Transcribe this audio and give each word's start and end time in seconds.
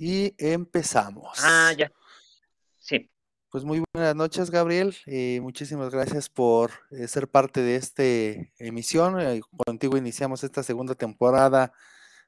y 0.00 0.34
empezamos. 0.38 1.38
Ah, 1.42 1.74
ya. 1.76 1.92
Sí. 2.78 3.10
Pues 3.50 3.64
muy 3.64 3.84
buenas 3.92 4.16
noches, 4.16 4.50
Gabriel. 4.50 4.96
Eh, 5.04 5.40
muchísimas 5.42 5.92
gracias 5.92 6.30
por 6.30 6.70
eh, 6.90 7.06
ser 7.06 7.28
parte 7.28 7.60
de 7.60 7.76
esta 7.76 8.02
emisión. 8.58 9.20
Eh, 9.20 9.42
contigo 9.66 9.98
iniciamos 9.98 10.42
esta 10.42 10.62
segunda 10.62 10.94
temporada 10.94 11.74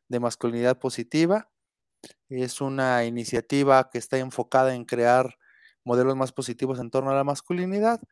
de 0.07 0.21
Masculinidad 0.21 0.79
Positiva. 0.79 1.49
Es 2.29 2.61
una 2.61 3.07
iniciativa 3.07 3.89
que 3.89 3.97
está 3.97 4.19
enfocada 4.19 4.75
en 4.75 4.85
crear 4.85 5.39
modelos 5.83 6.15
más 6.15 6.31
positivos 6.31 6.79
en 6.79 6.91
torno 6.91 7.11
a 7.11 7.15
la 7.15 7.25
masculinidad. 7.25 8.03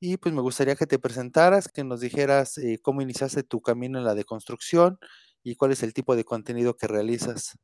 Y 0.00 0.16
pues 0.16 0.34
me 0.34 0.40
gustaría 0.40 0.74
que 0.74 0.86
te 0.86 0.98
presentaras, 0.98 1.68
que 1.68 1.84
nos 1.84 2.00
dijeras 2.00 2.58
cómo 2.80 3.02
iniciaste 3.02 3.42
tu 3.42 3.60
camino 3.60 3.98
en 3.98 4.06
la 4.06 4.14
deconstrucción 4.14 4.98
y 5.42 5.56
cuál 5.56 5.72
es 5.72 5.82
el 5.82 5.92
tipo 5.92 6.16
de 6.16 6.24
contenido 6.24 6.76
que 6.78 6.86
realizas. 6.86 7.58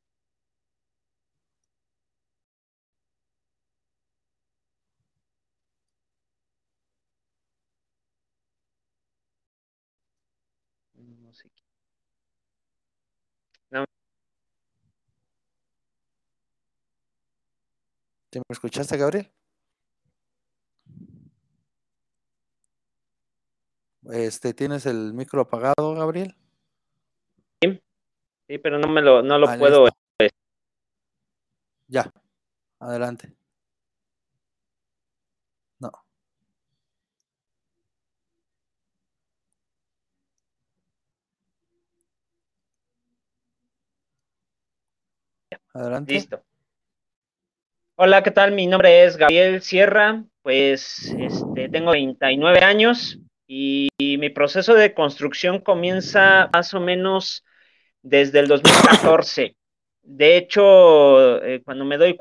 ¿Te 18.31 18.39
me 18.41 18.45
escuchaste, 18.51 18.97
Gabriel? 18.99 19.31
Este, 24.11 24.53
¿tienes 24.53 24.87
el 24.87 25.15
micro 25.15 25.41
apagado, 25.41 25.95
Gabriel? 25.95 26.37
Sí, 27.61 28.59
pero 28.59 28.79
no 28.79 28.89
me 28.89 29.03
lo, 29.03 29.23
no 29.23 29.39
lo 29.39 29.47
puedo. 29.59 29.87
Este 29.87 30.31
ya, 31.87 32.11
adelante. 32.81 33.35
No. 35.81 35.91
Adelante. 45.79 46.13
Listo. 46.13 46.43
Hola, 47.95 48.23
¿qué 48.25 48.33
tal? 48.33 48.53
Mi 48.53 48.67
nombre 48.67 49.05
es 49.05 49.17
Gabriel 49.17 49.63
Sierra, 49.63 50.25
pues 50.43 51.15
este, 51.17 51.69
tengo 51.69 51.93
29 51.93 52.61
años 52.61 53.19
y, 53.47 53.89
mi 53.99 54.31
proceso 54.31 54.75
de 54.75 54.95
construcción 54.95 55.61
comienza 55.61 56.51
más 56.53 56.75
o 56.75 56.81
menos 56.81 57.45
desde 58.03 58.41
el 58.41 58.49
2014. 58.49 59.55
De 60.03 60.37
hecho, 60.37 61.43
eh, 61.45 61.63
cuando 61.65 61.85
me 61.85 61.97
doy 61.97 62.17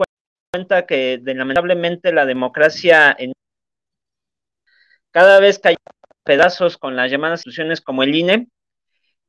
cuenta 0.52 0.86
que 0.86 1.20
lamentablemente 1.24 2.14
la 2.14 2.26
democracia 2.26 3.16
en 3.18 3.34
cada 5.10 5.40
vez 5.40 5.58
cae 5.58 5.78
pedazos 6.24 6.78
con 6.78 6.96
las 6.96 7.10
llamadas 7.10 7.40
instituciones 7.40 7.82
como 7.82 8.04
el 8.04 8.14
INE, 8.14 8.48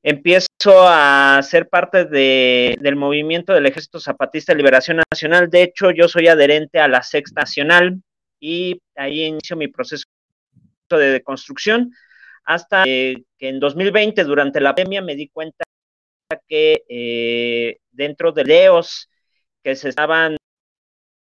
empiezo 0.02 0.46
a 0.66 1.40
ser 1.42 1.68
parte 1.68 2.04
del 2.04 2.96
movimiento 2.96 3.52
del 3.52 3.66
Ejército 3.66 4.00
Zapatista 4.00 4.52
de 4.52 4.58
Liberación 4.58 5.00
Nacional. 5.10 5.50
De 5.50 5.62
hecho, 5.62 5.90
yo 5.90 6.08
soy 6.08 6.28
adherente 6.28 6.80
a 6.80 6.88
la 6.88 7.02
Sexta 7.02 7.42
Nacional 7.42 8.00
y 8.40 8.80
ahí 8.96 9.24
inicio 9.24 9.56
mi 9.56 9.68
proceso 9.68 10.04
de 10.90 11.12
deconstrucción 11.12 11.92
hasta 12.44 12.84
que 12.84 13.24
en 13.40 13.60
2020, 13.60 14.24
durante 14.24 14.60
la 14.60 14.74
pandemia, 14.74 15.02
me 15.02 15.14
di 15.14 15.28
cuenta 15.28 15.64
que 16.46 16.84
eh, 16.88 17.78
dentro 17.90 18.32
de 18.32 18.44
leos 18.44 19.10
que 19.62 19.76
se 19.76 19.90
estaban 19.90 20.36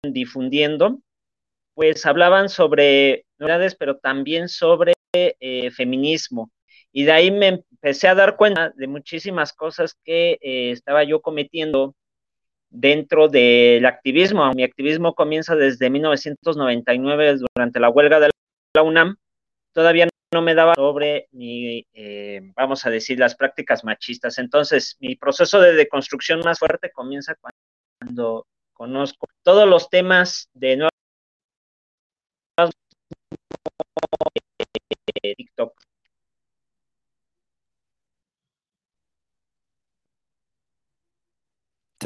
difundiendo, 0.02 1.00
pues 1.74 2.06
hablaban 2.06 2.48
sobre 2.48 3.26
novedades, 3.38 3.74
pero 3.74 3.98
también 3.98 4.48
sobre 4.48 4.94
eh, 5.12 5.70
feminismo. 5.72 6.50
Y 6.96 7.04
de 7.04 7.12
ahí 7.12 7.30
me 7.30 7.48
empecé 7.48 8.08
a 8.08 8.14
dar 8.14 8.36
cuenta 8.36 8.70
de 8.70 8.86
muchísimas 8.86 9.52
cosas 9.52 9.98
que 10.02 10.38
eh, 10.40 10.70
estaba 10.70 11.04
yo 11.04 11.20
cometiendo 11.20 11.94
dentro 12.70 13.28
del 13.28 13.84
activismo. 13.84 14.50
Mi 14.54 14.62
activismo 14.62 15.14
comienza 15.14 15.54
desde 15.56 15.90
1999 15.90 17.36
durante 17.54 17.80
la 17.80 17.90
huelga 17.90 18.18
de 18.18 18.30
la 18.74 18.82
UNAM. 18.82 19.16
Todavía 19.74 20.08
no 20.32 20.40
me 20.40 20.54
daba 20.54 20.74
sobre 20.74 21.28
ni, 21.32 21.86
eh, 21.92 22.40
vamos 22.54 22.86
a 22.86 22.90
decir, 22.90 23.18
las 23.18 23.34
prácticas 23.34 23.84
machistas. 23.84 24.38
Entonces, 24.38 24.96
mi 24.98 25.16
proceso 25.16 25.60
de 25.60 25.74
deconstrucción 25.74 26.40
más 26.40 26.58
fuerte 26.58 26.90
comienza 26.92 27.36
cuando 28.00 28.46
conozco 28.72 29.26
todos 29.42 29.68
los 29.68 29.90
temas 29.90 30.48
de 30.54 30.78
nuevo 30.78 30.90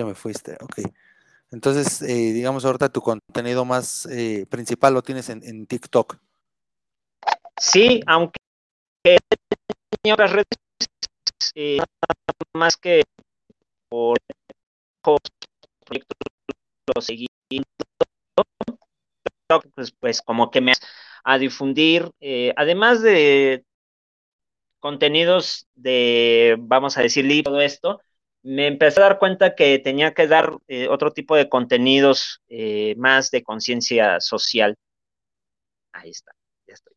Ya 0.00 0.06
me 0.06 0.14
fuiste, 0.14 0.56
ok. 0.62 0.80
Entonces, 1.50 2.00
eh, 2.00 2.32
digamos, 2.32 2.64
ahorita 2.64 2.88
tu 2.88 3.02
contenido 3.02 3.66
más 3.66 4.06
eh, 4.06 4.46
principal 4.48 4.94
lo 4.94 5.02
tienes 5.02 5.28
en, 5.28 5.66
TikTok. 5.66 6.16
Sí, 7.58 8.00
aunque 8.06 8.38
otras 10.10 10.32
redes 10.32 10.46
eh, 11.54 11.80
más 12.56 12.78
que 12.78 13.02
por 13.90 14.16
proyectos 15.02 16.16
lo 16.94 17.02
seguí 17.02 17.26
pues, 19.74 19.92
pues 19.92 20.22
como 20.22 20.50
que 20.50 20.62
me 20.62 20.72
a 21.24 21.36
difundir, 21.36 22.10
además 22.56 23.02
de 23.02 23.66
contenidos 24.78 25.68
de, 25.74 26.56
vamos 26.58 26.96
a 26.96 27.02
decir, 27.02 27.26
libro, 27.26 27.50
todo 27.50 27.60
esto, 27.60 28.00
me 28.42 28.66
empecé 28.66 29.00
a 29.00 29.04
dar 29.04 29.18
cuenta 29.18 29.54
que 29.54 29.78
tenía 29.78 30.14
que 30.14 30.26
dar 30.26 30.56
eh, 30.68 30.88
otro 30.88 31.12
tipo 31.12 31.36
de 31.36 31.48
contenidos 31.48 32.42
eh, 32.48 32.94
más 32.96 33.30
de 33.30 33.42
conciencia 33.42 34.20
social. 34.20 34.76
Ahí 35.92 36.10
está, 36.10 36.32
ya 36.66 36.74
estoy. 36.74 36.94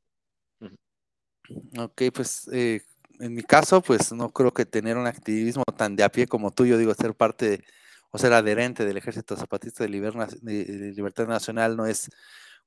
Ok, 1.78 2.02
pues 2.14 2.48
eh, 2.54 2.82
en 3.20 3.34
mi 3.34 3.44
caso, 3.44 3.82
pues 3.82 4.14
no 4.14 4.30
creo 4.32 4.54
que 4.54 4.66
tener 4.66 4.98
un 4.98 5.08
activismo 5.08 5.64
tan 5.76 5.96
de 5.96 6.04
a 6.04 6.10
pie 6.10 6.28
como 6.28 6.52
tú, 6.52 6.66
yo 6.66 6.78
digo, 6.78 6.94
ser 6.94 7.14
parte 7.14 7.64
o 8.12 8.18
ser 8.18 8.34
adherente 8.34 8.86
del 8.86 8.98
Ejército 8.98 9.36
Zapatista 9.36 9.84
de, 9.84 9.90
Libertad 9.90 11.28
Nacional 11.28 11.76
no 11.76 11.88
es 11.88 12.10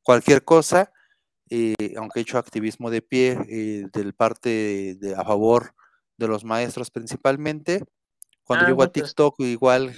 cualquier 0.02 0.44
cosa, 0.44 0.92
aunque 1.96 2.18
he 2.18 2.22
hecho 2.22 2.38
activismo 2.38 2.90
de 2.90 3.00
pie 3.00 3.36
del 3.92 4.12
parte 4.12 4.96
de, 4.98 5.14
a 5.16 5.24
favor 5.24 5.72
de 6.16 6.26
los 6.26 6.44
maestros 6.44 6.90
principalmente, 6.90 7.84
cuando 8.46 8.64
ah, 8.64 8.68
llego 8.68 8.82
a 8.84 8.92
TikTok, 8.92 9.40
igual 9.40 9.92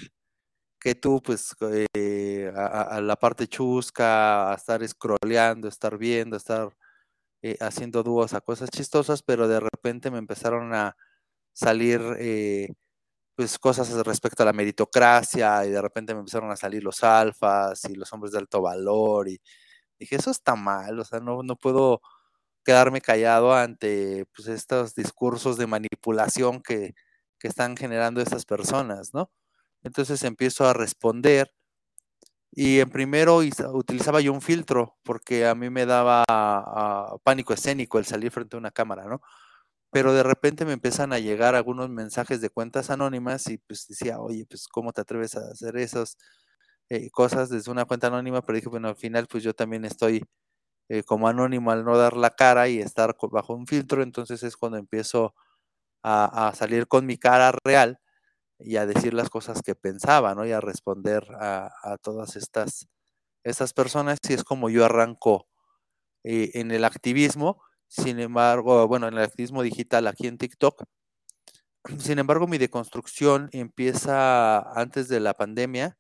que 0.80 0.94
tú, 0.94 1.20
pues 1.22 1.54
eh, 1.94 2.50
a, 2.56 3.00
la 3.02 3.16
parte 3.16 3.46
chusca, 3.46 4.52
a 4.52 4.54
estar 4.54 4.86
scrolleando, 4.88 5.68
estar 5.68 5.98
viendo, 5.98 6.36
estar 6.36 6.74
eh, 7.42 7.58
haciendo 7.60 8.02
dúos 8.02 8.32
a 8.34 8.40
cosas 8.40 8.70
chistosas, 8.70 9.22
pero 9.22 9.48
de 9.48 9.60
repente 9.60 10.10
me 10.10 10.18
empezaron 10.18 10.72
a 10.74 10.96
salir 11.52 12.00
eh, 12.18 12.68
pues 13.36 13.58
cosas 13.58 13.90
respecto 14.06 14.42
a 14.42 14.46
la 14.46 14.52
meritocracia 14.54 15.66
y 15.66 15.70
de 15.70 15.82
repente 15.82 16.14
me 16.14 16.20
empezaron 16.20 16.50
a 16.50 16.56
salir 16.56 16.82
los 16.84 17.04
alfas 17.04 17.84
y 17.84 17.94
los 17.94 18.12
hombres 18.12 18.32
de 18.32 18.38
alto 18.38 18.62
valor 18.62 19.28
y 19.28 19.40
dije, 19.98 20.16
eso 20.16 20.30
está 20.30 20.56
mal, 20.56 20.98
o 21.00 21.04
sea, 21.04 21.20
no, 21.20 21.42
no 21.42 21.56
puedo 21.56 22.00
quedarme 22.64 23.00
callado 23.02 23.54
ante 23.54 24.26
pues, 24.34 24.48
estos 24.48 24.94
discursos 24.94 25.58
de 25.58 25.66
manipulación 25.66 26.62
que, 26.62 26.94
que 27.38 27.48
están 27.48 27.76
generando 27.76 28.20
estas 28.20 28.44
personas, 28.44 29.14
¿no? 29.14 29.30
Entonces 29.82 30.22
empiezo 30.24 30.66
a 30.66 30.72
responder 30.72 31.52
y 32.52 32.80
en 32.80 32.90
primero 32.90 33.40
utilizaba 33.72 34.20
yo 34.20 34.32
un 34.32 34.40
filtro 34.40 34.96
porque 35.04 35.46
a 35.46 35.54
mí 35.54 35.70
me 35.70 35.86
daba 35.86 36.24
pánico 37.22 37.52
escénico 37.52 37.98
el 37.98 38.06
salir 38.06 38.30
frente 38.32 38.56
a 38.56 38.58
una 38.58 38.70
cámara, 38.70 39.04
¿no? 39.06 39.20
Pero 39.90 40.12
de 40.12 40.22
repente 40.22 40.64
me 40.64 40.72
empiezan 40.72 41.12
a 41.12 41.18
llegar 41.18 41.54
algunos 41.54 41.88
mensajes 41.90 42.40
de 42.40 42.50
cuentas 42.50 42.90
anónimas 42.90 43.48
y 43.48 43.58
pues 43.58 43.86
decía, 43.88 44.20
oye, 44.20 44.46
pues 44.48 44.68
¿cómo 44.68 44.92
te 44.92 45.00
atreves 45.02 45.36
a 45.36 45.40
hacer 45.50 45.76
esas 45.78 46.18
eh, 46.90 47.10
cosas 47.10 47.50
desde 47.50 47.70
una 47.70 47.86
cuenta 47.86 48.08
anónima? 48.08 48.42
Pero 48.42 48.56
dije, 48.56 48.68
bueno, 48.68 48.88
al 48.88 48.96
final 48.96 49.28
pues 49.28 49.44
yo 49.44 49.54
también 49.54 49.84
estoy 49.84 50.24
eh, 50.90 51.02
como 51.04 51.28
anónimo 51.28 51.70
al 51.70 51.84
no 51.84 51.96
dar 51.98 52.16
la 52.16 52.30
cara 52.30 52.68
y 52.68 52.80
estar 52.80 53.16
bajo 53.30 53.54
un 53.54 53.66
filtro, 53.66 54.02
entonces 54.02 54.42
es 54.42 54.56
cuando 54.56 54.78
empiezo 54.78 55.34
salir 56.54 56.86
con 56.86 57.06
mi 57.06 57.18
cara 57.18 57.52
real 57.64 58.00
y 58.58 58.76
a 58.76 58.86
decir 58.86 59.14
las 59.14 59.30
cosas 59.30 59.62
que 59.62 59.74
pensaba, 59.74 60.34
¿no? 60.34 60.46
Y 60.46 60.52
a 60.52 60.60
responder 60.60 61.24
a, 61.38 61.96
todas 62.02 62.36
estas, 62.36 62.88
estas 63.44 63.72
personas, 63.72 64.18
y 64.28 64.32
es 64.34 64.44
como 64.44 64.68
yo 64.70 64.84
arranco 64.84 65.48
eh, 66.24 66.50
en 66.54 66.70
el 66.72 66.84
activismo, 66.84 67.62
sin 67.86 68.20
embargo, 68.20 68.86
bueno, 68.88 69.08
en 69.08 69.14
el 69.14 69.24
activismo 69.24 69.62
digital 69.62 70.06
aquí 70.06 70.26
en 70.26 70.38
TikTok. 70.38 70.84
Sin 71.98 72.18
embargo, 72.18 72.46
mi 72.46 72.58
deconstrucción 72.58 73.48
empieza 73.52 74.58
antes 74.78 75.08
de 75.08 75.20
la 75.20 75.34
pandemia, 75.34 75.96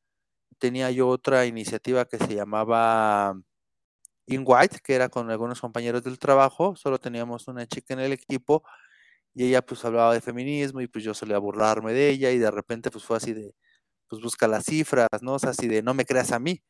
tenía 0.58 0.90
yo 0.90 1.08
otra 1.08 1.46
iniciativa 1.46 2.04
que 2.04 2.18
se 2.18 2.34
llamaba 2.34 3.40
In 4.26 4.44
White, 4.44 4.80
que 4.84 4.94
era 4.94 5.08
con 5.08 5.30
algunos 5.30 5.60
compañeros 5.60 6.02
del 6.02 6.18
trabajo, 6.18 6.76
solo 6.76 6.98
teníamos 6.98 7.48
una 7.48 7.66
chica 7.66 7.94
en 7.94 8.00
el 8.00 8.12
equipo 8.12 8.64
y 9.38 9.44
ella 9.44 9.62
pues 9.62 9.84
hablaba 9.84 10.14
de 10.14 10.20
feminismo 10.20 10.80
y 10.80 10.88
pues 10.88 11.04
yo 11.04 11.14
solía 11.14 11.38
burlarme 11.38 11.92
de 11.92 12.08
ella 12.08 12.32
y 12.32 12.38
de 12.38 12.50
repente 12.50 12.90
pues 12.90 13.04
fue 13.04 13.18
así 13.18 13.32
de, 13.32 13.54
pues 14.08 14.20
busca 14.20 14.48
las 14.48 14.64
cifras, 14.64 15.06
¿no? 15.22 15.34
O 15.34 15.38
sea, 15.38 15.50
así 15.50 15.68
de 15.68 15.80
no 15.80 15.94
me 15.94 16.04
creas 16.04 16.32
a 16.32 16.40
mí, 16.40 16.60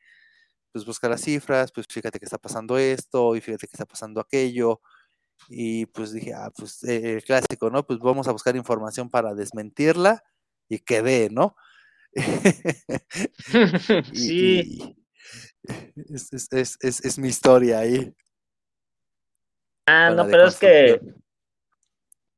pues 0.70 0.84
busca 0.84 1.08
las 1.08 1.22
cifras, 1.22 1.72
pues 1.72 1.86
fíjate 1.88 2.18
que 2.18 2.26
está 2.26 2.36
pasando 2.36 2.76
esto 2.76 3.34
y 3.36 3.40
fíjate 3.40 3.68
que 3.68 3.72
está 3.72 3.86
pasando 3.86 4.20
aquello 4.20 4.82
y 5.48 5.86
pues 5.86 6.12
dije, 6.12 6.34
ah, 6.34 6.50
pues 6.54 6.84
eh, 6.84 7.14
el 7.14 7.24
clásico, 7.24 7.70
¿no? 7.70 7.86
Pues 7.86 8.00
vamos 8.00 8.28
a 8.28 8.32
buscar 8.32 8.54
información 8.54 9.08
para 9.08 9.32
desmentirla 9.32 10.22
y 10.68 10.80
que 10.80 11.00
ve, 11.00 11.30
¿no? 11.32 11.56
sí. 14.12 14.94
es, 15.64 17.18
mi 17.18 17.28
historia 17.28 17.78
ahí. 17.78 18.14
Ah, 19.86 20.10
no, 20.10 20.26
pero 20.26 20.48
es 20.48 20.56
que. 20.56 21.00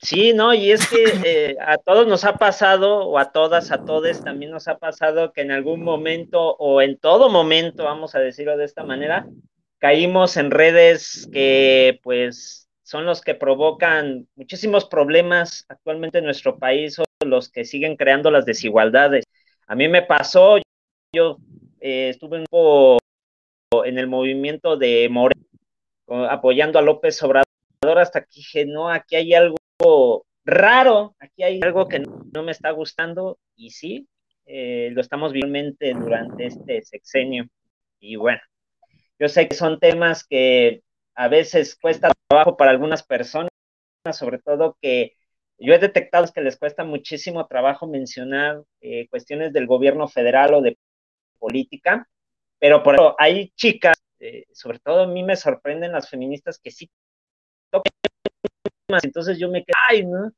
Sí, 0.02 0.32
no, 0.32 0.55
y 0.55 0.73
es 0.73 0.88
que 0.88 1.05
eh, 1.25 1.56
a 1.61 1.76
todos 1.76 2.06
nos 2.06 2.25
ha 2.25 2.35
pasado, 2.38 3.06
o 3.06 3.19
a 3.19 3.32
todas, 3.32 3.70
a 3.70 3.85
todos 3.85 4.25
también 4.25 4.50
nos 4.50 4.67
ha 4.67 4.79
pasado 4.79 5.31
que 5.32 5.43
en 5.43 5.50
algún 5.50 5.82
momento, 5.82 6.56
o 6.56 6.81
en 6.81 6.97
todo 6.97 7.29
momento, 7.29 7.85
vamos 7.85 8.14
a 8.14 8.19
decirlo 8.19 8.56
de 8.56 8.64
esta 8.64 8.82
manera, 8.82 9.26
caímos 9.79 10.38
en 10.38 10.50
redes 10.50 11.29
que, 11.31 12.00
pues, 12.02 12.70
son 12.82 13.05
los 13.05 13.20
que 13.20 13.35
provocan 13.35 14.26
muchísimos 14.37 14.87
problemas 14.87 15.67
actualmente 15.69 16.19
en 16.19 16.25
nuestro 16.25 16.58
país, 16.58 16.99
o 16.99 17.05
los 17.26 17.50
que 17.50 17.67
siguen 17.67 17.96
creando 17.96 18.31
las 18.31 18.46
desigualdades. 18.46 19.25
A 19.67 19.75
mí 19.75 19.87
me 19.87 20.00
pasó, 20.00 20.56
yo 21.14 21.37
eh, 21.79 22.08
estuve 22.08 22.38
un 22.38 22.46
poco 22.49 22.99
en 23.85 23.99
el 23.99 24.06
movimiento 24.06 24.79
de 24.79 25.08
Moreno, 25.11 25.44
apoyando 26.31 26.79
a 26.79 26.82
López 26.82 27.23
Obrador, 27.23 27.44
hasta 27.99 28.23
que 28.23 28.31
dije, 28.37 28.64
no, 28.64 28.88
aquí 28.88 29.17
hay 29.17 29.35
algo 29.35 29.56
raro, 30.44 31.15
aquí 31.19 31.43
hay 31.43 31.61
algo 31.62 31.88
que 31.88 32.00
no, 32.00 32.43
me 32.43 32.53
está 32.53 32.71
gustando, 32.71 33.38
y 33.56 33.71
sí, 33.71 34.09
eh, 34.47 34.91
lo 34.93 35.00
estamos 35.00 35.32
viendo 35.32 35.77
durante 36.00 36.47
este 36.47 36.82
sexenio. 36.82 37.47
Y 38.00 38.17
bueno, 38.17 38.41
yo 39.19 39.29
sé 39.29 39.49
que 39.49 39.55
son 39.55 39.79
temas 39.79 40.25
que 40.27 40.82
a 41.15 41.29
veces 41.29 41.77
cuesta 41.77 42.12
trabajo 42.29 42.56
para 42.56 42.71
algunas 42.71 43.03
personas, 43.03 43.50
sobre 44.12 44.38
todo 44.38 44.77
que 44.81 45.15
yo 45.59 45.75
he 45.75 45.79
detectado 45.79 46.27
que 46.32 46.41
les 46.41 46.56
cuesta 46.56 46.85
muchísimo 46.85 47.47
trabajo 47.47 47.87
mencionar 47.87 48.62
eh, 48.81 49.09
cuestiones 49.09 49.53
del 49.53 49.67
gobierno 49.67 50.09
federal 50.09 50.55
o 50.55 50.62
de 50.62 50.79
política, 51.38 52.09
pero 52.59 52.82
por 52.82 52.94
eso 52.94 53.15
hay 53.19 53.50
chicas, 53.56 53.97
eh, 54.21 54.47
sobre 54.53 54.79
todo 54.79 55.03
a 55.03 55.06
mí 55.06 55.23
me 55.23 55.37
sorprenden 55.37 55.93
las 55.93 56.09
feministas 56.09 56.59
que 56.59 56.71
sí 56.71 56.91
tocan 57.71 57.93
entonces 59.02 59.38
yo 59.38 59.48
me 59.50 59.64
quedo, 59.64 59.76
ay, 59.88 60.06
¿no? 60.06 60.32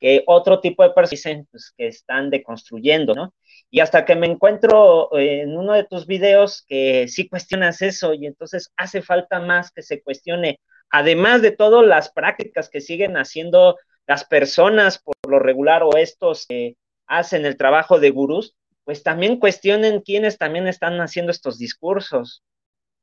Que 0.00 0.22
otro 0.26 0.60
tipo 0.60 0.82
de 0.82 0.90
personas 0.90 1.10
dicen 1.10 1.48
pues, 1.50 1.72
que 1.76 1.88
están 1.88 2.30
deconstruyendo, 2.30 3.14
¿no? 3.14 3.34
Y 3.70 3.80
hasta 3.80 4.04
que 4.04 4.16
me 4.16 4.26
encuentro 4.26 5.16
eh, 5.18 5.42
en 5.42 5.56
uno 5.56 5.74
de 5.74 5.84
tus 5.84 6.06
videos 6.06 6.64
que 6.66 7.06
sí 7.08 7.28
cuestionas 7.28 7.82
eso 7.82 8.14
y 8.14 8.26
entonces 8.26 8.72
hace 8.76 9.02
falta 9.02 9.40
más 9.40 9.70
que 9.72 9.82
se 9.82 10.02
cuestione, 10.02 10.60
además 10.90 11.42
de 11.42 11.52
todas 11.52 11.86
las 11.86 12.10
prácticas 12.12 12.70
que 12.70 12.80
siguen 12.80 13.16
haciendo 13.16 13.76
las 14.06 14.24
personas 14.24 14.98
por 14.98 15.14
lo 15.28 15.38
regular 15.38 15.82
o 15.84 15.96
estos 15.96 16.46
que 16.46 16.76
hacen 17.06 17.44
el 17.46 17.56
trabajo 17.56 18.00
de 18.00 18.10
gurús, 18.10 18.56
pues 18.84 19.02
también 19.02 19.38
cuestionen 19.38 20.00
quiénes 20.00 20.38
también 20.38 20.66
están 20.66 21.00
haciendo 21.00 21.30
estos 21.30 21.58
discursos. 21.58 22.42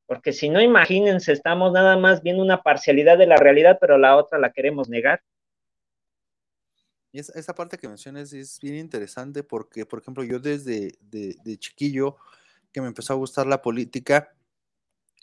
Porque 0.08 0.32
si 0.32 0.50
no, 0.50 0.62
imagínense, 0.62 1.34
estamos 1.34 1.74
nada 1.74 1.98
más 1.98 2.24
viendo 2.24 2.42
una 2.42 2.64
parcialidad 2.64 3.18
de 3.18 3.28
la 3.28 3.36
realidad, 3.36 3.78
pero 3.80 3.98
la 3.98 4.16
otra 4.16 4.40
la 4.40 4.54
queremos 4.54 4.88
negar. 4.88 5.22
Y 7.12 7.20
esa, 7.20 7.54
parte 7.54 7.78
que 7.78 7.88
mencionas 7.88 8.32
es 8.32 8.60
bien 8.62 8.76
interesante 8.76 9.44
porque, 9.44 9.86
por 9.86 10.00
ejemplo, 10.00 10.24
yo 10.24 10.40
desde 10.40 10.94
de, 11.02 11.58
chiquillo 11.58 12.16
que 12.72 12.80
me 12.80 12.88
empezó 12.88 13.14
a 13.14 13.16
gustar 13.18 13.48
la 13.48 13.62
política, 13.62 14.34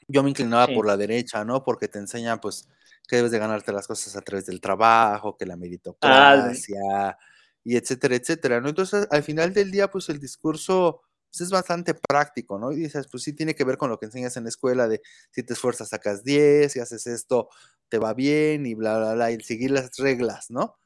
yo 0.06 0.22
me 0.22 0.30
inclinaba 0.30 0.66
por 0.66 0.86
la 0.86 0.96
derecha, 0.96 1.44
¿no? 1.44 1.62
Porque 1.62 1.88
te 1.88 1.98
enseñan, 1.98 2.40
pues, 2.40 2.68
que 3.08 3.16
debes 3.16 3.30
de 3.30 3.38
ganarte 3.38 3.72
las 3.72 3.86
cosas 3.86 4.16
a 4.16 4.22
través 4.22 4.44
del 4.46 4.60
trabajo, 4.60 5.36
que 5.36 5.46
la 5.46 5.54
ah, 5.54 5.56
meritocracia, 5.56 7.16
y 7.62 7.76
etcétera, 7.76 8.16
etcétera, 8.16 8.60
¿no? 8.60 8.68
Entonces, 8.68 9.06
al 9.10 9.22
final 9.22 9.54
del 9.54 9.70
día, 9.70 9.88
pues 9.90 10.10
el 10.10 10.20
discurso 10.20 11.02
pues, 11.34 11.48
es 11.48 11.50
bastante 11.50 11.94
práctico, 11.94 12.58
¿no? 12.60 12.70
Y 12.70 12.76
dices, 12.76 13.08
pues 13.10 13.24
sí 13.24 13.32
tiene 13.32 13.56
que 13.56 13.64
ver 13.64 13.76
con 13.76 13.90
lo 13.90 13.98
que 13.98 14.06
enseñas 14.06 14.36
en 14.36 14.44
la 14.44 14.50
escuela 14.50 14.86
de 14.86 15.02
si 15.32 15.42
te 15.42 15.54
esfuerzas 15.54 15.88
sacas 15.88 16.22
10, 16.22 16.72
si 16.72 16.78
haces 16.78 17.08
esto 17.08 17.48
te 17.88 17.98
va 17.98 18.14
bien 18.14 18.66
y 18.66 18.74
bla, 18.74 18.98
bla, 18.98 19.14
bla, 19.14 19.32
y 19.32 19.40
seguir 19.40 19.72
las 19.72 19.96
reglas, 19.96 20.50
¿no? 20.50 20.76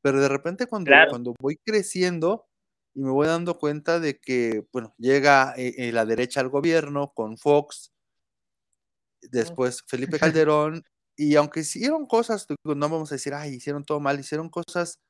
Pero 0.00 0.20
de 0.20 0.28
repente 0.28 0.66
cuando, 0.66 0.92
cuando 1.08 1.34
voy 1.40 1.56
creciendo 1.64 2.46
y 2.94 3.02
me 3.02 3.10
voy 3.10 3.26
dando 3.26 3.58
cuenta 3.58 3.98
de 3.98 4.18
que, 4.20 4.64
bueno, 4.72 4.94
llega 4.96 5.54
eh, 5.56 5.74
eh, 5.76 5.92
la 5.92 6.06
derecha 6.06 6.40
al 6.40 6.48
gobierno 6.48 7.12
con 7.12 7.36
Fox, 7.36 7.92
después 9.22 9.82
Felipe 9.88 10.18
Calderón, 10.46 10.84
y 11.16 11.34
aunque 11.34 11.60
hicieron 11.60 12.06
cosas, 12.06 12.46
no 12.64 12.88
vamos 12.88 13.10
a 13.10 13.16
decir, 13.16 13.34
ay, 13.34 13.54
hicieron 13.54 13.84
todo 13.84 13.98
mal, 13.98 14.20
hicieron 14.20 14.48
cosas 14.48 15.00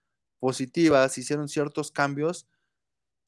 positivas, 0.40 1.18
hicieron 1.18 1.48
ciertos 1.48 1.92
cambios, 1.92 2.48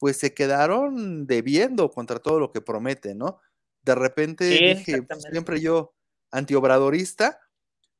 pues 0.03 0.17
se 0.17 0.33
quedaron 0.33 1.25
debiendo 1.27 1.89
contra 1.89 2.19
todo 2.19 2.37
lo 2.37 2.51
que 2.51 2.59
prometen, 2.59 3.19
¿no? 3.19 3.39
De 3.83 3.95
repente 3.95 4.43
dije, 4.43 5.01
pues, 5.01 5.23
siempre 5.31 5.61
yo 5.61 5.93
antiobradorista, 6.29 7.39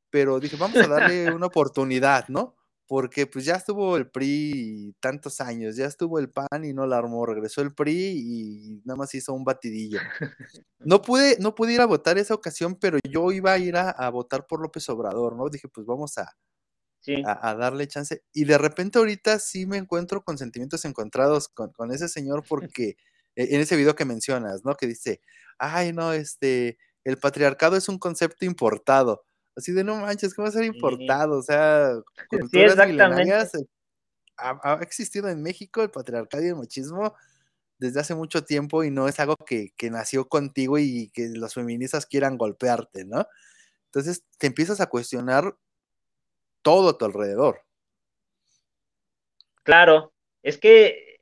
pero 0.10 0.42
dije, 0.42 0.58
vamos 0.58 0.76
a 0.80 0.88
darle 0.88 1.32
una 1.32 1.46
oportunidad, 1.46 2.28
¿no? 2.28 2.58
Porque 2.88 3.26
pues 3.26 3.46
ya 3.46 3.56
estuvo 3.56 3.96
el 3.96 4.12
PRI 4.12 4.94
tantos 5.00 5.40
años, 5.40 5.78
ya 5.78 5.86
estuvo 5.86 6.20
el 6.20 6.30
PAN 6.30 6.66
y 6.66 6.74
no 6.74 6.86
la 6.86 6.98
armó, 6.98 7.26
regresó 7.26 7.62
el 7.62 7.74
PRI 7.74 7.94
y 7.94 8.82
nada 8.84 8.98
más 8.98 9.16
hizo 9.16 9.32
un 9.32 9.46
batidillo. 9.46 10.00
No 10.80 11.02
pude, 11.02 11.38
no 11.40 11.56
pude 11.56 11.72
ir 11.72 11.80
a 11.80 11.86
votar 11.86 12.18
esa 12.18 12.34
ocasión, 12.34 12.76
pero 12.76 13.00
yo 13.10 13.32
iba 13.32 13.54
a 13.54 13.58
ir 13.58 13.78
a 13.78 14.10
votar 14.10 14.46
por 14.46 14.62
López 14.62 14.90
Obrador, 14.90 15.38
¿no? 15.38 15.48
Dije, 15.48 15.70
pues 15.70 15.88
vamos 15.88 16.18
a, 16.18 16.36
a, 17.26 17.56
darle 17.56 17.88
chance. 17.88 18.24
Y 18.34 18.46
de 18.46 18.58
repente 18.58 19.00
ahorita 19.00 19.40
sí 19.40 19.66
me 19.66 19.78
encuentro 19.78 20.24
con 20.24 20.38
sentimientos 20.38 20.86
encontrados 20.86 21.50
con, 21.50 21.92
ese 21.92 22.08
señor 22.08 22.44
porque 22.50 22.98
e, 23.36 23.56
en 23.56 23.62
ese 23.62 23.76
video 23.76 23.96
que 23.96 24.06
mencionas, 24.06 24.64
¿no? 24.64 24.76
Que 24.76 24.88
dice, 24.88 25.22
ay, 25.58 25.94
no, 25.94 26.14
este, 26.14 26.78
el 27.04 27.18
patriarcado 27.18 27.76
es 27.76 27.90
un 27.90 28.00
concepto 28.00 28.46
importado. 28.46 29.26
Así 29.56 29.72
de 29.72 29.84
no 29.84 29.96
manches, 29.98 30.34
¿cómo 30.34 30.46
va 30.46 30.50
a 30.50 30.54
ser 30.54 30.64
importado? 30.64 31.38
O 31.38 31.44
sea, 31.44 31.92
culturas 32.30 32.88
milenarias 32.88 33.54
eh, 33.54 33.66
ha, 34.38 34.60
ha, 34.64 34.82
existido 34.82 35.30
en 35.30 35.44
México 35.44 35.84
el 35.84 35.92
patriarcado 35.92 36.44
y 36.44 36.48
el 36.48 36.56
machismo 36.56 37.14
desde 37.78 38.00
hace 38.00 38.16
mucho 38.16 38.44
tiempo 38.44 38.84
y 38.84 38.90
no 38.90 39.08
es 39.08 39.20
algo 39.20 39.36
que, 39.36 39.74
que 39.78 39.92
nació 39.92 40.28
contigo 40.28 40.80
y 40.80 41.12
que 41.14 41.30
los 41.30 41.54
feministas 41.54 42.06
quieran 42.06 42.38
golpearte, 42.38 43.06
¿no? 43.06 43.28
Entonces 43.88 44.24
te 44.40 44.48
empiezas 44.48 44.82
a 44.82 44.88
cuestionar 44.88 45.56
todo 46.64 46.90
a 46.90 46.98
tu 46.98 47.06
alrededor. 47.06 47.62
Claro, 49.62 50.14
es 50.42 50.58
que 50.58 51.18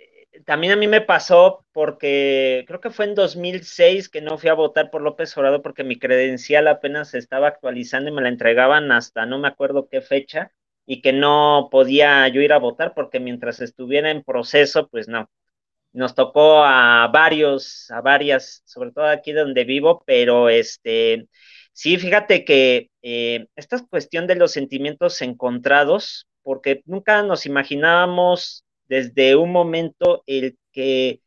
también 0.45 0.73
a 0.73 0.75
mí 0.77 0.87
me 0.87 1.01
pasó 1.01 1.65
porque 1.71 2.63
creo 2.67 2.79
que 2.79 2.89
fue 2.89 3.05
en 3.05 3.15
2006 3.15 4.09
que 4.09 4.21
no 4.21 4.37
fui 4.37 4.49
a 4.49 4.53
votar 4.53 4.89
por 4.89 5.01
López 5.01 5.37
Obrador 5.37 5.61
porque 5.61 5.83
mi 5.83 5.99
credencial 5.99 6.67
apenas 6.67 7.09
se 7.09 7.17
estaba 7.17 7.47
actualizando 7.47 8.09
y 8.09 8.13
me 8.13 8.21
la 8.21 8.29
entregaban 8.29 8.91
hasta 8.91 9.25
no 9.25 9.37
me 9.39 9.47
acuerdo 9.47 9.87
qué 9.89 10.01
fecha 10.01 10.51
y 10.85 11.01
que 11.01 11.13
no 11.13 11.69
podía 11.71 12.27
yo 12.29 12.41
ir 12.41 12.53
a 12.53 12.59
votar 12.59 12.93
porque 12.93 13.19
mientras 13.19 13.61
estuviera 13.61 14.11
en 14.11 14.23
proceso, 14.23 14.87
pues 14.87 15.07
no. 15.07 15.29
Nos 15.93 16.15
tocó 16.15 16.63
a 16.63 17.09
varios, 17.13 17.91
a 17.91 18.01
varias, 18.01 18.63
sobre 18.65 18.91
todo 18.91 19.05
aquí 19.05 19.33
donde 19.33 19.65
vivo, 19.65 20.03
pero 20.05 20.49
este, 20.49 21.27
Sí, 21.73 21.97
fíjate 21.97 22.45
que 22.45 22.89
eh, 23.01 23.47
esta 23.55 23.83
cuestión 23.87 24.27
de 24.27 24.35
los 24.35 24.51
sentimientos 24.51 25.21
encontrados, 25.21 26.27
porque 26.43 26.81
nunca 26.85 27.23
nos 27.23 27.45
imaginábamos 27.45 28.65
desde 28.87 29.35
un 29.35 29.51
momento 29.51 30.23
el 30.27 30.57
que 30.71 31.21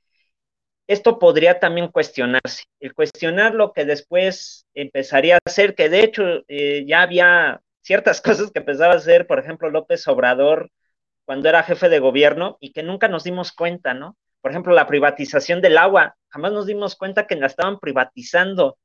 esto 0.86 1.18
podría 1.18 1.60
también 1.60 1.88
cuestionarse, 1.88 2.64
el 2.80 2.94
cuestionar 2.94 3.54
lo 3.54 3.72
que 3.72 3.84
después 3.86 4.66
empezaría 4.74 5.36
a 5.36 5.38
hacer, 5.46 5.74
que 5.74 5.88
de 5.88 6.04
hecho 6.04 6.22
eh, 6.48 6.84
ya 6.86 7.02
había 7.02 7.62
ciertas 7.82 8.20
cosas 8.22 8.50
que 8.52 8.60
empezaba 8.60 8.92
a 8.94 8.96
hacer, 8.96 9.26
por 9.26 9.38
ejemplo, 9.38 9.70
López 9.70 10.06
Obrador 10.08 10.70
cuando 11.24 11.48
era 11.48 11.62
jefe 11.62 11.88
de 11.88 12.00
gobierno 12.00 12.58
y 12.60 12.72
que 12.72 12.82
nunca 12.82 13.08
nos 13.08 13.24
dimos 13.24 13.52
cuenta, 13.52 13.94
¿no? 13.94 14.16
Por 14.42 14.50
ejemplo, 14.50 14.74
la 14.74 14.86
privatización 14.86 15.62
del 15.62 15.78
agua, 15.78 16.16
jamás 16.28 16.52
nos 16.52 16.66
dimos 16.66 16.96
cuenta 16.96 17.26
que 17.26 17.36
la 17.36 17.46
estaban 17.46 17.80
privatizando 17.80 18.76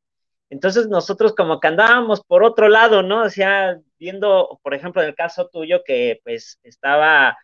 entonces 0.50 0.88
nosotros 0.88 1.34
como 1.36 1.60
que 1.60 1.68
andábamos 1.68 2.22
por 2.24 2.44
otro 2.44 2.70
lado, 2.70 3.04
¿no? 3.04 3.24
O 3.24 3.30
sea, 3.30 3.78
viendo, 4.00 4.60
por 4.64 4.74
ejemplo, 4.74 5.02
en 5.02 5.10
el 5.10 5.16
caso 5.16 5.50
tuyo 5.52 5.84
que 5.86 6.20
pues 6.24 6.60
estaba 6.64 7.38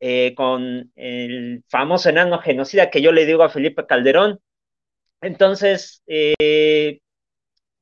eh, 0.00 0.34
con 0.36 0.92
el 0.96 1.64
famoso 1.68 2.10
enano 2.10 2.38
genocida 2.40 2.90
que 2.90 3.02
yo 3.02 3.12
le 3.12 3.26
digo 3.26 3.42
a 3.44 3.50
Felipe 3.50 3.86
Calderón, 3.86 4.40
Entonces, 5.20 6.02
eh, 6.06 7.00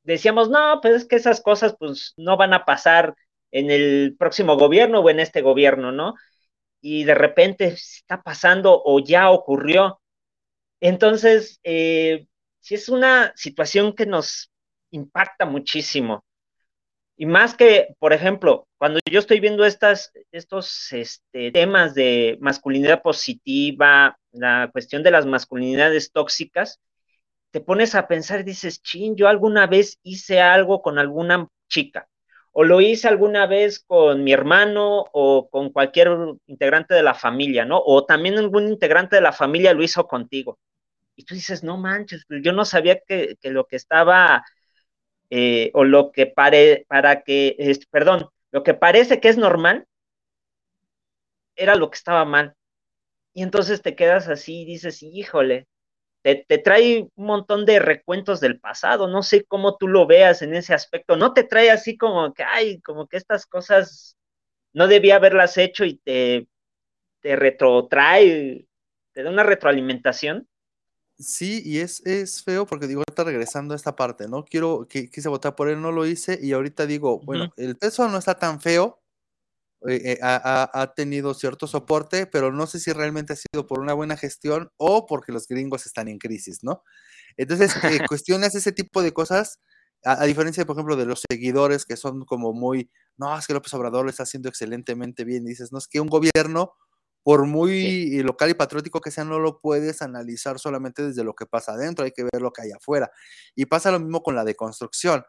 decíamos, 0.02 0.50
no, 0.50 0.80
pues 0.82 0.94
es 0.96 1.04
que 1.06 1.16
esas 1.16 1.40
cosas 1.42 1.76
pues 1.78 2.14
no 2.16 2.36
van 2.36 2.54
a 2.54 2.64
pasar 2.64 3.14
en 3.50 3.70
el 3.70 4.16
próximo 4.18 4.56
gobierno 4.56 5.00
o 5.00 5.10
en 5.10 5.20
este 5.20 5.42
gobierno, 5.42 5.92
¿no? 5.92 6.14
Y 6.80 7.04
de 7.04 7.14
repente 7.14 7.66
está 7.68 8.22
pasando 8.22 8.82
o 8.84 9.00
ya 9.00 9.30
ocurrió. 9.30 10.00
Entonces, 10.80 11.60
eh, 11.64 12.26
sí 12.60 12.74
es 12.76 12.88
una 12.88 13.32
situación 13.36 13.94
que 13.94 14.06
nos 14.06 14.50
impacta 14.90 15.46
muchísimo. 15.46 16.24
Y 17.16 17.26
más 17.26 17.54
que, 17.54 17.94
por 17.98 18.12
ejemplo, 18.12 18.66
cuando 18.78 18.98
yo 19.10 19.18
estoy 19.18 19.40
viendo 19.40 19.64
estas, 19.66 20.12
estos 20.32 20.90
este, 20.92 21.52
temas 21.52 21.94
de 21.94 22.38
masculinidad 22.40 23.02
positiva, 23.02 24.18
la 24.32 24.70
cuestión 24.72 25.02
de 25.02 25.10
las 25.10 25.26
masculinidades 25.26 26.12
tóxicas, 26.12 26.80
te 27.50 27.60
pones 27.60 27.94
a 27.94 28.08
pensar 28.08 28.40
y 28.40 28.44
dices, 28.44 28.82
chin, 28.82 29.16
yo 29.16 29.28
alguna 29.28 29.66
vez 29.66 29.98
hice 30.02 30.40
algo 30.40 30.82
con 30.82 30.98
alguna 30.98 31.48
chica, 31.68 32.08
o 32.52 32.64
lo 32.64 32.80
hice 32.80 33.08
alguna 33.08 33.46
vez 33.46 33.80
con 33.80 34.24
mi 34.24 34.32
hermano 34.32 35.04
o 35.12 35.48
con 35.50 35.70
cualquier 35.70 36.08
integrante 36.46 36.94
de 36.94 37.02
la 37.02 37.14
familia, 37.14 37.64
¿no? 37.64 37.80
O 37.84 38.04
también 38.06 38.38
algún 38.38 38.68
integrante 38.68 39.16
de 39.16 39.22
la 39.22 39.32
familia 39.32 39.74
lo 39.74 39.82
hizo 39.82 40.06
contigo. 40.06 40.58
Y 41.16 41.24
tú 41.24 41.34
dices, 41.34 41.62
no 41.62 41.76
manches, 41.76 42.24
yo 42.28 42.52
no 42.52 42.64
sabía 42.64 43.00
que, 43.06 43.36
lo 43.42 43.66
que 43.66 43.76
estaba, 43.76 44.44
eh, 45.30 45.70
o 45.74 45.84
lo 45.84 46.12
que 46.12 46.26
pare, 46.26 46.84
para 46.88 47.22
que, 47.22 47.56
perdón, 47.90 48.28
lo 48.50 48.62
que 48.62 48.74
parece 48.74 49.20
que 49.20 49.28
es 49.28 49.36
normal, 49.38 49.86
era 51.56 51.76
lo 51.76 51.90
que 51.90 51.96
estaba 51.96 52.24
mal. 52.24 52.54
Y 53.34 53.42
entonces 53.42 53.82
te 53.82 53.94
quedas 53.96 54.28
así 54.28 54.62
y 54.62 54.64
dices, 54.64 55.02
híjole, 55.02 55.66
te, 56.22 56.58
trae 56.58 57.08
un 57.14 57.26
montón 57.26 57.64
de 57.66 57.78
recuentos 57.78 58.40
del 58.40 58.60
pasado, 58.60 59.08
no 59.08 59.22
sé 59.22 59.44
cómo 59.44 59.76
tú 59.76 59.88
lo 59.88 60.06
veas 60.06 60.42
en 60.42 60.54
ese 60.54 60.74
aspecto, 60.74 61.16
no 61.16 61.32
te 61.32 61.44
trae 61.44 61.70
así 61.70 61.96
como 61.96 62.34
que, 62.34 62.42
ay, 62.42 62.80
como 62.82 63.06
que 63.06 63.16
estas 63.16 63.46
cosas 63.46 64.16
no 64.72 64.86
debía 64.88 65.16
haberlas 65.16 65.56
hecho 65.58 65.84
y 65.84 65.96
te, 65.98 66.48
te 67.20 67.36
retrotrae, 67.36 68.66
te 69.12 69.22
da 69.22 69.30
una 69.30 69.44
retroalimentación. 69.44 70.48
Sí, 71.20 71.62
y 71.64 71.80
es, 71.80 72.04
es 72.06 72.42
feo 72.42 72.66
porque 72.66 72.86
digo, 72.86 73.02
ahorita 73.06 73.24
regresando 73.24 73.74
a 73.74 73.76
esta 73.76 73.94
parte, 73.94 74.26
¿no? 74.26 74.44
Quiero, 74.44 74.86
que 74.88 75.10
quise 75.10 75.28
votar 75.28 75.54
por 75.54 75.68
él, 75.68 75.80
no 75.82 75.92
lo 75.92 76.06
hice, 76.06 76.38
y 76.40 76.52
ahorita 76.52 76.86
digo, 76.86 77.20
bueno, 77.20 77.52
el 77.58 77.76
peso 77.76 78.08
no 78.08 78.16
está 78.16 78.38
tan 78.38 78.60
feo, 78.60 79.00
eh, 79.86 80.12
eh, 80.12 80.18
ha, 80.22 80.92
tenido 80.94 81.34
cierto 81.34 81.66
soporte, 81.66 82.26
pero 82.26 82.52
no 82.52 82.66
sé 82.66 82.80
si 82.80 82.92
realmente 82.92 83.34
ha 83.34 83.36
sido 83.36 83.66
por 83.66 83.80
una 83.80 83.94
buena 83.94 84.16
gestión 84.16 84.70
o 84.76 85.06
porque 85.06 85.32
los 85.32 85.46
gringos 85.46 85.86
están 85.86 86.08
en 86.08 86.18
crisis, 86.18 86.62
¿no? 86.62 86.84
Entonces, 87.36 87.74
eh, 87.84 88.00
cuestiones 88.08 88.54
ese 88.54 88.72
tipo 88.72 89.02
de 89.02 89.12
cosas, 89.12 89.58
a, 90.04 90.24
diferencia, 90.24 90.64
por 90.66 90.76
ejemplo, 90.76 90.96
de 90.96 91.06
los 91.06 91.22
seguidores 91.30 91.84
que 91.84 91.96
son 91.96 92.24
como 92.24 92.54
muy, 92.54 92.90
no, 93.18 93.38
es 93.38 93.46
que 93.46 93.52
López 93.54 93.72
Obrador 93.74 94.04
lo 94.04 94.10
está 94.10 94.22
haciendo 94.22 94.48
excelentemente 94.48 95.24
bien, 95.24 95.44
dices, 95.44 95.72
no, 95.72 95.78
es 95.78 95.88
que 95.88 96.00
un 96.00 96.08
gobierno, 96.08 96.72
por 97.30 97.46
muy 97.46 98.20
local 98.24 98.50
y 98.50 98.54
patriótico 98.54 99.00
que 99.00 99.12
sea, 99.12 99.22
no 99.22 99.38
lo 99.38 99.60
puedes 99.60 100.02
analizar 100.02 100.58
solamente 100.58 101.06
desde 101.06 101.22
lo 101.22 101.32
que 101.32 101.46
pasa 101.46 101.74
adentro, 101.74 102.04
hay 102.04 102.10
que 102.10 102.24
ver 102.24 102.42
lo 102.42 102.52
que 102.52 102.62
hay 102.62 102.72
afuera. 102.72 103.12
Y 103.54 103.66
pasa 103.66 103.92
lo 103.92 104.00
mismo 104.00 104.20
con 104.24 104.34
la 104.34 104.42
deconstrucción. 104.42 105.24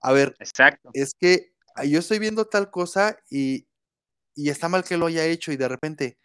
A 0.00 0.10
ver, 0.10 0.34
Exacto. 0.40 0.90
es 0.92 1.14
que 1.14 1.52
yo 1.86 2.00
estoy 2.00 2.18
viendo 2.18 2.46
tal 2.46 2.72
cosa 2.72 3.16
y, 3.30 3.68
y 4.34 4.48
está 4.48 4.68
mal 4.68 4.82
que 4.82 4.96
lo 4.96 5.06
haya 5.06 5.24
hecho 5.24 5.52
y 5.52 5.56
de 5.56 5.68
repente, 5.68 6.18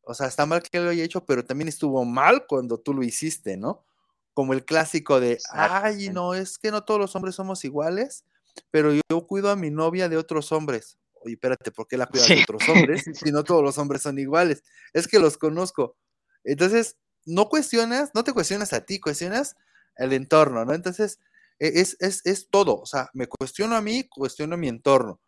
o 0.00 0.14
sea, 0.14 0.28
está 0.28 0.46
mal 0.46 0.62
que 0.62 0.80
lo 0.80 0.88
haya 0.88 1.04
hecho, 1.04 1.26
pero 1.26 1.44
también 1.44 1.68
estuvo 1.68 2.02
mal 2.06 2.46
cuando 2.46 2.78
tú 2.78 2.94
lo 2.94 3.02
hiciste, 3.02 3.58
¿no? 3.58 3.84
Como 4.32 4.54
el 4.54 4.64
clásico 4.64 5.20
de, 5.20 5.38
ay, 5.52 6.08
no, 6.08 6.32
es 6.32 6.56
que 6.56 6.70
no 6.70 6.84
todos 6.84 6.98
los 6.98 7.14
hombres 7.16 7.34
somos 7.34 7.66
iguales, 7.66 8.24
pero 8.70 8.94
yo, 8.94 9.26
cuido 9.26 9.50
a 9.50 9.56
mi 9.56 9.68
novia 9.68 10.08
de 10.08 10.16
otros 10.16 10.52
hombres. 10.52 10.96
Oye, 11.26 11.34
espérate, 11.34 11.72
¿por 11.72 11.88
qué 11.88 11.96
la 11.96 12.06
cuidas 12.06 12.28
de 12.28 12.42
otros 12.42 12.68
hombres 12.68 13.04
si 13.12 13.32
no 13.32 13.42
todos 13.42 13.62
los 13.62 13.76
hombres 13.78 14.02
son 14.02 14.18
iguales? 14.18 14.62
Es 14.92 15.08
que 15.08 15.18
los 15.18 15.36
conozco. 15.36 15.96
Entonces, 16.44 16.96
no 17.24 17.48
cuestionas, 17.48 18.12
no 18.14 18.22
te 18.22 18.32
cuestionas 18.32 18.72
a 18.72 18.82
ti, 18.82 19.00
cuestionas 19.00 19.56
el 19.96 20.12
entorno, 20.12 20.64
¿no? 20.64 20.72
Entonces, 20.72 21.18
e, 21.58 21.80
es, 21.80 21.96
es, 21.98 22.24
es 22.24 22.48
todo. 22.48 22.80
O 22.80 22.86
sea, 22.86 23.10
me 23.12 23.26
cuestiono 23.26 23.74
a 23.74 23.80
mí, 23.80 24.08
cuestiono 24.08 24.54
a 24.54 24.58
mi 24.58 24.68
entorno. 24.68 25.20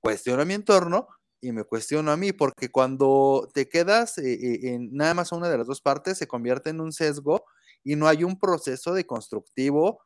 Cuestiono 0.00 0.40
a 0.40 0.46
mi 0.46 0.54
entorno, 0.54 1.06
y 1.42 1.52
me 1.52 1.64
cuestiono 1.64 2.10
a 2.12 2.16
mí, 2.16 2.32
porque 2.32 2.70
cuando 2.70 3.50
te 3.52 3.68
quedas 3.68 4.16
eh, 4.16 4.32
eh, 4.32 4.74
en 4.74 4.94
nada 4.94 5.12
más 5.12 5.32
una 5.32 5.50
de 5.50 5.58
las 5.58 5.66
dos 5.66 5.82
partes, 5.82 6.16
se 6.16 6.28
convierte 6.28 6.70
en 6.70 6.80
un 6.80 6.92
sesgo 6.92 7.44
y 7.84 7.96
no 7.96 8.08
hay 8.08 8.24
un 8.24 8.38
proceso 8.38 8.94
de 8.94 9.04
constructivo, 9.04 10.00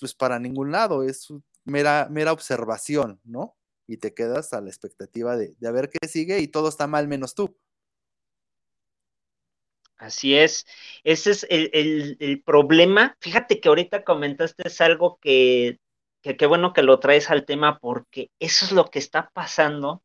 pues 0.00 0.14
para 0.14 0.40
ningún 0.40 0.72
lado, 0.72 1.04
es 1.04 1.28
mera, 1.64 2.08
mera 2.10 2.32
observación, 2.32 3.20
¿no? 3.24 3.54
Y 3.92 3.98
te 3.98 4.14
quedas 4.14 4.52
a 4.52 4.60
la 4.60 4.68
expectativa 4.68 5.36
de, 5.36 5.54
de 5.58 5.72
ver 5.72 5.90
qué 5.90 6.06
sigue 6.08 6.40
y 6.40 6.48
todo 6.48 6.68
está 6.68 6.86
mal 6.86 7.08
menos 7.08 7.34
tú. 7.34 7.56
Así 9.96 10.36
es, 10.36 10.66
ese 11.04 11.30
es 11.30 11.46
el, 11.48 12.16
el, 12.18 12.42
problema. 12.42 13.16
Fíjate 13.20 13.60
que 13.60 13.68
ahorita 13.68 14.02
comentaste 14.02 14.66
es 14.66 14.80
algo 14.80 15.18
que, 15.20 15.78
que 16.22 16.36
qué 16.36 16.46
bueno 16.46 16.72
que 16.72 16.82
lo 16.82 16.98
traes 16.98 17.30
al 17.30 17.44
tema 17.44 17.78
porque 17.78 18.30
eso 18.40 18.64
es 18.64 18.72
lo 18.72 18.86
que 18.86 18.98
está 18.98 19.30
pasando 19.32 20.02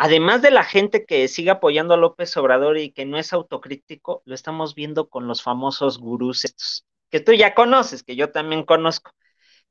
además 0.00 0.40
de 0.40 0.50
la 0.50 0.64
gente 0.64 1.04
que 1.04 1.28
sigue 1.28 1.50
apoyando 1.50 1.92
a 1.92 1.98
López 1.98 2.34
Obrador 2.38 2.78
y 2.78 2.90
que 2.90 3.04
no 3.04 3.18
es 3.18 3.34
autocrítico, 3.34 4.22
lo 4.24 4.34
estamos 4.34 4.74
viendo 4.74 5.10
con 5.10 5.28
los 5.28 5.42
famosos 5.42 5.98
gurús 5.98 6.46
estos, 6.46 6.86
que 7.10 7.20
tú 7.20 7.34
ya 7.34 7.54
conoces, 7.54 8.02
que 8.02 8.16
yo 8.16 8.30
también 8.30 8.64
conozco. 8.64 9.12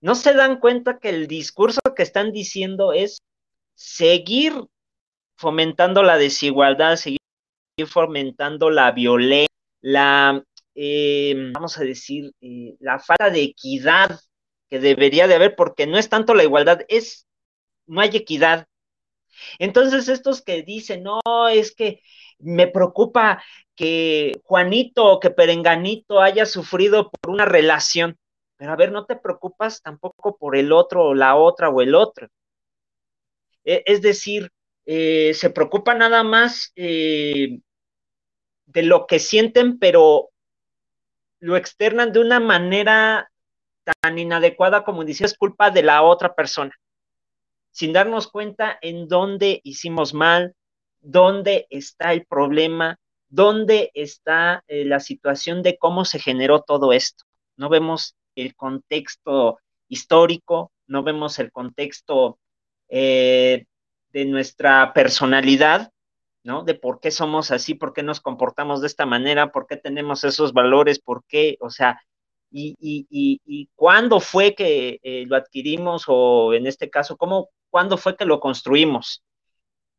No 0.02 0.14
se 0.14 0.36
dan 0.36 0.60
cuenta 0.60 1.00
que 1.00 1.10
el 1.10 1.28
discurso 1.28 1.82
que 1.96 2.04
están 2.04 2.32
diciendo 2.32 2.94
es 2.94 3.24
seguir 3.80 4.54
fomentando 5.38 6.04
la 6.04 6.18
desigualdad, 6.18 6.98
seguir 6.98 7.20
fomentando 7.88 8.70
la 8.70 8.92
violencia, 8.92 9.48
la, 9.82 10.44
eh, 10.76 11.52
vamos 11.54 11.78
a 11.78 11.84
decir, 11.84 12.34
eh, 12.42 12.76
la 12.82 13.00
falta 13.00 13.30
de 13.30 13.44
equidad 13.44 14.20
que 14.70 14.80
debería 14.80 15.28
de 15.28 15.36
haber, 15.36 15.56
porque 15.56 15.88
no 15.88 15.98
es 15.98 16.10
tanto 16.10 16.34
la 16.34 16.44
igualdad, 16.44 16.82
es, 16.90 17.26
no 17.88 18.02
hay 18.02 18.10
equidad, 18.14 18.68
entonces, 19.60 20.10
estos 20.10 20.42
que 20.42 20.64
dicen, 20.64 21.04
no, 21.04 21.22
es 21.50 21.74
que 21.74 22.02
me 22.40 22.68
preocupa 22.68 23.42
que 23.76 24.34
Juanito 24.44 25.06
o 25.06 25.20
que 25.20 25.30
Perenganito 25.30 26.22
haya 26.22 26.46
sufrido 26.46 27.10
por 27.10 27.32
una 27.32 27.46
relación, 27.46 28.18
pero 28.58 28.74
a 28.74 28.76
ver, 28.76 28.92
no 28.92 29.06
te 29.06 29.16
preocupas 29.16 29.82
tampoco 29.82 30.38
por 30.38 30.58
el 30.58 30.72
otro 30.74 31.06
o 31.06 31.14
la 31.14 31.36
otra 31.36 31.70
o 31.70 31.82
el 31.82 31.96
otro. 31.96 32.28
E, 33.64 33.84
es 33.86 34.02
decir, 34.02 34.52
eh, 34.86 35.34
se 35.34 35.50
preocupa 35.50 35.94
nada 35.94 36.24
más 36.24 36.72
eh, 36.76 37.60
de 38.66 38.84
lo 38.84 39.08
que 39.08 39.20
sienten, 39.20 39.80
pero 39.80 40.30
lo 41.40 41.56
externan 41.56 42.12
de 42.12 42.20
una 42.20 42.40
manera 42.40 43.32
tan 44.02 44.20
inadecuada 44.20 44.84
como 44.84 45.04
dice, 45.04 45.26
es 45.26 45.38
culpa 45.38 45.72
de 45.72 45.84
la 45.84 46.04
otra 46.04 46.36
persona 46.36 46.74
sin 47.72 47.94
darnos 47.94 48.28
cuenta 48.28 48.78
en 48.82 49.08
dónde 49.08 49.62
hicimos 49.64 50.14
mal, 50.14 50.56
dónde 51.00 51.68
está 51.70 52.12
el 52.14 52.26
problema, 52.26 53.00
dónde 53.30 53.92
está 53.94 54.64
eh, 54.68 54.86
la 54.86 55.00
situación 55.00 55.62
de 55.64 55.78
cómo 55.78 56.06
se 56.06 56.20
generó 56.20 56.62
todo 56.62 56.94
esto. 56.94 57.24
No 57.56 57.70
vemos 57.70 58.16
el 58.36 58.56
contexto 58.56 59.60
histórico, 59.88 60.72
no 60.88 61.04
vemos 61.04 61.40
el 61.40 61.52
contexto 61.52 62.40
eh, 62.90 63.66
de 64.12 64.26
nuestra 64.26 64.94
personalidad, 64.94 65.92
¿no? 66.44 66.64
De 66.64 66.76
por 66.76 67.00
qué 67.00 67.12
somos 67.12 67.52
así, 67.52 67.76
por 67.76 67.94
qué 67.94 68.04
nos 68.04 68.20
comportamos 68.20 68.82
de 68.82 68.88
esta 68.88 69.06
manera, 69.06 69.52
por 69.52 69.68
qué 69.68 69.78
tenemos 69.78 70.24
esos 70.24 70.54
valores, 70.54 71.00
por 71.00 71.24
qué, 71.26 71.58
o 71.62 71.70
sea, 71.70 72.02
y, 72.52 72.76
y, 72.80 73.70
cuándo 73.76 74.20
fue 74.20 74.56
que 74.56 75.00
eh, 75.04 75.26
lo 75.28 75.36
adquirimos 75.36 76.06
o 76.08 76.54
en 76.54 76.66
este 76.66 76.90
caso, 76.90 77.18
cómo, 77.18 77.50
cuándo 77.70 77.98
fue 77.98 78.18
que 78.18 78.26
lo 78.26 78.40
construimos. 78.40 79.24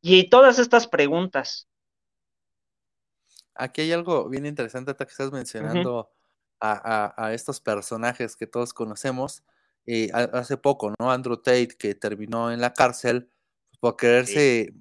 Y 0.00 0.28
todas 0.30 0.58
estas 0.58 0.86
preguntas. 0.86 1.68
Aquí 3.54 3.82
hay 3.82 3.92
algo 3.92 4.28
bien 4.28 4.46
interesante 4.46 4.94
que 4.94 5.04
estás 5.04 5.30
mencionando 5.30 6.10
a, 6.60 7.30
estos 7.32 7.60
personajes 7.60 8.36
que 8.36 8.46
todos 8.46 8.72
conocemos. 8.72 9.42
Eh, 9.86 10.10
hace 10.12 10.56
poco, 10.56 10.94
¿no? 10.98 11.10
Andrew 11.10 11.36
Tate, 11.36 11.68
que 11.78 11.94
terminó 11.94 12.52
en 12.52 12.60
la 12.60 12.72
cárcel 12.72 13.28
por 13.80 13.96
quererse, 13.96 14.72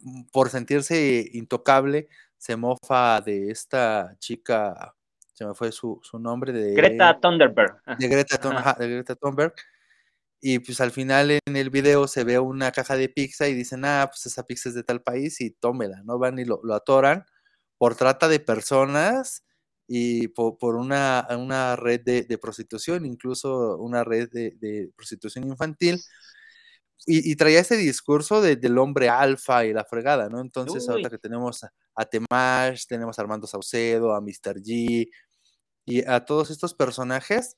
mm, 0.00 0.24
por 0.32 0.50
sentirse 0.50 1.30
intocable, 1.32 2.08
se 2.36 2.56
mofa 2.56 3.20
de 3.20 3.50
esta 3.50 4.16
chica, 4.18 4.94
se 5.32 5.46
me 5.46 5.54
fue 5.54 5.72
su, 5.72 6.00
nombre, 6.20 6.52
de 6.52 6.74
Greta 6.74 7.18
Thunberg. 7.20 7.80
De 7.98 8.08
Greta, 8.08 8.76
de 8.78 8.88
Greta 8.88 9.14
Thunberg 9.14 9.54
y 10.40 10.60
pues 10.60 10.80
al 10.80 10.92
final 10.92 11.30
en 11.30 11.56
el 11.56 11.70
video 11.70 12.06
se 12.06 12.24
ve 12.24 12.38
una 12.38 12.70
caja 12.70 12.96
de 12.96 13.08
pizza 13.08 13.48
y 13.48 13.54
dicen, 13.54 13.84
ah, 13.84 14.06
pues 14.08 14.26
esa 14.26 14.44
pizza 14.46 14.68
es 14.68 14.74
de 14.74 14.84
tal 14.84 15.02
país 15.02 15.40
y 15.40 15.50
tómela, 15.50 16.02
¿no? 16.04 16.18
Van 16.18 16.38
y 16.38 16.44
lo, 16.44 16.60
atoran 16.74 17.24
por 17.76 17.96
trata 17.96 18.28
de 18.28 18.40
personas 18.40 19.44
y 19.88 20.28
por, 20.28 20.76
una, 20.76 21.26
una, 21.30 21.74
red 21.74 22.02
de, 22.02 22.38
prostitución, 22.38 23.06
incluso 23.06 23.78
una 23.78 24.04
red 24.04 24.28
de, 24.30 24.90
prostitución 24.94 25.44
infantil. 25.44 26.00
Y, 27.06 27.34
traía 27.36 27.60
ese 27.60 27.76
discurso 27.76 28.42
del 28.42 28.76
hombre 28.76 29.08
alfa 29.08 29.64
y 29.64 29.72
la 29.72 29.84
fregada, 29.84 30.28
¿no? 30.28 30.40
Entonces, 30.40 30.86
ahorita 30.88 31.08
que 31.08 31.18
tenemos 31.18 31.64
a, 31.64 31.72
a 31.94 32.04
Temash, 32.04 32.86
tenemos 32.86 33.18
a 33.18 33.22
Armando 33.22 33.46
Saucedo, 33.46 34.14
a 34.14 34.20
Mr. 34.20 34.60
G 34.62 35.08
y 35.86 36.06
a 36.06 36.24
todos 36.26 36.50
estos 36.50 36.74
personajes 36.74 37.56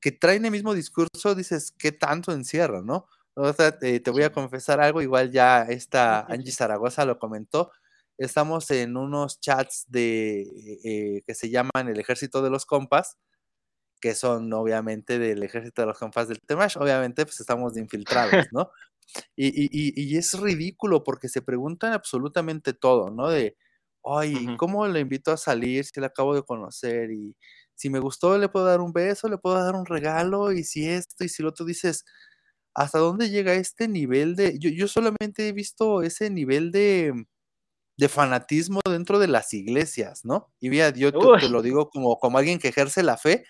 que 0.00 0.12
traen 0.12 0.44
el 0.44 0.50
mismo 0.50 0.74
discurso, 0.74 1.34
dices, 1.34 1.72
¿qué 1.78 1.92
tanto 1.92 2.32
encierra, 2.32 2.82
no? 2.82 3.06
O 3.34 3.52
sea, 3.52 3.78
te, 3.78 4.02
voy 4.10 4.22
a 4.22 4.32
confesar 4.32 4.80
algo, 4.80 5.00
igual 5.00 5.30
ya 5.30 5.62
esta 5.62 6.20
Angie 6.20 6.52
Zaragoza 6.52 7.04
lo 7.04 7.18
comentó, 7.18 7.72
estamos 8.18 8.70
en 8.70 8.96
unos 8.96 9.40
chats 9.40 9.84
de 9.88 10.42
eh, 10.84 11.22
que 11.26 11.34
se 11.34 11.50
llaman 11.50 11.88
el 11.88 11.98
ejército 11.98 12.42
de 12.42 12.50
los 12.50 12.66
compas, 12.66 13.18
que 14.00 14.14
son 14.14 14.52
obviamente 14.52 15.18
del 15.18 15.42
ejército 15.42 15.82
de 15.82 15.86
los 15.86 15.98
compas 15.98 16.28
del 16.28 16.40
Temash, 16.40 16.76
obviamente 16.78 17.24
pues 17.24 17.40
estamos 17.40 17.74
de 17.74 17.80
infiltrados, 17.82 18.46
¿no? 18.52 18.70
Y, 19.36 19.48
y, 19.48 19.92
y, 19.96 20.16
es 20.16 20.32
ridículo 20.40 21.04
porque 21.04 21.28
se 21.28 21.42
preguntan 21.42 21.92
absolutamente 21.92 22.72
todo, 22.72 23.10
¿no? 23.10 23.28
De, 23.28 23.56
ay, 24.04 24.56
¿cómo 24.58 24.86
le 24.88 25.00
invito 25.00 25.32
a 25.32 25.36
salir 25.36 25.84
si 25.84 26.00
le 26.00 26.06
acabo 26.06 26.34
de 26.34 26.42
conocer? 26.42 27.10
Y 27.10 27.36
si 27.74 27.90
me 27.90 28.00
gustó, 28.00 28.38
le 28.38 28.48
puedo 28.48 28.66
dar 28.66 28.80
un 28.80 28.92
beso, 28.92 29.28
le 29.28 29.38
puedo 29.38 29.56
dar 29.62 29.74
un 29.74 29.86
regalo, 29.86 30.52
y 30.52 30.64
si 30.64 30.88
esto, 30.88 31.24
y 31.24 31.28
si 31.28 31.42
lo 31.42 31.50
otro, 31.50 31.66
dices, 31.66 32.04
¿hasta 32.74 32.98
dónde 32.98 33.30
llega 33.30 33.54
este 33.54 33.88
nivel 33.88 34.36
de... 34.36 34.58
Yo, 34.58 34.70
yo 34.70 34.88
solamente 34.88 35.48
he 35.48 35.52
visto 35.52 36.02
ese 36.02 36.30
nivel 36.30 36.72
de, 36.72 37.12
de 37.96 38.08
fanatismo 38.08 38.80
dentro 38.88 39.18
de 39.18 39.28
las 39.28 39.52
iglesias, 39.54 40.24
¿no? 40.24 40.52
Y 40.60 40.70
mira, 40.70 40.90
yo 40.90 41.12
te, 41.12 41.48
lo 41.48 41.62
digo 41.62 41.90
como, 41.90 42.18
como 42.18 42.38
alguien 42.38 42.58
que 42.58 42.68
ejerce 42.68 43.02
la 43.02 43.16
fe, 43.16 43.44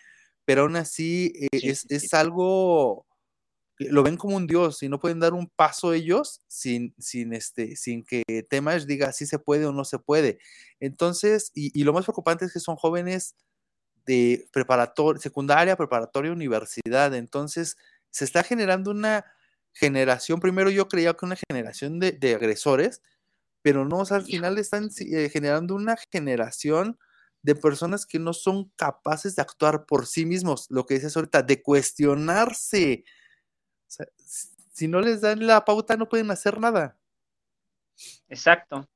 pero 0.44 0.62
aún 0.62 0.76
así 0.76 1.32
eh, 1.34 1.48
es, 1.52 1.86
es, 1.88 2.12
algo, 2.12 3.06
lo 3.78 4.02
ven 4.02 4.16
como 4.16 4.36
un 4.36 4.46
dios 4.46 4.82
y 4.82 4.88
no 4.88 5.00
pueden 5.00 5.20
dar 5.20 5.32
un 5.32 5.48
paso 5.48 5.94
ellos 5.94 6.42
sin, 6.46 6.94
sin, 6.98 7.32
este, 7.32 7.76
sin 7.76 8.04
que 8.04 8.22
Temash 8.50 8.84
diga 8.84 9.12
si 9.12 9.24
se 9.26 9.38
puede 9.38 9.64
o 9.64 9.72
no 9.72 9.84
se 9.84 9.98
puede. 9.98 10.38
Entonces, 10.78 11.50
y, 11.54 11.78
y 11.78 11.84
lo 11.84 11.94
más 11.94 12.04
preocupante 12.04 12.44
es 12.44 12.52
que 12.52 12.60
son 12.60 12.76
jóvenes 12.76 13.36
de 14.04 14.46
preparatoria, 14.52 15.22
secundaria, 15.22 15.76
preparatoria, 15.76 16.32
universidad. 16.32 17.14
Entonces, 17.14 17.78
se 18.10 18.26
está 18.26 18.42
generando 18.42 18.90
una 18.90 19.24
generación, 19.72 20.40
primero 20.40 20.70
yo 20.70 20.86
creía 20.88 21.14
que 21.14 21.24
una 21.24 21.36
generación 21.48 21.98
de, 21.98 22.12
de 22.12 22.34
agresores, 22.34 23.02
pero 23.64 23.86
no, 23.86 24.00
o 24.00 24.04
sea, 24.04 24.18
al 24.18 24.24
final 24.26 24.58
están 24.58 24.90
eh, 25.00 25.30
generando 25.30 25.74
una 25.74 25.96
generación 26.12 26.98
de 27.40 27.54
personas 27.54 28.04
que 28.04 28.18
no 28.18 28.34
son 28.34 28.70
capaces 28.76 29.36
de 29.36 29.40
actuar 29.40 29.86
por 29.86 30.04
sí 30.04 30.26
mismos, 30.26 30.66
lo 30.68 30.84
que 30.84 30.94
dices 30.94 31.16
ahorita, 31.16 31.40
de 31.40 31.62
cuestionarse. 31.62 33.04
O 33.88 33.90
sea, 33.90 34.06
si 34.70 34.86
no 34.86 35.00
les 35.00 35.22
dan 35.22 35.46
la 35.46 35.64
pauta, 35.64 35.96
no 35.96 36.10
pueden 36.10 36.30
hacer 36.30 36.60
nada. 36.60 36.98
Exacto. 38.28 38.86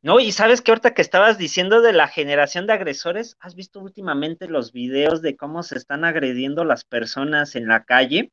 No, 0.00 0.20
y 0.20 0.30
sabes 0.30 0.62
que 0.62 0.70
ahorita 0.70 0.94
que 0.94 1.02
estabas 1.02 1.36
diciendo 1.36 1.80
de 1.80 1.92
la 1.92 2.06
generación 2.06 2.68
de 2.68 2.74
agresores, 2.74 3.36
¿has 3.40 3.56
visto 3.56 3.80
últimamente 3.80 4.46
los 4.46 4.70
videos 4.70 5.22
de 5.22 5.36
cómo 5.36 5.64
se 5.64 5.76
están 5.76 6.04
agrediendo 6.04 6.64
las 6.64 6.84
personas 6.84 7.56
en 7.56 7.66
la 7.66 7.82
calle? 7.82 8.30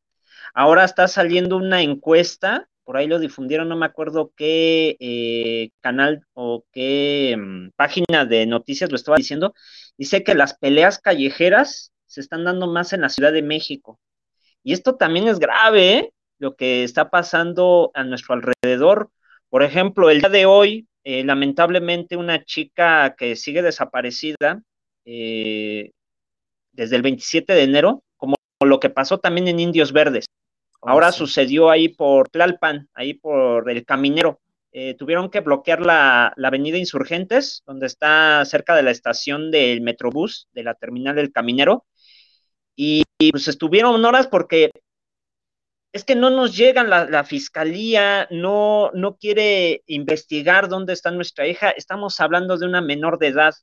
Ahora 0.53 0.85
está 0.85 1.07
saliendo 1.07 1.57
una 1.57 1.81
encuesta 1.81 2.68
por 2.89 2.97
ahí 2.97 3.05
lo 3.05 3.19
difundieron, 3.19 3.69
no 3.69 3.75
me 3.77 3.85
acuerdo 3.85 4.33
qué 4.35 4.97
eh, 4.99 5.69
canal 5.79 6.25
o 6.33 6.65
qué 6.71 7.37
mm, 7.37 7.69
página 7.75 8.25
de 8.25 8.47
noticias 8.47 8.89
lo 8.89 8.95
estaba 8.95 9.17
diciendo, 9.17 9.53
dice 9.95 10.23
que 10.23 10.33
las 10.33 10.57
peleas 10.57 10.97
callejeras 10.97 11.91
se 12.07 12.19
están 12.19 12.45
dando 12.45 12.65
más 12.65 12.91
en 12.91 13.01
la 13.01 13.09
Ciudad 13.09 13.31
de 13.31 13.43
México. 13.43 13.99
Y 14.63 14.73
esto 14.73 14.95
también 14.95 15.27
es 15.27 15.37
grave, 15.37 15.97
¿eh? 15.97 16.13
lo 16.39 16.55
que 16.55 16.83
está 16.83 17.11
pasando 17.11 17.91
a 17.93 18.03
nuestro 18.03 18.33
alrededor. 18.33 19.11
Por 19.49 19.61
ejemplo, 19.61 20.09
el 20.09 20.21
día 20.21 20.29
de 20.29 20.47
hoy, 20.47 20.87
eh, 21.03 21.23
lamentablemente, 21.23 22.17
una 22.17 22.43
chica 22.43 23.13
que 23.15 23.35
sigue 23.35 23.61
desaparecida 23.61 24.63
desde 25.05 26.95
el 26.95 27.03
27 27.03 27.53
de 27.53 27.61
enero, 27.61 28.03
como 28.17 28.33
lo 28.65 28.79
que 28.79 28.89
pasó 28.89 29.19
también 29.19 29.47
en 29.47 29.59
Indios 29.59 29.93
Verdes. 29.93 30.25
Oh, 30.81 30.89
Ahora 30.89 31.11
sucedió 31.11 31.69
ahí 31.69 31.89
por 31.89 32.29
Tlalpan, 32.29 32.89
ahí 32.93 33.13
por 33.13 33.69
el 33.69 33.85
Caminero. 33.85 34.39
Eh, 34.71 34.95
tuvieron 34.95 35.29
que 35.29 35.39
bloquear 35.39 35.81
la, 35.81 36.33
avenida 36.43 36.77
Insurgentes, 36.77 37.63
donde 37.65 37.87
está 37.87 38.43
cerca 38.45 38.75
de 38.75 38.83
la 38.83 38.91
estación 38.91 39.51
del 39.51 39.81
Metrobús, 39.81 40.47
de 40.53 40.63
la 40.63 40.75
terminal 40.75 41.15
del 41.15 41.31
Caminero. 41.31 41.85
Y, 42.75 43.03
pues 43.31 43.47
estuvieron 43.47 44.03
horas 44.05 44.27
porque 44.27 44.71
es 45.91 46.05
que 46.05 46.15
no 46.15 46.29
nos 46.29 46.55
llegan, 46.55 46.89
la, 46.89 47.05
la, 47.05 47.23
fiscalía 47.23 48.27
no, 48.31 48.91
no 48.93 49.17
quiere 49.17 49.83
investigar 49.87 50.69
dónde 50.69 50.93
está 50.93 51.11
nuestra 51.11 51.47
hija. 51.47 51.71
Estamos 51.71 52.19
hablando 52.19 52.57
de 52.57 52.65
una 52.67 52.81
menor 52.81 53.17
de 53.17 53.27
edad. 53.27 53.53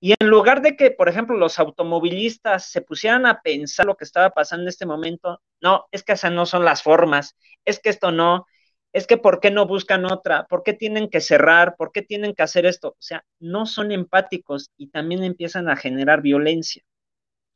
Y 0.00 0.14
en 0.18 0.28
lugar 0.28 0.62
de 0.62 0.76
que, 0.76 0.90
por 0.92 1.08
ejemplo, 1.08 1.36
los 1.36 1.58
automovilistas 1.58 2.70
se 2.70 2.82
pusieran 2.82 3.26
a 3.26 3.40
pensar 3.42 3.86
lo 3.86 3.96
que 3.96 4.04
estaba 4.04 4.30
pasando 4.30 4.62
en 4.62 4.68
este 4.68 4.86
momento, 4.86 5.42
no, 5.60 5.86
es 5.90 6.04
que 6.04 6.12
esas 6.12 6.32
no 6.32 6.46
son 6.46 6.64
las 6.64 6.82
formas, 6.82 7.36
es 7.64 7.80
que 7.80 7.88
esto 7.90 8.12
no, 8.12 8.46
es 8.92 9.06
que 9.06 9.16
¿por 9.16 9.40
qué 9.40 9.50
no 9.50 9.66
buscan 9.66 10.04
otra? 10.04 10.46
¿Por 10.46 10.62
qué 10.62 10.72
tienen 10.72 11.08
que 11.10 11.20
cerrar? 11.20 11.76
¿Por 11.76 11.92
qué 11.92 12.02
tienen 12.02 12.34
que 12.34 12.42
hacer 12.42 12.64
esto? 12.66 12.90
O 12.90 12.96
sea, 13.00 13.24
no 13.40 13.66
son 13.66 13.92
empáticos 13.92 14.70
y 14.76 14.88
también 14.88 15.24
empiezan 15.24 15.68
a 15.68 15.76
generar 15.76 16.22
violencia, 16.22 16.82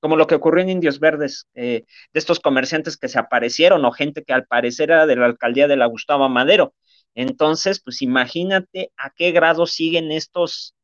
como 0.00 0.16
lo 0.16 0.26
que 0.26 0.34
ocurrió 0.36 0.64
en 0.64 0.70
Indios 0.70 1.00
Verdes, 1.00 1.48
eh, 1.54 1.84
de 2.12 2.18
estos 2.18 2.40
comerciantes 2.40 2.96
que 2.96 3.08
se 3.08 3.18
aparecieron 3.18 3.84
o 3.84 3.92
gente 3.92 4.24
que 4.24 4.32
al 4.32 4.46
parecer 4.46 4.90
era 4.90 5.06
de 5.06 5.16
la 5.16 5.26
alcaldía 5.26 5.68
de 5.68 5.76
la 5.76 5.86
Gustavo 5.86 6.28
Madero. 6.28 6.74
Entonces, 7.14 7.80
pues 7.82 8.02
imagínate 8.02 8.92
a 8.96 9.10
qué 9.10 9.32
grado 9.32 9.66
siguen 9.66 10.12
estos 10.12 10.74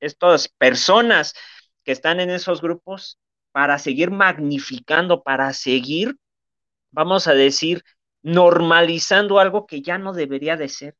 estas 0.00 0.48
personas 0.48 1.34
que 1.84 1.92
están 1.92 2.20
en 2.20 2.30
esos 2.30 2.60
grupos 2.60 3.18
para 3.52 3.78
seguir 3.78 4.10
magnificando, 4.10 5.22
para 5.22 5.52
seguir, 5.52 6.16
vamos 6.90 7.26
a 7.26 7.34
decir, 7.34 7.84
normalizando 8.22 9.38
algo 9.38 9.66
que 9.66 9.82
ya 9.82 9.98
no 9.98 10.12
debería 10.12 10.56
de 10.56 10.68
ser. 10.68 10.96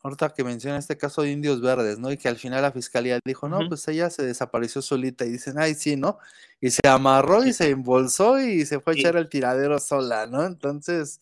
Ahorita 0.00 0.32
que 0.32 0.44
menciona 0.44 0.78
este 0.78 0.96
caso 0.96 1.22
de 1.22 1.32
Indios 1.32 1.60
Verdes, 1.60 1.98
¿no? 1.98 2.12
Y 2.12 2.16
que 2.16 2.28
al 2.28 2.36
final 2.36 2.62
la 2.62 2.70
fiscalía 2.70 3.18
dijo, 3.24 3.48
no, 3.48 3.68
pues 3.68 3.86
ella 3.88 4.08
se 4.10 4.24
desapareció 4.24 4.80
solita 4.80 5.24
y 5.24 5.30
dicen, 5.30 5.58
ay, 5.58 5.74
sí, 5.74 5.96
¿no? 5.96 6.18
Y 6.60 6.70
se 6.70 6.86
amarró 6.86 7.44
y 7.44 7.52
se 7.52 7.70
embolsó 7.70 8.38
y 8.40 8.64
se 8.64 8.78
fue 8.78 8.92
a 8.92 8.96
echar 8.96 9.16
al 9.16 9.28
tiradero 9.28 9.78
sola, 9.80 10.26
¿no? 10.26 10.44
Entonces, 10.44 11.20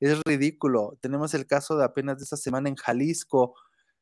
es 0.00 0.18
ridículo. 0.24 0.96
Tenemos 1.00 1.34
el 1.34 1.46
caso 1.46 1.76
de 1.76 1.84
apenas 1.84 2.16
de 2.16 2.24
esta 2.24 2.38
semana 2.38 2.70
en 2.70 2.76
Jalisco, 2.76 3.54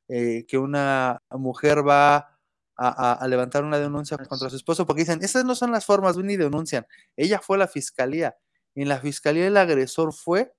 eh, 0.09 0.45
que 0.47 0.59
una 0.59 1.23
mujer 1.31 1.87
va 1.87 2.39
a, 2.77 3.27
levantar 3.29 3.65
una 3.65 3.79
denuncia 3.79 4.19
contra 4.19 4.51
su 4.51 4.57
esposo 4.57 4.85
porque 4.87 5.03
dicen, 5.03 5.23
esas 5.23 5.45
no 5.45 5.55
son 5.55 5.71
las 5.71 5.87
formas, 5.87 6.17
ven 6.17 6.31
y 6.31 6.37
denuncian. 6.37 6.87
Ella 7.17 7.41
fue 7.41 7.57
a 7.57 7.61
la 7.61 7.69
fiscalía. 7.69 8.37
En 8.75 8.89
la 8.89 8.99
fiscalía 8.99 9.47
el 9.47 9.57
agresor 9.57 10.13
fue 10.13 10.53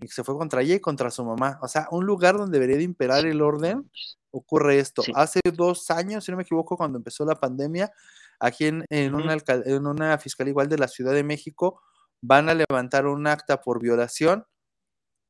y 0.00 0.08
se 0.08 0.24
fue 0.24 0.36
contra 0.36 0.62
ella 0.62 0.76
y 0.76 0.80
contra 0.80 1.10
su 1.10 1.24
mamá. 1.24 1.58
O 1.62 1.68
sea, 1.68 1.86
un 1.90 2.06
lugar 2.06 2.38
donde 2.38 2.58
debería 2.58 2.78
de 2.78 2.84
imperar 2.84 3.26
el 3.26 3.42
orden, 3.42 3.90
ocurre 4.30 4.78
esto. 4.78 5.02
Hace 5.14 5.40
dos 5.52 5.90
años, 5.90 6.24
si 6.24 6.30
no 6.30 6.38
me 6.38 6.44
equivoco, 6.44 6.76
cuando 6.76 6.98
empezó 6.98 7.24
la 7.26 7.34
pandemia, 7.34 7.92
aquí 8.38 8.66
en, 8.66 8.84
una, 9.14 9.36
en 9.46 9.86
una 9.86 10.18
fiscalía 10.18 10.50
igual 10.50 10.68
de 10.68 10.78
la 10.78 10.88
Ciudad 10.88 11.12
de 11.12 11.24
México, 11.24 11.82
van 12.22 12.48
a 12.48 12.54
levantar 12.54 13.06
un 13.06 13.26
acta 13.26 13.60
por 13.60 13.80
violación 13.80 14.46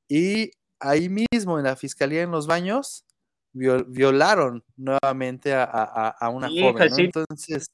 y 0.08 0.52
ahí 0.80 1.08
mismo 1.08 1.58
en 1.58 1.64
la 1.64 1.76
fiscalía 1.76 2.22
en 2.22 2.30
los 2.30 2.46
baños 2.46 3.04
violaron 3.52 4.64
nuevamente 4.76 5.52
a, 5.54 6.30
una 6.32 6.48
joven. 6.48 6.88
Entonces, 6.98 7.70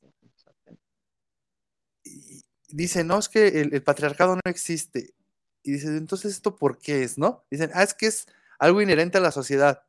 dicen, 2.69 3.07
no, 3.07 3.19
es 3.19 3.29
que 3.29 3.49
el, 3.61 3.83
patriarcado 3.83 4.37
no 4.37 4.41
existe. 4.45 5.15
Y 5.63 5.73
dicen, 5.73 5.97
entonces, 5.97 6.33
¿esto 6.33 6.57
por 6.57 6.79
qué 6.79 7.03
es, 7.03 7.19
no? 7.19 7.45
Dicen, 7.51 7.71
ah, 7.75 7.83
es 7.83 7.95
que 7.95 8.07
es 8.07 8.27
algo 8.59 8.81
inherente 8.81 9.19
a 9.19 9.21
la 9.21 9.33
sociedad. 9.33 9.85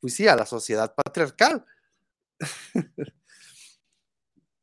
Pues 0.00 0.14
sí, 0.14 0.28
a 0.28 0.36
la 0.36 0.46
sociedad 0.46 0.94
patriarcal. 0.94 1.64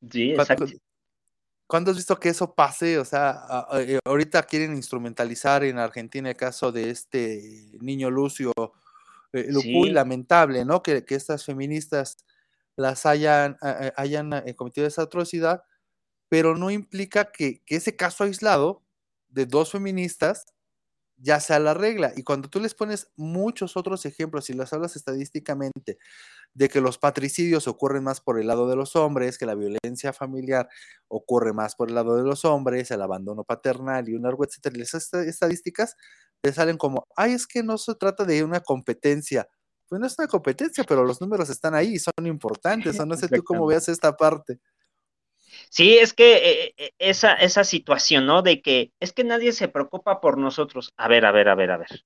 Sí, 0.09 0.31
exacto. 0.31 0.65
¿Cuándo 1.71 1.91
has 1.91 1.95
visto 1.95 2.19
que 2.19 2.27
eso 2.27 2.53
pase? 2.53 2.99
O 2.99 3.05
sea, 3.05 3.65
eh, 3.75 3.97
ahorita 4.03 4.43
quieren 4.43 4.75
instrumentalizar 4.75 5.63
en 5.63 5.79
Argentina 5.79 6.29
el 6.29 6.35
caso 6.35 6.69
de 6.73 6.89
este 6.89 7.71
niño 7.79 8.09
Lucio 8.09 8.51
eh, 9.31 9.47
muy 9.71 9.89
lamentable, 9.89 10.65
¿no? 10.65 10.83
Que, 10.83 11.05
estas 11.07 11.45
feministas 11.45 12.17
las 12.75 13.05
hayan, 13.05 13.55
hayan 13.95 14.33
eh, 14.33 14.53
cometido 14.53 14.85
esa 14.85 15.03
atrocidad, 15.03 15.63
pero 16.27 16.57
no 16.57 16.71
implica 16.71 17.31
que, 17.31 17.63
ese 17.67 17.95
caso 17.95 18.25
aislado 18.25 18.83
de 19.29 19.45
dos 19.45 19.71
feministas 19.71 20.47
ya 21.21 21.39
sea 21.39 21.59
la 21.59 21.73
regla. 21.73 22.13
Y 22.15 22.23
cuando 22.23 22.49
tú 22.49 22.59
les 22.59 22.73
pones 22.73 23.11
muchos 23.15 23.77
otros 23.77 24.05
ejemplos 24.05 24.49
y 24.49 24.53
las 24.53 24.73
hablas 24.73 24.95
estadísticamente 24.95 25.97
de 26.53 26.69
que 26.69 26.81
los 26.81 26.97
patricidios 26.97 27.67
ocurren 27.67 28.03
más 28.03 28.21
por 28.21 28.39
el 28.39 28.47
lado 28.47 28.67
de 28.69 28.75
los 28.75 28.95
hombres, 28.95 29.37
que 29.37 29.45
la 29.45 29.55
violencia 29.55 30.13
familiar 30.13 30.67
ocurre 31.07 31.53
más 31.53 31.75
por 31.75 31.89
el 31.89 31.95
lado 31.95 32.17
de 32.17 32.23
los 32.23 32.45
hombres, 32.45 32.91
el 32.91 33.01
abandono 33.01 33.43
paternal 33.43 34.09
y 34.09 34.15
un 34.15 34.23
largo 34.23 34.43
etcétera, 34.45 34.77
y 34.77 34.81
esas 34.81 35.13
estadísticas 35.13 35.95
te 36.41 36.51
salen 36.53 36.77
como, 36.77 37.07
ay, 37.15 37.33
es 37.33 37.47
que 37.47 37.63
no 37.63 37.77
se 37.77 37.95
trata 37.95 38.25
de 38.25 38.43
una 38.43 38.61
competencia. 38.61 39.47
Pues 39.87 39.99
no 39.99 40.07
es 40.07 40.15
una 40.17 40.27
competencia, 40.27 40.85
pero 40.85 41.05
los 41.05 41.21
números 41.21 41.49
están 41.49 41.75
ahí 41.75 41.95
y 41.95 41.99
son 41.99 42.25
importantes, 42.25 42.99
o 42.99 43.05
no 43.05 43.15
sé 43.17 43.27
tú 43.27 43.43
cómo 43.43 43.65
veas 43.67 43.89
esta 43.89 44.15
parte. 44.17 44.59
Sí, 45.71 45.97
es 45.97 46.13
que 46.13 46.73
eh, 46.77 46.93
esa, 46.99 47.33
esa 47.33 47.63
situación, 47.63 48.25
¿no? 48.25 48.41
De 48.41 48.61
que 48.61 48.91
es 48.99 49.13
que 49.13 49.23
nadie 49.23 49.53
se 49.53 49.69
preocupa 49.69 50.19
por 50.19 50.37
nosotros. 50.37 50.93
A 50.97 51.07
ver, 51.07 51.25
a 51.25 51.31
ver, 51.31 51.47
a 51.47 51.55
ver, 51.55 51.71
a 51.71 51.77
ver. 51.77 52.03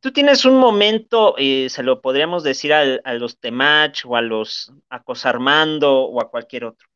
Tú 0.00 0.12
tienes 0.12 0.44
un 0.44 0.58
momento, 0.58 1.34
eh, 1.38 1.70
se 1.70 1.82
lo 1.82 2.02
podríamos 2.02 2.42
decir 2.42 2.74
a, 2.74 3.14
los 3.14 3.38
Temach 3.38 4.04
o 4.04 4.16
a 4.16 4.20
los 4.20 4.70
Acosarmando 4.90 6.02
o 6.02 6.20
a 6.20 6.28
cualquier 6.30 6.66
otro. 6.66 6.88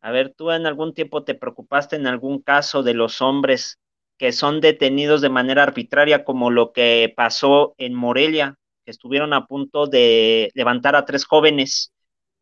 A 0.00 0.10
ver, 0.10 0.34
tú 0.34 0.50
en 0.50 0.66
algún 0.66 0.94
tiempo 0.94 1.22
te 1.22 1.36
preocupaste 1.36 1.94
en 1.94 2.08
algún 2.08 2.42
caso 2.42 2.82
de 2.82 2.94
los 2.94 3.22
hombres 3.22 3.78
que 4.16 4.32
son 4.32 4.60
detenidos 4.60 5.20
de 5.20 5.28
manera 5.28 5.62
arbitraria, 5.62 6.24
como 6.24 6.50
lo 6.50 6.72
que 6.72 7.12
pasó 7.16 7.76
en 7.78 7.94
Morelia, 7.94 8.56
que 8.84 8.90
estuvieron 8.90 9.32
a 9.32 9.46
punto 9.46 9.86
de 9.86 10.50
levantar 10.54 10.96
a 10.96 11.04
tres 11.04 11.24
jóvenes, 11.24 11.92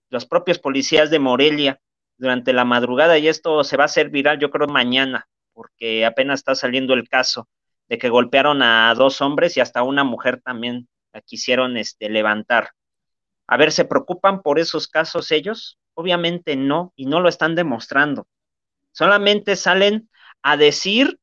los 0.09 0.25
propios 0.25 0.59
policías 0.59 1.11
de 1.11 1.19
Morelia, 1.19 1.81
durante 2.19 2.53
la 2.53 2.65
madrugada, 2.65 3.19
y 3.19 3.29
esto 3.29 3.65
se 3.65 3.77
va 3.77 3.85
a 3.85 3.87
hacer 3.87 4.11
viral, 4.11 4.39
yo 4.39 4.51
creo, 4.51 4.67
mañana, 4.69 5.29
porque 5.53 6.05
apenas 6.05 6.41
está 6.41 6.55
saliendo 6.55 6.95
el 6.95 7.09
caso 7.09 7.49
de 7.89 7.99
que 7.99 8.09
golpearon 8.09 8.63
a 8.63 8.95
dos 8.95 9.21
hombres 9.21 9.57
y 9.57 9.61
hasta 9.61 9.83
una 9.83 10.05
mujer 10.05 10.41
también 10.43 10.89
la 11.13 11.21
quisieron 11.21 11.77
este, 11.77 12.09
levantar. 12.09 12.71
A 13.47 13.57
ver, 13.57 13.73
¿se 13.73 13.85
preocupan 13.85 14.43
por 14.43 14.59
esos 14.59 14.89
casos 14.89 15.31
ellos? 15.31 15.79
Obviamente 15.95 16.57
no, 16.57 16.93
y 16.97 17.07
no 17.07 17.21
lo 17.21 17.29
están 17.29 17.55
demostrando. 17.55 18.27
Solamente 18.93 19.57
salen 19.57 20.11
a 20.43 20.57
decir 20.57 21.19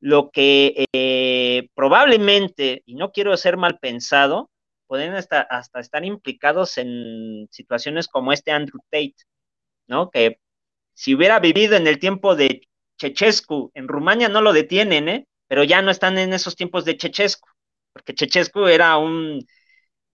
lo 0.00 0.30
que 0.30 0.86
eh, 0.92 1.68
probablemente, 1.74 2.82
y 2.86 2.94
no 2.94 3.12
quiero 3.12 3.36
ser 3.36 3.56
mal 3.56 3.78
pensado, 3.78 4.50
pueden 4.86 5.14
hasta, 5.14 5.42
hasta 5.42 5.80
estar 5.80 6.04
implicados 6.04 6.76
en 6.78 7.46
situaciones 7.50 8.08
como 8.08 8.32
este 8.32 8.50
Andrew 8.50 8.80
Tate, 8.90 9.14
¿no? 9.90 10.10
Que 10.10 10.38
si 10.94 11.14
hubiera 11.14 11.40
vivido 11.40 11.76
en 11.76 11.86
el 11.86 11.98
tiempo 11.98 12.36
de 12.36 12.62
Chechescu, 12.98 13.70
en 13.74 13.88
Rumania 13.88 14.28
no 14.28 14.40
lo 14.40 14.52
detienen, 14.52 15.08
¿eh? 15.08 15.26
Pero 15.48 15.64
ya 15.64 15.82
no 15.82 15.90
están 15.90 16.18
en 16.18 16.32
esos 16.32 16.56
tiempos 16.56 16.84
de 16.84 16.96
Chechescu, 16.96 17.48
porque 17.92 18.14
Chechescu 18.14 18.66
era 18.66 18.96
un 18.98 19.44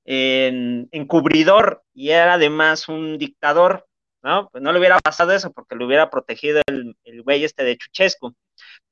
encubridor 0.09 1.83
y 1.93 2.11
era 2.11 2.35
además 2.35 2.89
un 2.89 3.19
dictador, 3.19 3.87
¿no? 4.23 4.49
Pues 4.51 4.63
no 4.63 4.73
le 4.73 4.79
hubiera 4.79 4.99
pasado 5.01 5.33
eso 5.33 5.53
porque 5.53 5.77
le 5.77 5.85
hubiera 5.85 6.11
protegido 6.11 6.63
el, 6.69 6.97
el 7.05 7.23
güey 7.23 7.45
este 7.45 7.65
de 7.65 7.77
Chechescu. 7.77 8.35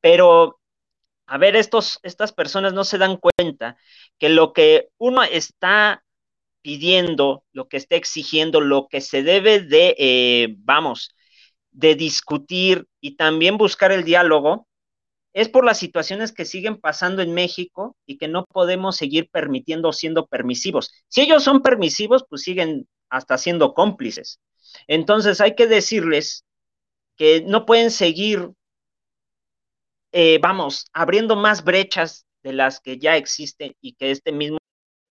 Pero 0.00 0.58
a 1.26 1.38
ver, 1.38 1.56
estos, 1.56 2.00
estas 2.02 2.32
personas 2.32 2.72
no 2.74 2.84
se 2.84 2.98
dan 2.98 3.16
cuenta 3.16 3.76
que 4.18 4.28
lo 4.28 4.52
que 4.52 4.88
uno 4.98 5.22
está 5.22 6.04
pidiendo, 6.64 7.44
lo 7.53 7.68
que 7.68 7.77
está 7.77 7.96
exigiendo, 7.96 8.62
lo 8.62 8.88
que 8.88 9.03
se 9.03 9.22
debe 9.22 9.61
de, 9.61 9.94
eh, 9.98 10.55
vamos, 10.61 11.14
de 11.72 11.94
discutir 11.94 12.88
y 13.03 13.16
también 13.16 13.59
buscar 13.59 13.92
el 13.92 14.05
diálogo, 14.05 14.66
es 15.35 15.50
por 15.50 15.66
las 15.66 15.79
situaciones 15.79 16.33
que 16.33 16.46
siguen 16.46 16.81
pasando 16.81 17.20
en 17.20 17.35
México 17.35 17.96
y 18.07 18.16
que 18.16 18.29
no 18.29 18.46
podemos 18.46 18.96
seguir 18.96 19.29
permitiendo 19.31 19.92
siendo 19.92 20.27
permisivos. 20.27 20.90
Si 21.09 21.20
ellos 21.20 21.44
son 21.44 21.61
permisivos, 21.61 22.24
pues 22.27 22.42
siguen 22.42 22.88
hasta 23.11 23.37
siendo 23.37 23.74
cómplices. 23.74 24.40
Entonces 24.87 25.42
hay 25.42 25.55
que 25.55 25.66
decirles 25.66 26.46
que 27.16 27.42
no 27.42 27.66
pueden 27.66 27.90
seguir 27.90 28.55
eh, 30.16 30.38
vamos, 30.40 30.87
abriendo 30.92 31.35
más 31.35 31.64
brechas 31.64 32.24
de 32.44 32.53
las 32.53 32.79
que 32.81 32.98
ya 32.98 33.16
existen 33.16 33.74
y 33.81 33.94
que 33.94 34.12
este 34.12 34.31
mismo 34.31 34.59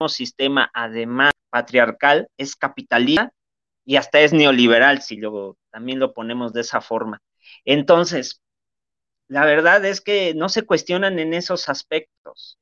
sistema, 0.09 0.71
además 0.75 1.33
patriarcal, 1.51 2.29
es 2.37 2.57
capitalista 2.57 3.33
y 3.85 3.97
hasta 3.97 4.21
es 4.21 4.33
neoliberal, 4.33 5.03
si 5.03 5.17
luego 5.17 5.57
también 5.71 5.99
lo 5.99 6.15
ponemos 6.15 6.53
de 6.53 6.63
esa 6.63 6.81
forma. 6.81 7.23
Entonces, 7.65 8.41
la 9.29 9.45
verdad 9.45 9.85
es 9.85 10.01
que 10.01 10.35
no 10.35 10.49
se 10.49 10.63
cuestionan 10.63 11.19
en 11.19 11.35
esos 11.35 11.69
aspectos. 11.69 12.59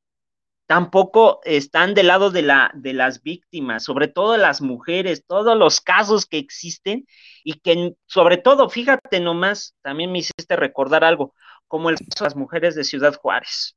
Tampoco 0.66 1.40
están 1.44 1.94
del 1.94 2.08
lado 2.08 2.30
de, 2.30 2.42
la, 2.42 2.70
de 2.74 2.92
las 2.92 3.22
víctimas, 3.22 3.84
sobre 3.84 4.08
todo 4.08 4.36
las 4.36 4.60
mujeres, 4.60 5.24
todos 5.26 5.56
los 5.56 5.80
casos 5.80 6.26
que 6.26 6.36
existen 6.36 7.06
y 7.42 7.60
que 7.60 7.94
sobre 8.06 8.36
todo, 8.36 8.68
fíjate 8.68 9.20
nomás, 9.20 9.74
también 9.80 10.12
me 10.12 10.18
hiciste 10.18 10.56
recordar 10.56 11.04
algo, 11.04 11.34
como 11.68 11.88
el 11.88 11.96
caso 11.96 12.24
de 12.24 12.26
las 12.26 12.36
mujeres 12.36 12.74
de 12.74 12.84
Ciudad 12.84 13.14
Juárez. 13.14 13.76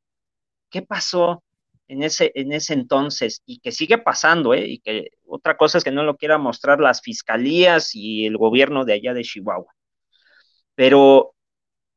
¿Qué 0.70 0.82
pasó 0.82 1.44
en 1.92 2.04
ese, 2.04 2.32
en 2.36 2.54
ese 2.54 2.74
entonces? 2.74 3.42
Y 3.46 3.60
que 3.60 3.72
sigue 3.72 3.98
pasando, 3.98 4.54
¿eh? 4.54 4.66
Y 4.66 4.80
que 4.80 5.10
otra 5.28 5.58
cosa 5.58 5.78
es 5.78 5.84
que 5.84 5.92
no 5.92 6.04
lo 6.04 6.16
quiera 6.16 6.38
mostrar 6.38 6.80
las 6.80 7.02
fiscalías 7.02 7.94
y 7.94 8.26
el 8.26 8.38
gobierno 8.38 8.86
de 8.86 8.94
allá 8.94 9.14
de 9.14 9.24
Chihuahua. 9.24 9.74
Pero 10.74 11.36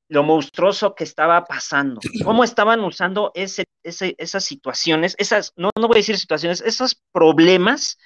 lo 0.08 0.22
monstruoso 0.24 0.94
que 0.94 1.04
estaba 1.04 1.44
pasando, 1.44 2.00
cómo 2.24 2.44
estaban 2.44 2.80
usando 2.80 3.30
ese, 3.34 3.64
esas 3.82 4.44
situaciones, 4.44 5.14
esas, 5.18 5.52
no, 5.56 5.70
no 5.78 5.86
voy 5.88 5.96
a 5.96 6.00
decir 6.00 6.18
situaciones, 6.18 6.60
esos 6.60 7.00
problemas 7.12 7.96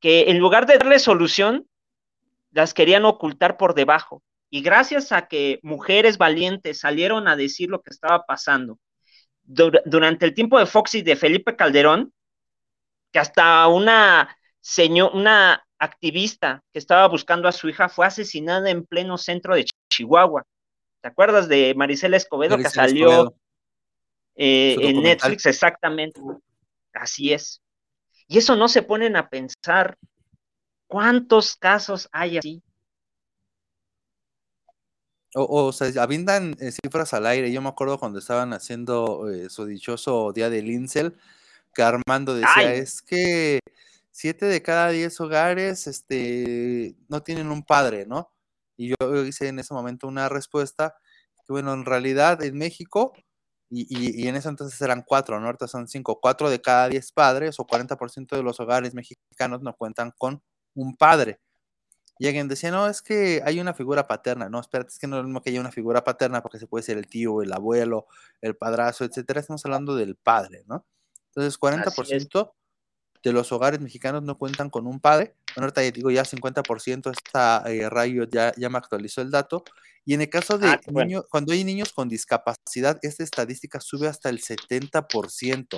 que 0.00 0.30
en 0.30 0.38
lugar 0.38 0.66
de 0.66 0.76
darle 0.76 0.98
solución, 0.98 1.66
las 2.50 2.74
querían 2.74 3.04
ocultar 3.04 3.56
por 3.56 3.74
debajo. 3.74 4.22
Y 4.50 4.62
gracias 4.62 5.12
a 5.12 5.28
que 5.28 5.60
mujeres 5.62 6.18
valientes 6.18 6.80
salieron 6.80 7.28
a 7.28 7.36
decir 7.36 7.68
lo 7.70 7.80
que 7.82 7.90
estaba 7.90 8.24
pasando 8.26 8.78
durante 9.46 10.26
el 10.26 10.34
tiempo 10.34 10.58
de 10.58 10.66
Fox 10.66 10.96
y 10.96 11.02
de 11.02 11.16
Felipe 11.16 11.56
Calderón, 11.56 12.12
que 13.12 13.18
hasta 13.18 13.66
una 13.68 14.36
señor, 14.60 15.12
una 15.14 15.64
activista 15.78 16.62
que 16.72 16.78
estaba 16.78 17.06
buscando 17.06 17.48
a 17.48 17.52
su 17.52 17.68
hija 17.68 17.88
fue 17.88 18.06
asesinada 18.06 18.68
en 18.70 18.84
pleno 18.84 19.16
centro 19.16 19.54
de 19.54 19.66
Chihuahua. 19.90 20.44
¿Te 21.00 21.08
acuerdas 21.08 21.48
de 21.48 21.74
Marisela 21.76 22.16
Escobedo 22.16 22.56
que 22.56 22.68
salió 22.68 23.34
eh, 24.34 24.76
en 24.80 25.02
Netflix? 25.02 25.46
Exactamente. 25.46 26.20
Así 26.92 27.32
es. 27.32 27.62
Y 28.26 28.38
eso 28.38 28.56
no 28.56 28.68
se 28.68 28.82
ponen 28.82 29.16
a 29.16 29.28
pensar. 29.28 29.96
¿Cuántos 30.88 31.56
casos 31.56 32.08
hay 32.10 32.38
así? 32.38 32.62
O, 35.38 35.66
o 35.66 35.72
sea, 35.72 35.90
avindan 36.02 36.56
eh, 36.60 36.72
cifras 36.72 37.12
al 37.12 37.26
aire. 37.26 37.52
Yo 37.52 37.60
me 37.60 37.68
acuerdo 37.68 37.98
cuando 37.98 38.18
estaban 38.18 38.54
haciendo 38.54 39.28
eh, 39.30 39.50
su 39.50 39.66
dichoso 39.66 40.32
día 40.32 40.48
del 40.48 40.70
Incel, 40.70 41.14
que 41.74 41.82
Armando 41.82 42.34
decía, 42.34 42.72
es 42.74 43.02
que 43.02 43.60
siete 44.10 44.46
de 44.46 44.62
cada 44.62 44.88
diez 44.90 45.20
hogares 45.20 45.86
este, 45.86 46.96
no 47.08 47.22
tienen 47.22 47.50
un 47.50 47.62
padre, 47.62 48.06
¿no? 48.06 48.32
Y 48.78 48.88
yo 48.88 49.24
hice 49.26 49.48
en 49.48 49.58
ese 49.58 49.74
momento 49.74 50.08
una 50.08 50.30
respuesta, 50.30 50.96
que 51.46 51.52
bueno, 51.52 51.74
en 51.74 51.84
realidad 51.84 52.42
en 52.42 52.56
México, 52.56 53.12
y, 53.68 54.22
y, 54.24 54.28
en 54.28 54.36
ese 54.36 54.48
entonces 54.48 54.80
eran 54.80 55.02
cuatro, 55.06 55.38
¿no? 55.40 55.46
Ahorita 55.46 55.68
son 55.68 55.88
cinco, 55.88 56.18
cuatro 56.20 56.48
de 56.48 56.62
cada 56.62 56.88
diez 56.88 57.12
padres 57.12 57.60
o 57.60 57.66
40% 57.66 58.36
de 58.36 58.42
los 58.42 58.60
hogares 58.60 58.94
mexicanos 58.94 59.60
no 59.60 59.74
cuentan 59.74 60.12
con 60.16 60.42
un 60.74 60.96
padre. 60.96 61.40
Y 62.18 62.26
alguien 62.26 62.48
decía, 62.48 62.70
no, 62.70 62.88
es 62.88 63.02
que 63.02 63.42
hay 63.44 63.60
una 63.60 63.74
figura 63.74 64.06
paterna. 64.06 64.48
No, 64.48 64.60
espérate, 64.60 64.90
es 64.90 64.98
que 64.98 65.06
no 65.06 65.16
es 65.16 65.22
lo 65.22 65.28
mismo 65.28 65.42
que 65.42 65.50
haya 65.50 65.60
una 65.60 65.72
figura 65.72 66.02
paterna 66.02 66.42
porque 66.42 66.58
se 66.58 66.66
puede 66.66 66.82
ser 66.82 66.96
el 66.96 67.06
tío, 67.06 67.42
el 67.42 67.52
abuelo, 67.52 68.06
el 68.40 68.56
padrazo, 68.56 69.04
etcétera. 69.04 69.40
Estamos 69.40 69.64
hablando 69.66 69.94
del 69.94 70.16
padre, 70.16 70.64
¿no? 70.66 70.86
Entonces, 71.28 71.60
40% 71.60 72.52
de 73.22 73.32
los 73.32 73.52
hogares 73.52 73.80
mexicanos 73.80 74.22
no 74.22 74.38
cuentan 74.38 74.70
con 74.70 74.86
un 74.86 75.00
padre. 75.00 75.34
Bueno, 75.54 75.66
ahorita 75.66 75.82
ya 75.82 75.90
digo, 75.90 76.10
ya 76.10 76.24
50%, 76.24 77.10
esta 77.10 77.62
eh, 77.66 77.90
rayo 77.90 78.24
ya, 78.24 78.52
ya 78.56 78.70
me 78.70 78.78
actualizó 78.78 79.20
el 79.20 79.30
dato. 79.30 79.64
Y 80.04 80.14
en 80.14 80.22
el 80.22 80.30
caso 80.30 80.56
de 80.56 80.68
ah, 80.68 80.80
niños, 80.86 81.24
cuando 81.30 81.52
hay 81.52 81.64
niños 81.64 81.92
con 81.92 82.08
discapacidad, 82.08 82.98
esta 83.02 83.24
estadística 83.24 83.80
sube 83.80 84.06
hasta 84.06 84.30
el 84.30 84.40
70%. 84.40 85.76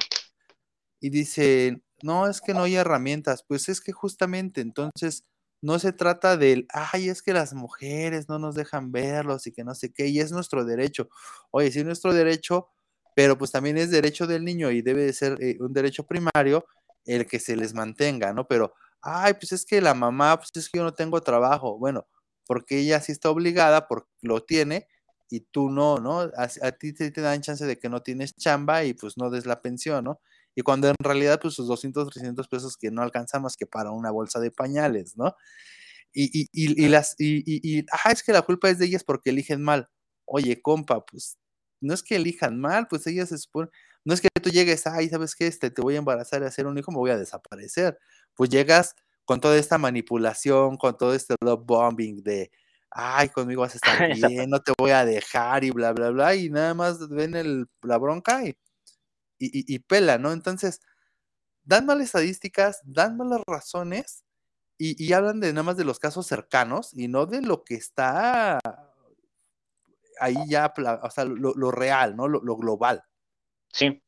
Y 1.01 1.11
dicen, 1.11 1.83
no, 2.03 2.29
es 2.29 2.40
que 2.40 2.55
no 2.55 2.64
hay 2.64 2.77
herramientas. 2.77 3.42
Pues 3.46 3.68
es 3.68 3.81
que 3.81 3.92
justamente 3.92 4.61
entonces 4.61 5.24
no 5.61 5.79
se 5.79 5.92
trata 5.92 6.37
del, 6.37 6.66
ay, 6.73 7.09
es 7.09 7.23
que 7.23 7.33
las 7.33 7.55
mujeres 7.55 8.29
no 8.29 8.38
nos 8.38 8.55
dejan 8.55 8.92
verlos 8.92 9.47
y 9.47 9.53
que 9.53 9.64
no 9.64 9.75
sé 9.75 9.92
qué, 9.92 10.07
y 10.07 10.21
es 10.21 10.33
nuestro 10.33 10.64
derecho. 10.64 11.09
Oye, 11.51 11.71
sí 11.71 11.81
es 11.81 11.85
nuestro 11.85 12.14
derecho, 12.14 12.68
pero 13.14 13.37
pues 13.37 13.51
también 13.51 13.77
es 13.79 13.90
derecho 13.90 14.27
del 14.27 14.44
niño 14.44 14.71
y 14.71 14.83
debe 14.83 15.05
de 15.05 15.12
ser 15.12 15.37
eh, 15.42 15.57
un 15.61 15.73
derecho 15.73 16.05
primario 16.07 16.64
el 17.05 17.27
que 17.27 17.40
se 17.40 17.57
les 17.57 17.75
mantenga, 17.75 18.33
¿no? 18.33 18.47
Pero, 18.47 18.75
ay, 19.01 19.35
pues 19.35 19.53
es 19.53 19.64
que 19.64 19.81
la 19.81 19.94
mamá, 19.94 20.37
pues 20.38 20.51
es 20.55 20.68
que 20.68 20.79
yo 20.79 20.85
no 20.85 20.94
tengo 20.94 21.21
trabajo. 21.23 21.79
Bueno, 21.79 22.07
porque 22.47 22.79
ella 22.79 23.01
sí 23.01 23.12
está 23.12 23.31
obligada, 23.31 23.88
porque 23.88 24.09
lo 24.23 24.42
tiene, 24.44 24.87
y 25.31 25.40
tú 25.40 25.71
no, 25.71 25.99
¿no? 25.99 26.31
A, 26.37 26.73
ti 26.73 26.92
te, 26.92 27.11
dan 27.11 27.42
chance 27.42 27.64
de 27.66 27.79
que 27.79 27.88
no 27.88 28.03
tienes 28.03 28.35
chamba 28.37 28.85
y 28.85 28.94
pues 28.94 29.16
no 29.18 29.31
des 29.31 29.47
la 29.47 29.61
pensión, 29.61 30.05
¿no? 30.05 30.21
Y 30.59 30.62
cuando 30.62 30.88
en 30.88 30.97
realidad 30.99 31.38
pues 31.40 31.55
sus 31.55 31.68
200, 31.68 32.11
300 32.11 32.49
pesos 32.49 32.77
que 32.77 32.90
no 32.90 33.03
alcanzamos 33.03 33.57
que 33.57 33.64
para 33.64 33.92
una 33.92 34.11
bolsa 34.11 34.40
de 34.40 34.51
pañales, 34.51 35.16
¿no? 35.16 35.37
Y, 36.12 36.37
y, 36.37 36.49
y, 36.53 36.88
las, 36.88 37.14
y, 37.16 37.44
y, 37.47 37.87
ah, 37.92 38.11
es 38.11 38.25
que 38.25 38.33
la 38.33 38.42
culpa 38.42 38.68
es 38.68 38.81
de 38.81 38.87
ellas 38.87 39.05
porque 39.05 39.31
eligen 39.31 39.62
mal. 39.62 39.88
Oye, 40.25 40.61
compa, 40.61 41.07
pues 41.07 41.38
no 41.81 41.94
es 41.94 42.03
que 42.03 42.16
elijan 42.16 42.59
mal, 42.59 42.88
pues 42.88 43.07
ellas 43.07 43.29
se 43.29 43.38
supone, 43.38 43.68
no 44.05 44.14
es 44.14 44.21
que 44.21 44.27
tú 44.42 44.51
llegues, 44.51 44.85
ay, 44.88 45.09
¿sabes 45.09 45.37
qué? 45.37 45.47
Este, 45.47 45.71
te 45.71 45.81
voy 45.81 45.94
a 45.94 45.99
embarazar 45.99 46.42
y 46.42 46.47
hacer 46.47 46.66
un 46.66 46.77
hijo, 46.77 46.90
me 46.90 46.99
voy 46.99 47.11
a 47.12 47.16
desaparecer. 47.16 47.97
Pues 48.35 48.51
llegas 48.51 48.97
con 49.25 49.40
toda 49.40 49.57
esta 49.59 49.79
manipulación, 49.79 50.77
con 50.77 50.97
todo 50.99 51.14
este 51.14 51.37
love 51.40 51.64
bombing 51.64 52.25
de, 52.25 52.51
ay, 52.90 53.29
conmigo 53.29 53.61
vas 53.61 53.75
a 53.75 53.77
estar 53.77 54.09
bien, 54.42 54.51
no 54.51 54.61
te 54.61 54.73
voy 54.77 54.90
a 54.90 55.05
dejar 55.05 55.62
y 55.62 55.71
bla, 55.71 55.92
bla, 55.92 56.11
bla, 56.11 56.35
y 56.35 56.51
nada 56.51 56.75
más 56.75 57.09
ven 57.09 57.37
el, 57.37 57.66
la 57.83 57.99
bronca 57.99 58.44
y, 58.44 58.57
y, 59.38 59.74
y, 59.74 59.79
pela, 59.81 60.18
¿no? 60.18 60.33
Entonces, 60.33 60.81
dan 61.64 61.87
malas 61.87 62.07
estadísticas, 62.07 62.81
dan 62.85 63.16
malas 63.16 63.40
razones 63.46 64.24
y, 64.79 65.03
y, 65.05 65.12
hablan 65.12 65.40
de 65.40 65.53
nada 65.53 65.64
más 65.64 65.77
de 65.77 65.85
los 65.85 65.98
casos 65.98 66.27
cercanos 66.27 66.92
y 66.94 67.09
no 67.09 67.27
de 67.27 67.42
lo 67.42 67.64
que 67.64 67.74
está 67.74 68.59
ahí 70.20 70.37
ya, 70.48 70.72
o 71.03 71.11
sea, 71.11 71.24
lo, 71.24 71.53
lo 71.55 71.70
real, 71.70 72.16
¿no? 72.16 72.29
Lo, 72.29 72.40
lo, 72.42 72.57
global. 72.57 73.03
Sí. 73.72 74.03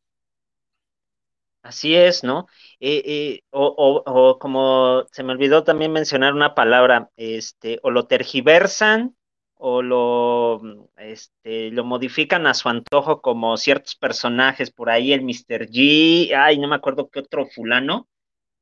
Así 1.62 1.94
es, 1.94 2.24
¿no? 2.24 2.46
Eh, 2.80 3.02
eh, 3.04 3.42
o, 3.50 3.66
o, 3.66 4.02
o, 4.06 4.38
como 4.38 5.04
se 5.12 5.22
me 5.22 5.32
olvidó 5.32 5.62
también 5.62 5.92
mencionar 5.92 6.32
una 6.32 6.54
palabra, 6.54 7.10
este, 7.16 7.78
o 7.82 7.90
lo 7.90 8.06
tergiversan 8.06 9.14
o 9.62 9.82
lo, 9.82 10.88
este, 10.96 11.70
lo 11.70 11.84
modifican 11.84 12.46
a 12.46 12.54
su 12.54 12.70
antojo 12.70 13.20
como 13.20 13.58
ciertos 13.58 13.94
personajes, 13.94 14.70
por 14.70 14.88
ahí 14.88 15.12
el 15.12 15.22
Mr. 15.22 15.68
G, 15.68 16.34
ay, 16.34 16.58
no 16.58 16.66
me 16.66 16.76
acuerdo 16.76 17.10
qué 17.10 17.20
otro 17.20 17.46
fulano, 17.46 18.08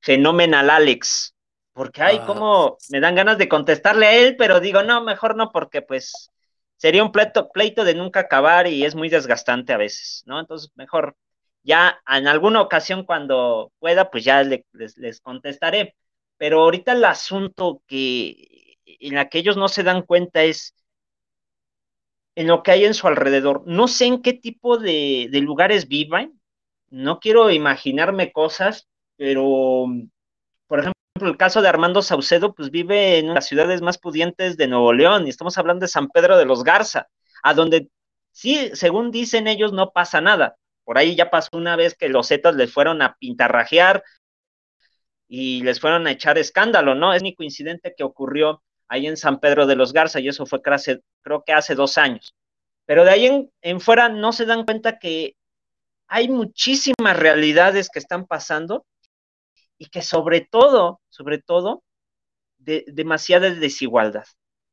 Fenomenal 0.01 0.71
Alex, 0.71 1.37
porque 1.73 2.03
ay, 2.03 2.19
ah, 2.21 2.27
como 2.27 2.79
me 2.91 2.99
dan 2.99 3.15
ganas 3.15 3.39
de 3.39 3.49
contestarle 3.49 4.07
a 4.07 4.17
él, 4.17 4.35
pero 4.37 4.59
digo, 4.59 4.83
no, 4.83 5.01
mejor 5.05 5.37
no, 5.37 5.53
porque 5.53 5.83
pues 5.83 6.31
sería 6.77 7.05
un 7.05 7.13
pleito, 7.13 7.49
pleito 7.53 7.85
de 7.85 7.95
nunca 7.95 8.21
acabar 8.21 8.67
y 8.67 8.85
es 8.85 8.97
muy 8.97 9.09
desgastante 9.09 9.73
a 9.73 9.77
veces, 9.77 10.25
¿no? 10.27 10.41
Entonces, 10.41 10.73
mejor 10.75 11.17
ya 11.63 12.01
en 12.09 12.27
alguna 12.27 12.61
ocasión 12.61 13.05
cuando 13.05 13.73
pueda, 13.79 14.11
pues 14.11 14.25
ya 14.25 14.43
les, 14.43 14.65
les, 14.73 15.21
contestaré. 15.21 15.95
Pero 16.39 16.63
ahorita 16.63 16.93
el 16.93 17.05
asunto 17.05 17.83
que 17.87 18.77
en 18.85 19.15
la 19.15 19.29
que 19.29 19.39
ellos 19.39 19.57
no 19.57 19.69
se 19.69 19.83
dan 19.83 20.03
cuenta 20.03 20.43
es 20.43 20.75
en 22.39 22.47
lo 22.47 22.63
que 22.63 22.71
hay 22.71 22.85
en 22.85 22.95
su 22.95 23.09
alrededor. 23.09 23.65
No 23.67 23.89
sé 23.89 24.07
en 24.07 24.23
qué 24.23 24.33
tipo 24.33 24.79
de, 24.79 25.29
lugares 25.43 25.89
vivan, 25.89 26.41
no 26.89 27.19
quiero 27.19 27.51
imaginarme 27.51 28.31
cosas, 28.31 28.87
pero 29.17 29.87
por 30.69 30.79
ejemplo, 30.79 31.29
el 31.29 31.37
caso 31.37 31.63
de 31.63 31.69
Armando 31.69 32.01
Saucedo, 32.01 32.55
pues 32.55 32.71
vive 32.71 33.19
en 33.19 33.25
una 33.25 33.35
de 33.35 33.39
las 33.39 33.49
ciudades 33.49 33.83
más 33.83 33.99
pudientes 33.99 34.57
de 34.57 34.69
Nuevo 34.69 34.93
León, 34.93 35.27
y 35.27 35.31
estamos 35.31 35.59
hablando 35.59 35.81
de 35.81 35.89
San 35.89 36.07
Pedro 36.11 36.39
de 36.39 36.45
los 36.45 36.63
Garza, 36.63 37.09
a 37.43 37.55
donde 37.55 37.89
sí, 38.31 38.71
según 38.73 39.11
dicen 39.11 39.49
ellos, 39.49 39.73
no 39.73 39.91
pasa 39.91 40.21
nada. 40.21 40.59
Por 40.85 40.97
ahí 40.97 41.17
ya 41.17 41.31
pasó 41.31 41.49
una 41.55 41.75
vez 41.75 41.97
que 41.97 42.09
los 42.09 42.29
Zetas 42.29 42.55
les 42.55 42.73
fueron 42.73 43.03
a 43.03 43.17
pintarrajear 43.19 44.05
y 45.27 45.65
les 45.65 45.81
fueron 45.81 46.07
a 46.07 46.13
echar 46.13 46.39
escándalo, 46.39 46.95
¿no? 46.95 47.13
Es 47.15 47.23
mi 47.25 47.35
coincidente 47.35 47.95
que 47.99 48.05
ocurrió 48.05 48.63
ahí 48.89 49.07
en 49.07 49.17
San 49.17 49.41
Pedro 49.41 49.67
de 49.67 49.77
los 49.77 49.93
Garza, 49.93 50.21
y 50.21 50.29
eso 50.29 50.47
fue 50.47 50.61
creo 50.63 51.45
que 51.45 51.53
hace 51.53 51.75
dos 51.75 51.99
años. 51.99 52.35
Pero 52.87 53.05
de 53.05 53.11
ahí 53.11 53.51
en, 53.61 53.81
fuera 53.81 54.09
no 54.09 54.33
se 54.33 54.47
dan 54.47 54.65
cuenta 54.65 54.99
que 54.99 55.37
hay 56.07 56.29
muchísimas 56.29 57.17
realidades 57.17 57.91
que 57.91 57.99
están 57.99 58.27
pasando 58.27 58.87
y 59.77 59.87
que 59.87 60.01
sobre 60.01 60.41
todo, 60.41 61.01
sobre 61.11 61.39
todo, 61.39 61.83
de, 62.57 62.85
demasiada 62.89 63.51
desigualdad, 63.51 64.25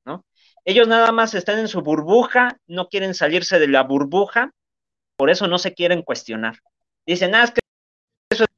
¿no? 0.05 0.25
Ellos 0.63 0.87
nada 0.87 1.11
más 1.11 1.33
están 1.33 1.59
en 1.59 1.67
su 1.67 1.81
burbuja, 1.81 2.57
no 2.67 2.87
quieren 2.87 3.13
salirse 3.13 3.59
de 3.59 3.67
la 3.67 3.83
burbuja, 3.83 4.51
por 5.17 5.29
eso 5.29 5.47
no 5.47 5.57
se 5.57 5.73
quieren 5.73 6.01
cuestionar. 6.01 6.59
Dicen, 7.05 7.35
ah, 7.35 7.43
es 7.43 7.51
que 7.51 7.59
eso 8.31 8.43
es, 8.45 8.49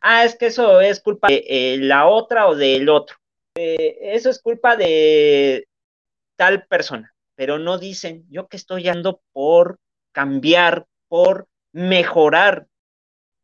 ah, 0.00 0.24
es, 0.24 0.36
que 0.36 0.46
eso 0.46 0.80
es 0.80 1.00
culpa 1.00 1.28
de 1.28 1.44
eh, 1.48 1.78
la 1.78 2.06
otra 2.06 2.46
o 2.46 2.54
del 2.54 2.88
otro. 2.88 3.16
Eso 3.54 4.30
es 4.30 4.40
culpa 4.40 4.76
de 4.76 5.68
tal 6.36 6.66
persona, 6.66 7.14
pero 7.34 7.58
no 7.58 7.78
dicen, 7.78 8.24
yo 8.30 8.48
que 8.48 8.56
estoy 8.56 8.88
ando 8.88 9.22
por 9.32 9.78
cambiar, 10.12 10.86
por 11.08 11.48
mejorar 11.72 12.66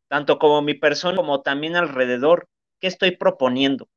tanto 0.09 0.39
como 0.39 0.61
mi 0.61 0.73
persona 0.73 1.15
como 1.15 1.41
también 1.41 1.75
alrededor, 1.75 2.49
¿qué 2.79 2.87
estoy 2.87 3.15
proponiendo? 3.15 3.87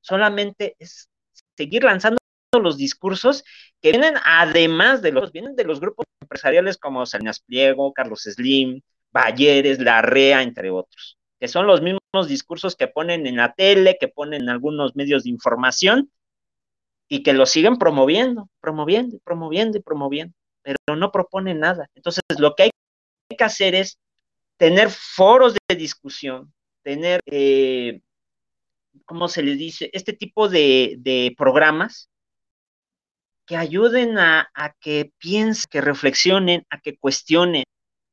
Solamente 0.00 0.76
es 0.78 1.10
seguir 1.56 1.84
lanzando 1.84 2.18
los 2.52 2.78
discursos 2.78 3.44
que 3.82 3.90
vienen 3.90 4.14
además 4.24 5.02
de 5.02 5.12
los, 5.12 5.32
vienen 5.32 5.56
de 5.56 5.64
los 5.64 5.80
grupos 5.80 6.06
empresariales 6.22 6.78
como 6.78 7.04
Salinas 7.04 7.40
Pliego, 7.40 7.92
Carlos 7.92 8.22
Slim, 8.22 8.80
Balleres, 9.10 9.80
Larrea, 9.80 10.42
entre 10.42 10.70
otros, 10.70 11.15
que 11.38 11.48
son 11.48 11.66
los 11.66 11.82
mismos 11.82 12.28
discursos 12.28 12.76
que 12.76 12.88
ponen 12.88 13.26
en 13.26 13.36
la 13.36 13.52
tele, 13.54 13.96
que 14.00 14.08
ponen 14.08 14.42
en 14.42 14.48
algunos 14.48 14.96
medios 14.96 15.24
de 15.24 15.30
información 15.30 16.10
y 17.08 17.22
que 17.22 17.32
los 17.32 17.50
siguen 17.50 17.76
promoviendo, 17.76 18.48
promoviendo, 18.60 19.18
promoviendo 19.24 19.78
y 19.78 19.82
promoviendo, 19.82 20.34
pero 20.62 20.78
no 20.96 21.12
proponen 21.12 21.60
nada. 21.60 21.88
Entonces, 21.94 22.22
lo 22.38 22.54
que 22.54 22.64
hay 22.64 22.70
que 23.36 23.44
hacer 23.44 23.74
es 23.74 23.98
tener 24.56 24.90
foros 24.90 25.54
de 25.68 25.76
discusión, 25.76 26.52
tener, 26.82 27.20
eh, 27.26 28.00
¿cómo 29.04 29.28
se 29.28 29.42
le 29.42 29.54
dice? 29.54 29.90
Este 29.92 30.12
tipo 30.12 30.48
de, 30.48 31.34
programas 31.36 32.08
que 33.46 33.56
ayuden 33.56 34.18
a, 34.18 34.48
que 34.80 35.12
piensen, 35.18 35.68
que 35.70 35.80
reflexionen, 35.80 36.66
a 36.70 36.80
que 36.80 36.96
cuestionen. 36.96 37.62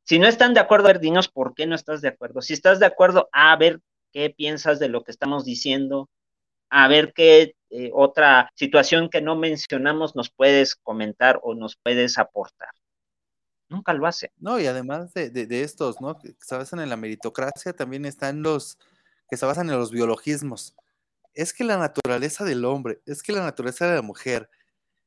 Si 0.04 0.20
no 0.20 0.28
están 0.28 0.54
de 0.54 0.60
acuerdo, 0.60 0.88
a 0.88 0.94
ver, 0.94 1.00
dinos 1.00 1.30
por 1.30 1.54
qué 1.54 1.66
no 1.66 1.76
estás 1.76 2.02
de 2.02 2.10
acuerdo. 2.10 2.42
Si 2.42 2.54
estás 2.54 2.80
de 2.80 2.86
acuerdo, 2.86 3.30
a 3.32 3.56
ver 3.56 3.80
qué 4.12 4.30
piensas 4.30 4.80
de 4.80 4.90
lo 4.90 5.04
que 5.04 5.12
estamos 5.12 5.46
diciendo, 5.46 6.10
a 6.70 6.88
ver 6.88 7.14
qué 7.14 7.56
eh, 7.70 7.92
otra 7.94 8.52
situación 8.56 9.10
que 9.10 9.22
no 9.22 9.36
mencionamos 9.36 10.16
nos 10.16 10.30
puedes 10.30 10.76
comentar 10.76 11.40
o 11.44 11.56
nos 11.56 11.78
puedes 11.78 12.18
aportar. 12.18 12.70
Nunca 13.70 13.94
lo 13.94 14.06
hace. 14.06 14.32
No, 14.38 14.60
y 14.60 14.68
además 14.68 15.14
de, 15.14 15.30
de, 15.30 15.64
estos, 15.64 16.00
¿no? 16.02 16.20
Que 16.20 16.36
se 16.38 16.56
basan 16.56 16.82
en 16.82 16.90
la 16.90 16.98
meritocracia, 16.98 17.74
también 17.74 18.06
están 18.06 18.44
los 18.44 18.78
que 19.30 19.38
se 19.38 19.46
basan 19.46 19.70
en 19.70 19.80
los 19.80 19.92
biologismos. 19.92 20.76
Es 21.34 21.54
que 21.54 21.64
la 21.64 21.78
naturaleza 21.78 22.44
del 22.44 22.66
hombre, 22.66 23.02
es 23.06 23.24
que 23.24 23.32
la 23.32 23.42
naturaleza 23.42 23.88
de 23.88 23.96
la 23.96 24.02
mujer. 24.02 24.50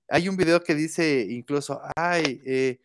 Hay 0.08 0.28
un 0.28 0.36
video 0.36 0.64
que 0.64 0.74
dice 0.74 1.26
incluso, 1.28 1.80
ay, 1.96 2.40
eh, 2.44 2.80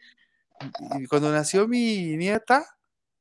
cuando 1.10 1.32
nació 1.32 1.68
mi 1.68 2.18
nieta, 2.18 2.66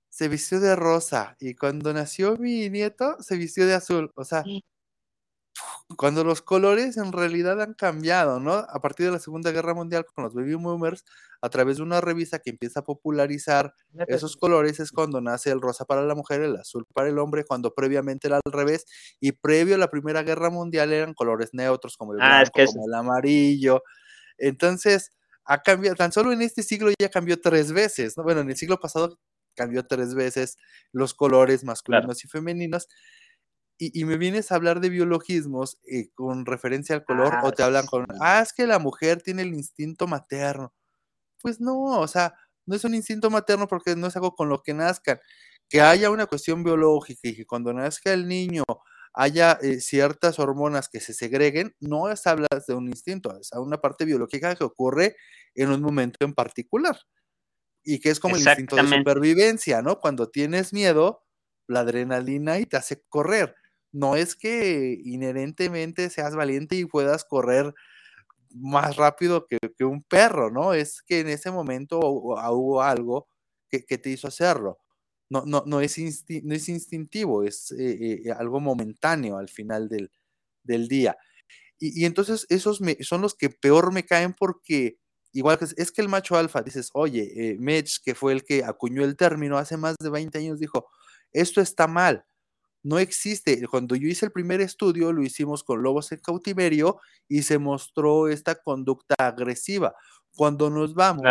se 0.08 0.28
vistió 0.28 0.60
de 0.60 0.76
rosa, 0.76 1.36
y 1.40 1.54
cuando 1.54 1.92
nació 1.92 2.36
mi 2.36 2.68
nieto, 2.68 3.16
se 3.20 3.36
vistió 3.36 3.66
de 3.66 3.74
azul. 3.74 4.12
O 4.16 4.24
sea, 4.24 4.44
cuando 5.96 6.24
los 6.24 6.42
colores 6.42 6.96
en 6.96 7.12
realidad 7.12 7.60
han 7.60 7.74
cambiado, 7.74 8.40
¿no? 8.40 8.52
A 8.52 8.80
partir 8.80 9.06
de 9.06 9.12
la 9.12 9.18
Segunda 9.18 9.50
Guerra 9.50 9.74
Mundial 9.74 10.04
con 10.06 10.24
los 10.24 10.34
baby 10.34 10.54
boomers, 10.54 11.04
a 11.40 11.48
través 11.48 11.78
de 11.78 11.82
una 11.82 12.00
revista 12.00 12.38
que 12.38 12.50
empieza 12.50 12.80
a 12.80 12.84
popularizar 12.84 13.74
esos 14.06 14.36
colores 14.36 14.78
es 14.80 14.92
cuando 14.92 15.20
nace 15.20 15.50
el 15.50 15.60
rosa 15.60 15.84
para 15.84 16.02
la 16.02 16.14
mujer, 16.14 16.42
el 16.42 16.56
azul 16.56 16.86
para 16.92 17.08
el 17.08 17.18
hombre, 17.18 17.44
cuando 17.44 17.74
previamente 17.74 18.28
era 18.28 18.40
al 18.44 18.52
revés 18.52 18.86
y 19.20 19.32
previo 19.32 19.74
a 19.74 19.78
la 19.78 19.90
Primera 19.90 20.22
Guerra 20.22 20.50
Mundial 20.50 20.92
eran 20.92 21.14
colores 21.14 21.50
neutros 21.52 21.96
como 21.96 22.14
el 22.14 22.20
ah, 22.20 22.44
blanco, 22.52 22.72
como 22.72 22.86
el 22.86 22.94
amarillo. 22.94 23.82
Entonces, 24.38 25.12
ha 25.44 25.62
cambiado, 25.62 25.96
tan 25.96 26.12
solo 26.12 26.32
en 26.32 26.42
este 26.42 26.62
siglo 26.62 26.92
ya 26.98 27.08
cambió 27.08 27.40
tres 27.40 27.72
veces, 27.72 28.16
¿no? 28.16 28.22
Bueno, 28.22 28.40
en 28.40 28.50
el 28.50 28.56
siglo 28.56 28.78
pasado 28.78 29.18
cambió 29.54 29.86
tres 29.86 30.14
veces 30.14 30.56
los 30.92 31.14
colores 31.14 31.64
masculinos 31.64 32.24
y 32.24 32.28
femeninos 32.28 32.88
y, 33.82 34.04
me 34.04 34.18
vienes 34.18 34.52
a 34.52 34.56
hablar 34.56 34.80
de 34.80 34.90
biologismos 34.90 35.78
eh, 35.90 36.10
con 36.14 36.44
referencia 36.44 36.94
al 36.94 37.02
color 37.02 37.34
o 37.42 37.50
te 37.50 37.62
hablan 37.62 37.86
con, 37.86 38.06
ah, 38.20 38.40
es 38.42 38.52
que 38.52 38.66
la 38.66 38.78
mujer 38.78 39.22
tiene 39.22 39.40
el 39.40 39.54
instinto 39.54 40.06
materno. 40.06 40.74
Pues 41.40 41.60
no, 41.60 41.98
o 41.98 42.06
sea, 42.06 42.34
no 42.66 42.76
es 42.76 42.84
un 42.84 42.94
instinto 42.94 43.30
materno 43.30 43.66
porque 43.68 43.96
no 43.96 44.08
es 44.08 44.16
algo 44.16 44.34
con 44.34 44.50
lo 44.50 44.62
que 44.62 44.74
nazcan. 44.74 45.18
Que 45.66 45.80
haya 45.80 46.10
una 46.10 46.26
cuestión 46.26 46.62
biológica 46.62 47.28
y 47.28 47.34
que 47.34 47.46
cuando 47.46 47.72
nazca 47.72 48.12
el 48.12 48.28
niño 48.28 48.64
haya 49.12 49.58
eh, 49.62 49.80
ciertas 49.80 50.38
hormonas 50.38 50.88
que 50.88 51.00
se 51.00 51.12
segreguen, 51.12 51.74
no 51.80 52.10
es 52.10 52.26
hablar 52.26 52.62
de 52.66 52.74
un 52.74 52.88
instinto, 52.88 53.36
es 53.38 53.50
una 53.54 53.80
parte 53.80 54.04
biológica 54.04 54.54
que 54.54 54.64
ocurre 54.64 55.16
en 55.54 55.70
un 55.70 55.82
momento 55.82 56.18
en 56.20 56.34
particular. 56.34 56.98
Y 57.82 57.98
que 57.98 58.10
es 58.10 58.20
como 58.20 58.36
el 58.36 58.42
instinto 58.42 58.76
de 58.76 58.86
supervivencia, 58.86 59.80
¿no? 59.80 60.00
Cuando 60.00 60.28
tienes 60.28 60.72
miedo, 60.72 61.24
la 61.66 61.80
adrenalina 61.80 62.58
y 62.58 62.66
te 62.66 62.76
hace 62.76 63.02
correr 63.08 63.54
no 63.92 64.16
es 64.16 64.36
que 64.36 65.00
inherentemente 65.04 66.10
seas 66.10 66.34
valiente 66.34 66.76
y 66.76 66.84
puedas 66.84 67.24
correr 67.24 67.74
más 68.50 68.96
rápido 68.96 69.46
que, 69.46 69.84
un 69.84 70.02
perro, 70.02 70.50
¿no? 70.50 70.74
Es 70.74 71.02
que 71.02 71.20
en 71.20 71.28
ese 71.28 71.50
momento 71.50 72.00
hubo, 72.00 72.82
algo 72.82 73.28
que, 73.68 73.80
te 73.80 74.10
hizo 74.10 74.28
hacerlo. 74.28 74.78
No, 75.30 75.44
no, 75.46 75.62
no, 75.64 75.80
es, 75.80 75.96
no 76.42 76.54
es 76.54 76.68
instintivo, 76.68 77.44
es 77.44 77.70
eh, 77.72 78.22
eh, 78.26 78.32
algo 78.32 78.60
momentáneo 78.60 79.38
al 79.38 79.48
final 79.48 79.88
del, 79.88 80.10
día. 80.88 81.16
Y, 81.78 82.04
entonces 82.04 82.46
esos 82.48 82.80
son 83.02 83.22
los 83.22 83.34
que 83.34 83.48
peor 83.48 83.92
me 83.92 84.04
caen 84.04 84.34
porque 84.34 84.98
igual 85.32 85.58
que 85.58 85.66
es 85.76 85.92
que 85.92 86.02
el 86.02 86.08
macho 86.08 86.36
alfa, 86.36 86.62
dices, 86.62 86.90
oye, 86.94 87.32
eh, 87.36 87.56
Mitch, 87.58 88.02
que 88.02 88.14
fue 88.14 88.32
el 88.32 88.44
que 88.44 88.64
acuñó 88.64 89.04
el 89.04 89.16
término 89.16 89.56
hace 89.56 89.76
más 89.76 89.96
de 90.00 90.10
20 90.10 90.36
años, 90.38 90.58
dijo, 90.58 90.88
esto 91.32 91.60
está 91.60 91.86
mal, 91.86 92.24
no 92.82 92.98
existe. 92.98 93.66
Cuando 93.68 93.94
yo 93.94 94.08
hice 94.08 94.26
el 94.26 94.32
primer 94.32 94.60
estudio, 94.60 95.12
lo 95.12 95.22
hicimos 95.22 95.62
con 95.62 95.82
lobos 95.82 96.10
en 96.12 96.18
cautiverio 96.18 97.00
y 97.28 97.42
se 97.42 97.58
mostró 97.58 98.28
esta 98.28 98.56
conducta 98.56 99.14
agresiva. 99.18 99.94
Cuando 100.34 100.70
nos 100.70 100.94
vamos 100.94 101.24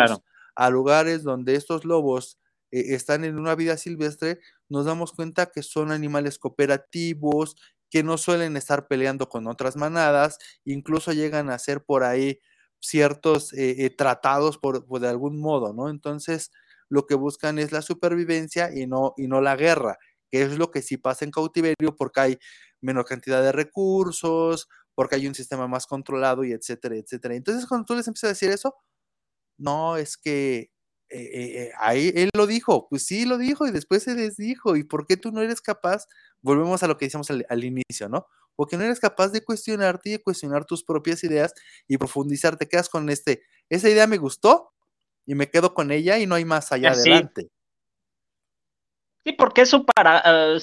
a 0.54 0.70
lugares 0.70 1.22
donde 1.22 1.54
estos 1.54 1.84
lobos 1.84 2.39
eh, 2.72 2.94
están 2.94 3.24
en 3.24 3.38
una 3.38 3.54
vida 3.54 3.76
silvestre, 3.76 4.40
nos 4.68 4.84
damos 4.86 5.12
cuenta 5.12 5.46
que 5.46 5.62
son 5.62 5.92
animales 5.92 6.38
cooperativos, 6.38 7.56
que 7.90 8.02
no 8.02 8.18
suelen 8.18 8.56
estar 8.56 8.86
peleando 8.88 9.28
con 9.28 9.46
otras 9.48 9.76
manadas, 9.76 10.38
incluso 10.64 11.12
llegan 11.12 11.50
a 11.50 11.58
ser 11.58 11.82
por 11.84 12.04
ahí 12.04 12.40
ciertos 12.80 13.52
eh, 13.52 13.84
eh, 13.84 13.90
tratados 13.90 14.58
por, 14.58 14.86
de 15.00 15.08
algún 15.08 15.38
modo, 15.40 15.72
¿no? 15.74 15.90
Entonces, 15.90 16.50
lo 16.88 17.06
que 17.06 17.14
buscan 17.14 17.58
es 17.58 17.72
la 17.72 17.82
supervivencia 17.82 18.70
y 18.74 18.86
no, 18.86 19.14
y 19.16 19.28
no 19.28 19.40
la 19.40 19.56
guerra 19.56 19.98
que 20.30 20.42
es 20.42 20.58
lo 20.58 20.70
que 20.70 20.82
sí 20.82 20.96
pasa 20.96 21.24
en 21.24 21.30
cautiverio 21.32 21.96
porque 21.96 22.20
hay 22.20 22.38
menor 22.80 23.04
cantidad 23.04 23.42
de 23.42 23.52
recursos, 23.52 24.68
porque 24.94 25.16
hay 25.16 25.26
un 25.26 25.34
sistema 25.34 25.66
más 25.68 25.86
controlado 25.86 26.44
y 26.44 26.52
etcétera, 26.52 26.96
etcétera. 26.96 27.34
Entonces, 27.34 27.66
cuando 27.66 27.84
tú 27.86 27.94
les 27.94 28.06
empiezas 28.08 28.28
a 28.28 28.32
decir 28.32 28.50
eso, 28.50 28.76
no, 29.58 29.96
es 29.96 30.16
que 30.16 30.70
eh, 31.10 31.62
eh, 31.62 31.72
ahí 31.78 32.12
él 32.14 32.30
lo 32.36 32.46
dijo, 32.46 32.88
pues 32.88 33.04
sí 33.04 33.24
lo 33.24 33.36
dijo 33.38 33.66
y 33.66 33.72
después 33.72 34.04
se 34.04 34.14
les 34.14 34.36
dijo, 34.36 34.76
¿y 34.76 34.84
por 34.84 35.06
qué 35.06 35.16
tú 35.16 35.32
no 35.32 35.42
eres 35.42 35.60
capaz? 35.60 36.06
Volvemos 36.40 36.82
a 36.82 36.86
lo 36.86 36.96
que 36.96 37.06
decíamos 37.06 37.30
al, 37.30 37.44
al 37.48 37.64
inicio, 37.64 38.08
¿no? 38.08 38.26
Porque 38.54 38.76
no 38.76 38.84
eres 38.84 39.00
capaz 39.00 39.28
de 39.28 39.42
cuestionarte 39.42 40.10
y 40.10 40.12
de 40.12 40.22
cuestionar 40.22 40.64
tus 40.64 40.84
propias 40.84 41.24
ideas 41.24 41.52
y 41.88 41.98
profundizar, 41.98 42.56
te 42.56 42.68
quedas 42.68 42.88
con 42.88 43.10
este, 43.10 43.42
esa 43.68 43.88
idea 43.88 44.06
me 44.06 44.18
gustó 44.18 44.72
y 45.26 45.34
me 45.34 45.50
quedo 45.50 45.74
con 45.74 45.90
ella 45.90 46.18
y 46.18 46.26
no 46.26 46.34
hay 46.34 46.44
más 46.44 46.72
allá 46.72 46.92
adelante. 46.92 47.50
Sí, 49.24 49.32
porque 49.32 49.60
eso 49.62 49.84
para, 49.84 50.22
eh, 50.54 50.58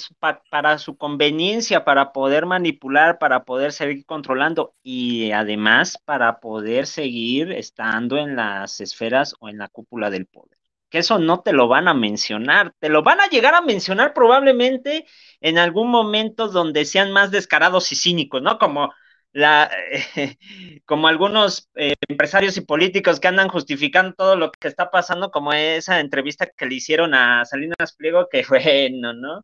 para 0.49 0.77
su 0.79 0.97
conveniencia, 0.97 1.85
para 1.85 2.11
poder 2.11 2.47
manipular, 2.47 3.19
para 3.19 3.43
poder 3.45 3.71
seguir 3.71 4.03
controlando 4.05 4.73
y 4.81 5.31
además 5.31 5.99
para 6.03 6.39
poder 6.39 6.87
seguir 6.87 7.51
estando 7.51 8.17
en 8.17 8.35
las 8.35 8.81
esferas 8.81 9.35
o 9.39 9.47
en 9.49 9.59
la 9.59 9.67
cúpula 9.67 10.09
del 10.09 10.25
poder. 10.25 10.57
Que 10.89 10.99
eso 10.99 11.19
no 11.19 11.41
te 11.41 11.53
lo 11.53 11.67
van 11.67 11.87
a 11.87 11.93
mencionar, 11.93 12.73
te 12.79 12.89
lo 12.89 13.03
van 13.03 13.19
a 13.21 13.27
llegar 13.29 13.53
a 13.53 13.61
mencionar 13.61 14.13
probablemente 14.13 15.05
en 15.39 15.59
algún 15.59 15.91
momento 15.91 16.47
donde 16.47 16.85
sean 16.85 17.11
más 17.11 17.29
descarados 17.29 17.91
y 17.91 17.95
cínicos, 17.95 18.41
¿no? 18.41 18.57
Como 18.57 18.91
como 20.85 21.07
algunos 21.07 21.69
eh, 21.75 21.95
empresarios 22.07 22.57
y 22.57 22.61
políticos 22.61 23.19
que 23.19 23.27
andan 23.27 23.49
justificando 23.49 24.13
todo 24.15 24.35
lo 24.35 24.51
que 24.51 24.67
está 24.67 24.89
pasando, 24.91 25.31
como 25.31 25.53
esa 25.53 25.99
entrevista 25.99 26.47
que 26.47 26.65
le 26.65 26.75
hicieron 26.75 27.13
a 27.13 27.45
Salinas 27.45 27.93
Pliego, 27.97 28.27
que 28.29 28.43
bueno, 28.49 29.13
¿no? 29.13 29.41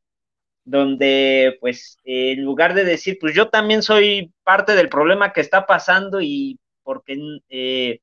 Donde, 0.65 1.57
pues, 1.61 1.97
en 2.05 2.43
lugar 2.45 2.73
de 2.75 2.85
decir, 2.85 3.17
pues 3.19 3.35
yo 3.35 3.49
también 3.49 3.83
soy 3.83 4.33
parte 4.43 4.75
del 4.75 4.89
problema 4.89 5.33
que 5.33 5.41
está 5.41 5.65
pasando 5.65 6.21
y 6.21 6.59
porque 6.83 7.17
eh, 7.49 7.99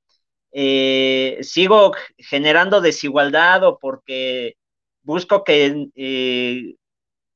eh, 0.53 1.38
sigo 1.42 1.94
generando 2.18 2.81
desigualdad 2.81 3.64
o 3.64 3.79
porque 3.79 4.57
busco 5.03 5.44
que, 5.44 5.88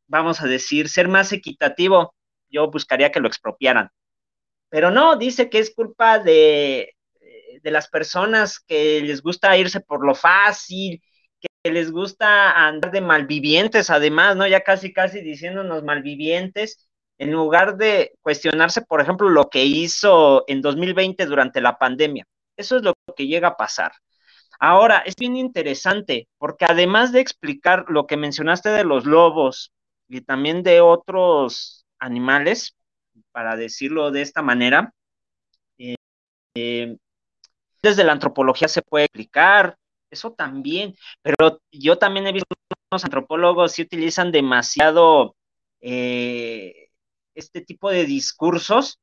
vamos 0.06 0.40
a 0.42 0.46
decir, 0.46 0.88
ser 0.88 1.08
más 1.08 1.32
equitativo, 1.32 2.14
yo 2.50 2.70
buscaría 2.70 3.10
que 3.12 3.20
lo 3.20 3.28
expropiaran. 3.28 3.90
Pero 4.74 4.90
no, 4.90 5.14
dice 5.14 5.48
que 5.48 5.60
es 5.60 5.72
culpa 5.72 6.18
de, 6.18 6.96
de 7.62 7.70
las 7.70 7.86
personas 7.86 8.58
que 8.58 9.00
les 9.02 9.22
gusta 9.22 9.56
irse 9.56 9.78
por 9.78 10.04
lo 10.04 10.16
fácil, 10.16 11.00
que 11.62 11.70
les 11.70 11.92
gusta 11.92 12.66
andar 12.66 12.90
de 12.90 13.00
malvivientes, 13.00 13.88
además, 13.88 14.34
¿no? 14.34 14.48
Ya 14.48 14.62
casi, 14.62 14.92
casi 14.92 15.20
diciéndonos 15.20 15.84
malvivientes, 15.84 16.88
en 17.18 17.30
lugar 17.30 17.76
de 17.76 18.14
cuestionarse, 18.20 18.82
por 18.82 19.00
ejemplo, 19.00 19.28
lo 19.28 19.48
que 19.48 19.64
hizo 19.64 20.42
en 20.48 20.60
2020 20.60 21.24
durante 21.26 21.60
la 21.60 21.78
pandemia. 21.78 22.26
Eso 22.56 22.78
es 22.78 22.82
lo 22.82 22.94
que 23.16 23.28
llega 23.28 23.46
a 23.50 23.56
pasar. 23.56 23.92
Ahora, 24.58 25.04
es 25.06 25.14
bien 25.14 25.36
interesante, 25.36 26.26
porque 26.36 26.64
además 26.64 27.12
de 27.12 27.20
explicar 27.20 27.84
lo 27.86 28.08
que 28.08 28.16
mencionaste 28.16 28.70
de 28.70 28.82
los 28.82 29.06
lobos 29.06 29.72
y 30.08 30.22
también 30.22 30.64
de 30.64 30.80
otros 30.80 31.86
animales, 32.00 32.74
para 33.32 33.56
decirlo 33.56 34.10
de 34.10 34.22
esta 34.22 34.42
manera. 34.42 34.92
Eh, 35.78 35.96
eh, 36.54 36.96
desde 37.82 38.04
la 38.04 38.12
antropología 38.12 38.68
se 38.68 38.82
puede 38.82 39.06
explicar, 39.06 39.76
eso 40.10 40.32
también, 40.32 40.94
pero 41.22 41.60
yo 41.70 41.98
también 41.98 42.26
he 42.26 42.32
visto 42.32 42.54
que 42.54 42.76
los 42.90 43.04
antropólogos 43.04 43.74
que 43.74 43.82
utilizan 43.82 44.32
demasiado 44.32 45.36
eh, 45.80 46.88
este 47.34 47.60
tipo 47.60 47.90
de 47.90 48.06
discursos, 48.06 49.00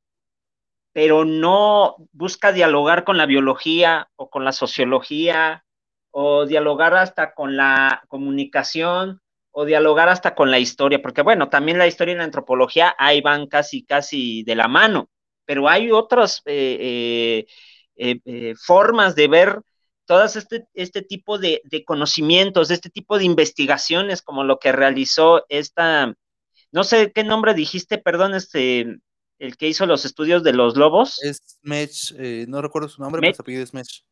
pero 0.92 1.24
no 1.24 1.96
busca 2.12 2.52
dialogar 2.52 3.04
con 3.04 3.16
la 3.18 3.26
biología 3.26 4.08
o 4.16 4.30
con 4.30 4.44
la 4.44 4.52
sociología 4.52 5.64
o 6.10 6.46
dialogar 6.46 6.94
hasta 6.94 7.34
con 7.34 7.56
la 7.56 8.02
comunicación 8.08 9.21
o 9.52 9.64
dialogar 9.66 10.08
hasta 10.08 10.34
con 10.34 10.50
la 10.50 10.58
historia, 10.58 11.00
porque 11.00 11.22
bueno, 11.22 11.48
también 11.48 11.78
la 11.78 11.86
historia 11.86 12.14
y 12.14 12.16
la 12.16 12.24
antropología 12.24 12.94
ahí 12.98 13.20
van 13.20 13.46
casi, 13.46 13.84
casi 13.84 14.42
de 14.44 14.56
la 14.56 14.66
mano, 14.66 15.10
pero 15.44 15.68
hay 15.68 15.90
otras 15.92 16.40
eh, 16.46 17.44
eh, 17.96 18.20
eh, 18.24 18.54
formas 18.56 19.14
de 19.14 19.28
ver 19.28 19.60
todas 20.06 20.36
este, 20.36 20.66
este 20.72 21.02
tipo 21.02 21.38
de, 21.38 21.60
de, 21.64 21.84
conocimientos, 21.84 22.70
este 22.70 22.88
tipo 22.88 23.18
de 23.18 23.24
investigaciones, 23.24 24.22
como 24.22 24.42
lo 24.42 24.58
que 24.58 24.72
realizó 24.72 25.44
esta, 25.50 26.14
no 26.72 26.84
sé 26.84 27.12
qué 27.12 27.22
nombre 27.22 27.52
dijiste, 27.52 27.98
perdón, 27.98 28.34
este, 28.34 28.96
el 29.38 29.56
que 29.58 29.68
hizo 29.68 29.84
los 29.84 30.06
estudios 30.06 30.42
de 30.42 30.54
los 30.54 30.76
lobos. 30.76 31.22
Es 31.22 31.58
Mech, 31.60 32.12
no 32.48 32.62
recuerdo 32.62 32.88
su 32.88 33.02
nombre, 33.02 33.20
pero 33.20 33.34
su 33.34 33.42
apellido 33.42 33.64
es 33.64 33.74
Mech. 33.74 34.04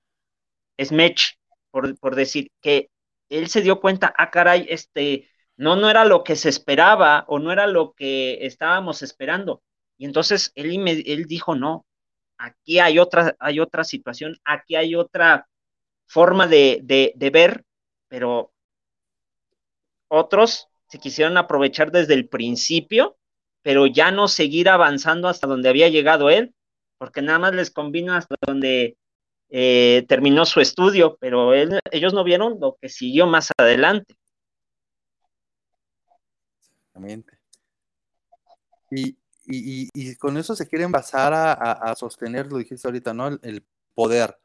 Es 0.77 0.93
Mech, 0.93 1.39
por, 1.71 1.99
por 1.99 2.15
decir, 2.15 2.51
que 2.61 2.91
él 3.31 3.49
se 3.49 3.63
dio 3.63 3.81
cuenta, 3.81 4.13
ah, 4.19 4.31
caray, 4.31 4.67
este, 4.69 5.30
no, 5.61 5.77
no 5.77 5.91
era 5.91 6.07
lo 6.07 6.25
que 6.25 6.37
se 6.37 6.49
esperaba 6.49 7.27
o 7.29 7.39
no 7.39 7.53
era 7.53 7.67
lo 7.67 7.93
que 7.93 8.47
estábamos 8.47 9.03
esperando. 9.03 9.63
Y 9.99 10.07
entonces 10.07 10.53
él, 10.55 10.73
él 10.89 11.27
dijo, 11.27 11.55
no, 11.55 11.85
aquí 12.39 12.79
hay 12.79 12.99
otra, 12.99 13.37
hay 13.39 13.61
otra 13.61 13.85
situación, 13.85 14.39
aquí 14.43 14.75
hay 14.75 14.95
otra 14.95 15.49
forma 16.07 16.47
de, 16.47 16.81
de, 17.15 17.31
ver, 17.31 17.63
pero 18.09 18.55
otros 20.09 20.69
se 20.89 20.99
quisieron 20.99 21.37
aprovechar 21.37 21.93
desde 21.93 22.15
el 22.15 22.27
principio, 22.27 23.19
pero 23.61 23.87
ya 23.87 24.11
no 24.11 24.29
seguir 24.29 24.71
avanzando 24.71 25.29
hasta 25.29 25.47
donde 25.47 25.69
había 25.69 25.91
llegado 25.91 26.31
él, 26.31 26.55
porque 26.97 27.21
nada 27.21 27.39
más 27.39 27.55
les 27.55 27.71
convino 27.71 28.15
hasta 28.15 28.35
donde 28.47 28.97
eh, 29.51 30.07
terminó 30.09 30.47
su 30.47 30.61
estudio, 30.61 31.19
pero 31.21 31.53
ellos 31.53 32.15
no 32.15 32.25
vieron 32.25 32.59
lo 32.59 32.79
que 32.81 32.89
siguió 32.89 33.27
más 33.27 33.51
adelante. 33.59 34.15
Y, 38.91 39.17
y, 39.47 40.17
con 40.17 40.37
eso 40.37 40.55
se 40.55 40.67
quieren 40.67 40.93
basar 40.93 41.33
a, 41.35 41.95
sostener, 41.97 42.51
lo 42.51 42.59
dijiste 42.59 42.87
ahorita, 42.87 43.15
¿no? 43.15 43.29
El, 43.43 43.65
poder. 43.95 44.39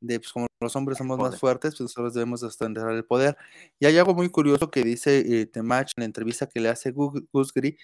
De, 0.00 0.20
pues, 0.20 0.32
como 0.32 0.46
los 0.60 0.76
hombres 0.76 0.98
somos 0.98 1.18
más 1.18 1.38
fuertes, 1.38 1.72
pues 1.72 1.80
nosotros 1.80 2.14
debemos 2.14 2.40
sostener 2.40 2.86
el 2.88 3.04
poder. 3.04 3.36
Y 3.78 3.86
hay 3.86 3.96
algo 3.98 4.14
muy 4.14 4.28
curioso 4.28 4.70
que 4.70 4.84
dice 4.84 5.40
eh, 5.40 5.46
Temach 5.46 5.92
en 5.96 6.02
la 6.02 6.04
entrevista 6.04 6.46
que 6.46 6.60
le 6.60 6.68
hace 6.68 6.92
Gusgri, 6.92 7.78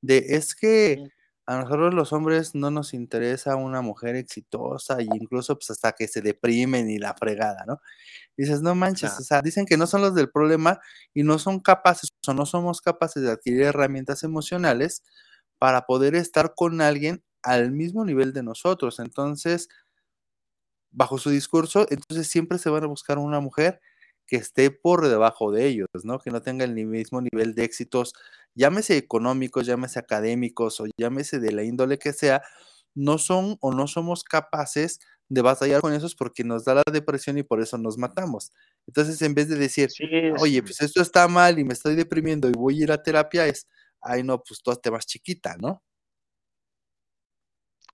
de 0.00 0.18
es 0.30 0.54
que 0.54 1.12
a 1.46 1.56
nosotros 1.58 1.94
los 1.94 2.12
hombres 2.12 2.54
no 2.54 2.70
nos 2.70 2.94
interesa 2.94 3.56
una 3.56 3.82
mujer 3.82 4.16
exitosa 4.16 4.98
e 5.00 5.04
incluso 5.14 5.56
pues 5.56 5.70
hasta 5.70 5.92
que 5.92 6.08
se 6.08 6.22
deprimen 6.22 6.88
y 6.90 6.98
la 6.98 7.14
fregada, 7.14 7.64
¿no? 7.66 7.80
dices, 8.36 8.62
no 8.62 8.74
manches, 8.74 9.18
o 9.18 9.22
sea, 9.22 9.42
dicen 9.42 9.66
que 9.66 9.76
no 9.76 9.86
son 9.86 10.02
los 10.02 10.14
del 10.14 10.30
problema 10.30 10.80
y 11.14 11.22
no 11.22 11.38
son 11.38 11.60
capaces 11.60 12.10
o 12.26 12.34
no 12.34 12.46
somos 12.46 12.80
capaces 12.80 13.22
de 13.22 13.30
adquirir 13.30 13.62
herramientas 13.62 14.24
emocionales 14.24 15.02
para 15.58 15.82
poder 15.86 16.14
estar 16.14 16.54
con 16.56 16.80
alguien 16.80 17.22
al 17.42 17.72
mismo 17.72 18.04
nivel 18.04 18.32
de 18.32 18.42
nosotros. 18.42 18.98
Entonces, 19.00 19.68
bajo 20.90 21.18
su 21.18 21.30
discurso, 21.30 21.86
entonces 21.90 22.28
siempre 22.28 22.58
se 22.58 22.70
van 22.70 22.84
a 22.84 22.88
buscar 22.88 23.18
una 23.18 23.40
mujer 23.40 23.80
que 24.26 24.36
esté 24.36 24.70
por 24.70 25.08
debajo 25.08 25.52
de 25.52 25.66
ellos, 25.66 25.88
¿no? 26.04 26.18
Que 26.18 26.30
no 26.30 26.42
tenga 26.42 26.64
el 26.64 26.74
mismo 26.74 27.20
nivel 27.20 27.54
de 27.54 27.64
éxitos, 27.64 28.14
llámese 28.54 28.96
económicos, 28.96 29.66
llámese 29.66 29.98
académicos 29.98 30.80
o 30.80 30.86
llámese 30.96 31.40
de 31.40 31.52
la 31.52 31.64
índole 31.64 31.98
que 31.98 32.12
sea, 32.12 32.42
no 32.94 33.18
son 33.18 33.56
o 33.60 33.72
no 33.72 33.86
somos 33.86 34.24
capaces 34.24 35.00
de 35.28 35.40
batallar 35.40 35.80
con 35.80 35.94
eso 35.94 36.06
porque 36.18 36.44
nos 36.44 36.64
da 36.64 36.74
la 36.74 36.82
depresión 36.92 37.38
y 37.38 37.42
por 37.42 37.62
eso 37.62 37.78
nos 37.78 37.96
matamos. 37.96 38.52
Entonces, 38.86 39.20
en 39.22 39.34
vez 39.34 39.48
de 39.48 39.56
decir, 39.56 39.90
Sí, 39.90 40.04
oye, 40.38 40.62
pues 40.62 40.82
esto 40.82 41.00
está 41.00 41.26
mal 41.26 41.58
y 41.58 41.64
me 41.64 41.72
estoy 41.72 41.94
deprimiendo 41.94 42.48
y 42.48 42.52
voy 42.52 42.80
a 42.80 42.84
ir 42.84 42.92
a 42.92 43.02
terapia, 43.02 43.46
es, 43.46 43.66
ay, 44.02 44.22
no, 44.22 44.42
pues 44.42 44.60
tú 44.62 44.74
te 44.76 44.90
más 44.90 45.06
chiquita, 45.06 45.56
¿no? 45.58 45.82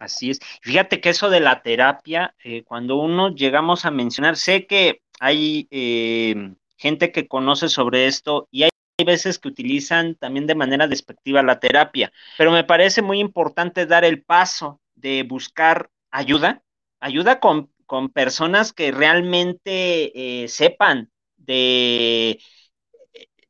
Así 0.01 0.31
es. 0.31 0.39
Fíjate 0.63 1.01
que 1.01 1.11
eso 1.11 1.29
de 1.29 1.41
la 1.41 1.63
terapia, 1.63 2.35
eh, 2.45 2.63
cuando 2.65 2.97
uno 2.97 3.35
llegamos 3.35 3.85
a 3.85 3.91
mencionar, 3.91 4.37
sé 4.37 4.67
que 4.67 5.03
hay 5.21 5.67
eh, 5.71 6.55
gente 6.77 7.11
que 7.11 7.27
conoce 7.27 7.69
sobre 7.69 8.07
esto 8.07 8.49
y 8.51 8.65
hay 8.99 9.05
veces 9.05 9.39
que 9.39 9.49
utilizan 9.49 10.17
también 10.17 10.47
de 10.47 10.57
manera 10.57 10.89
despectiva 10.89 11.43
la 11.43 11.61
terapia, 11.61 12.13
pero 12.37 12.51
me 12.51 12.65
parece 12.65 13.01
muy 13.01 13.21
importante 13.21 13.87
dar 13.87 14.05
el 14.05 14.23
paso 14.23 14.81
de 14.97 15.23
buscar 15.23 15.91
ayuda, 16.11 16.63
ayuda 16.99 17.39
con, 17.39 17.71
con 17.87 18.09
personas 18.09 18.73
que 18.73 18.91
realmente 18.91 20.43
eh, 20.43 20.49
sepan 20.49 21.11
de 21.37 22.41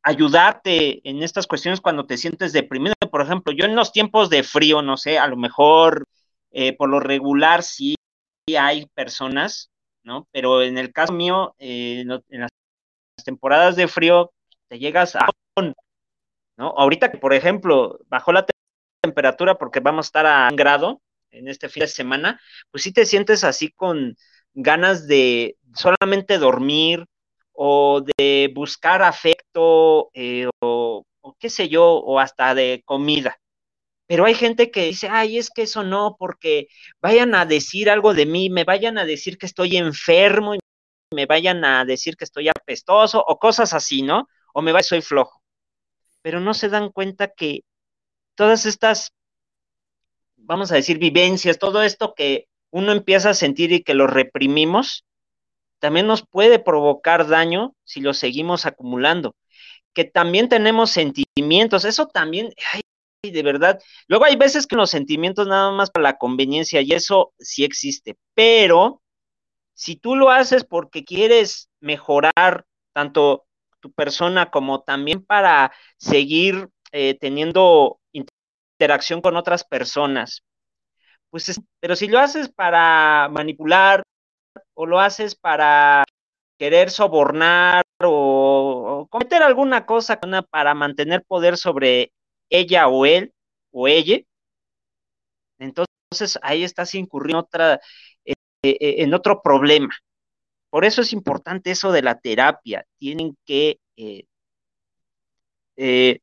ayudarte 0.02 1.00
en 1.08 1.22
estas 1.22 1.46
cuestiones 1.46 1.80
cuando 1.80 2.04
te 2.06 2.18
sientes 2.18 2.52
deprimido. 2.52 2.94
Por 3.10 3.22
ejemplo, 3.22 3.52
yo 3.52 3.64
en 3.64 3.74
los 3.74 3.90
tiempos 3.90 4.28
de 4.28 4.42
frío, 4.42 4.82
no 4.82 4.98
sé, 4.98 5.18
a 5.18 5.26
lo 5.26 5.36
mejor 5.36 6.04
eh, 6.50 6.74
por 6.76 6.90
lo 6.90 7.00
regular 7.00 7.62
sí 7.62 7.94
hay 8.58 8.86
personas, 8.94 9.70
¿no? 10.02 10.28
Pero 10.30 10.62
en 10.62 10.76
el 10.76 10.92
caso 10.92 11.12
mío, 11.14 11.54
eh, 11.58 12.04
en 12.28 12.40
las 12.40 12.50
temporadas 13.24 13.76
de 13.76 13.88
frío, 13.88 14.30
te 14.68 14.78
llegas 14.78 15.16
a... 15.16 15.28
¿no? 16.56 16.74
Ahorita 16.76 17.10
que, 17.10 17.18
por 17.18 17.32
ejemplo, 17.34 17.98
bajó 18.08 18.32
la 18.32 18.46
temperatura 19.02 19.56
porque 19.56 19.80
vamos 19.80 20.06
a 20.06 20.08
estar 20.08 20.26
a 20.26 20.48
un 20.50 20.56
grado 20.56 21.00
en 21.30 21.48
este 21.48 21.68
fin 21.68 21.82
de 21.82 21.88
semana, 21.88 22.40
pues 22.70 22.82
sí 22.82 22.92
te 22.92 23.04
sientes 23.06 23.44
así 23.44 23.70
con 23.70 24.16
ganas 24.54 25.06
de 25.06 25.56
solamente 25.74 26.38
dormir 26.38 27.04
o 27.52 28.02
de 28.16 28.50
buscar 28.54 29.02
afecto 29.02 30.10
eh, 30.14 30.48
o, 30.60 31.04
o 31.20 31.36
qué 31.38 31.50
sé 31.50 31.68
yo, 31.68 31.84
o 31.84 32.18
hasta 32.18 32.54
de 32.54 32.82
comida. 32.84 33.36
Pero 34.06 34.24
hay 34.24 34.34
gente 34.34 34.70
que 34.70 34.86
dice, 34.86 35.08
ay, 35.10 35.38
es 35.38 35.50
que 35.50 35.62
eso 35.62 35.84
no, 35.84 36.16
porque 36.18 36.68
vayan 37.00 37.34
a 37.34 37.44
decir 37.44 37.90
algo 37.90 38.14
de 38.14 38.24
mí, 38.24 38.48
me 38.48 38.64
vayan 38.64 38.96
a 38.96 39.04
decir 39.04 39.36
que 39.36 39.46
estoy 39.46 39.76
enfermo 39.76 40.54
y 40.54 40.58
me 41.14 41.26
vayan 41.26 41.64
a 41.64 41.84
decir 41.84 42.16
que 42.16 42.24
estoy 42.24 42.48
apestoso 42.48 43.22
o 43.26 43.38
cosas 43.38 43.74
así, 43.74 44.02
¿no? 44.02 44.28
O 44.52 44.62
me 44.62 44.72
va, 44.72 44.82
soy 44.82 45.02
flojo. 45.02 45.42
Pero 46.22 46.40
no 46.40 46.54
se 46.54 46.68
dan 46.68 46.90
cuenta 46.90 47.28
que 47.28 47.62
todas 48.34 48.66
estas, 48.66 49.12
vamos 50.36 50.72
a 50.72 50.76
decir, 50.76 50.98
vivencias, 50.98 51.58
todo 51.58 51.82
esto 51.82 52.14
que 52.14 52.48
uno 52.70 52.92
empieza 52.92 53.30
a 53.30 53.34
sentir 53.34 53.72
y 53.72 53.82
que 53.82 53.94
lo 53.94 54.06
reprimimos, 54.06 55.04
también 55.78 56.06
nos 56.06 56.26
puede 56.26 56.58
provocar 56.58 57.26
daño 57.28 57.74
si 57.84 58.00
lo 58.00 58.14
seguimos 58.14 58.66
acumulando. 58.66 59.34
Que 59.94 60.04
también 60.04 60.48
tenemos 60.48 60.90
sentimientos, 60.90 61.84
eso 61.84 62.06
también, 62.06 62.52
de 63.22 63.42
verdad. 63.42 63.80
Luego 64.06 64.24
hay 64.24 64.36
veces 64.36 64.66
que 64.66 64.76
los 64.76 64.90
sentimientos 64.90 65.46
nada 65.46 65.70
más 65.72 65.90
para 65.90 66.04
la 66.04 66.18
conveniencia 66.18 66.80
y 66.80 66.92
eso 66.92 67.32
sí 67.38 67.64
existe, 67.64 68.16
pero 68.34 69.02
si 69.74 69.96
tú 69.96 70.16
lo 70.16 70.30
haces 70.30 70.64
porque 70.64 71.04
quieres 71.04 71.68
mejorar 71.80 72.66
tanto 72.92 73.47
tu 73.80 73.92
persona 73.92 74.50
como 74.50 74.82
también 74.82 75.24
para 75.24 75.72
seguir 75.98 76.68
eh, 76.92 77.16
teniendo 77.20 78.00
interacción 78.12 79.20
con 79.20 79.36
otras 79.36 79.64
personas, 79.64 80.42
pues 81.30 81.48
es, 81.48 81.60
pero 81.80 81.96
si 81.96 82.08
lo 82.08 82.18
haces 82.18 82.48
para 82.48 83.28
manipular 83.30 84.02
o 84.74 84.86
lo 84.86 85.00
haces 85.00 85.34
para 85.34 86.04
querer 86.58 86.90
sobornar 86.90 87.84
o, 88.04 89.02
o 89.02 89.08
cometer 89.08 89.42
alguna 89.42 89.86
cosa 89.86 90.20
para 90.50 90.74
mantener 90.74 91.24
poder 91.26 91.56
sobre 91.56 92.12
ella 92.50 92.88
o 92.88 93.06
él 93.06 93.32
o 93.72 93.88
ella, 93.88 94.20
entonces 95.58 96.38
ahí 96.42 96.64
estás 96.64 96.94
incurriendo 96.94 97.40
otra, 97.40 97.80
eh, 98.24 98.34
eh, 98.62 98.78
en 99.02 99.14
otro 99.14 99.42
problema. 99.42 99.90
Por 100.70 100.84
eso 100.84 101.00
es 101.02 101.12
importante 101.12 101.70
eso 101.70 101.92
de 101.92 102.02
la 102.02 102.18
terapia. 102.18 102.84
Tienen 102.98 103.36
que 103.46 103.80
eh, 103.96 104.24
eh, 105.76 106.20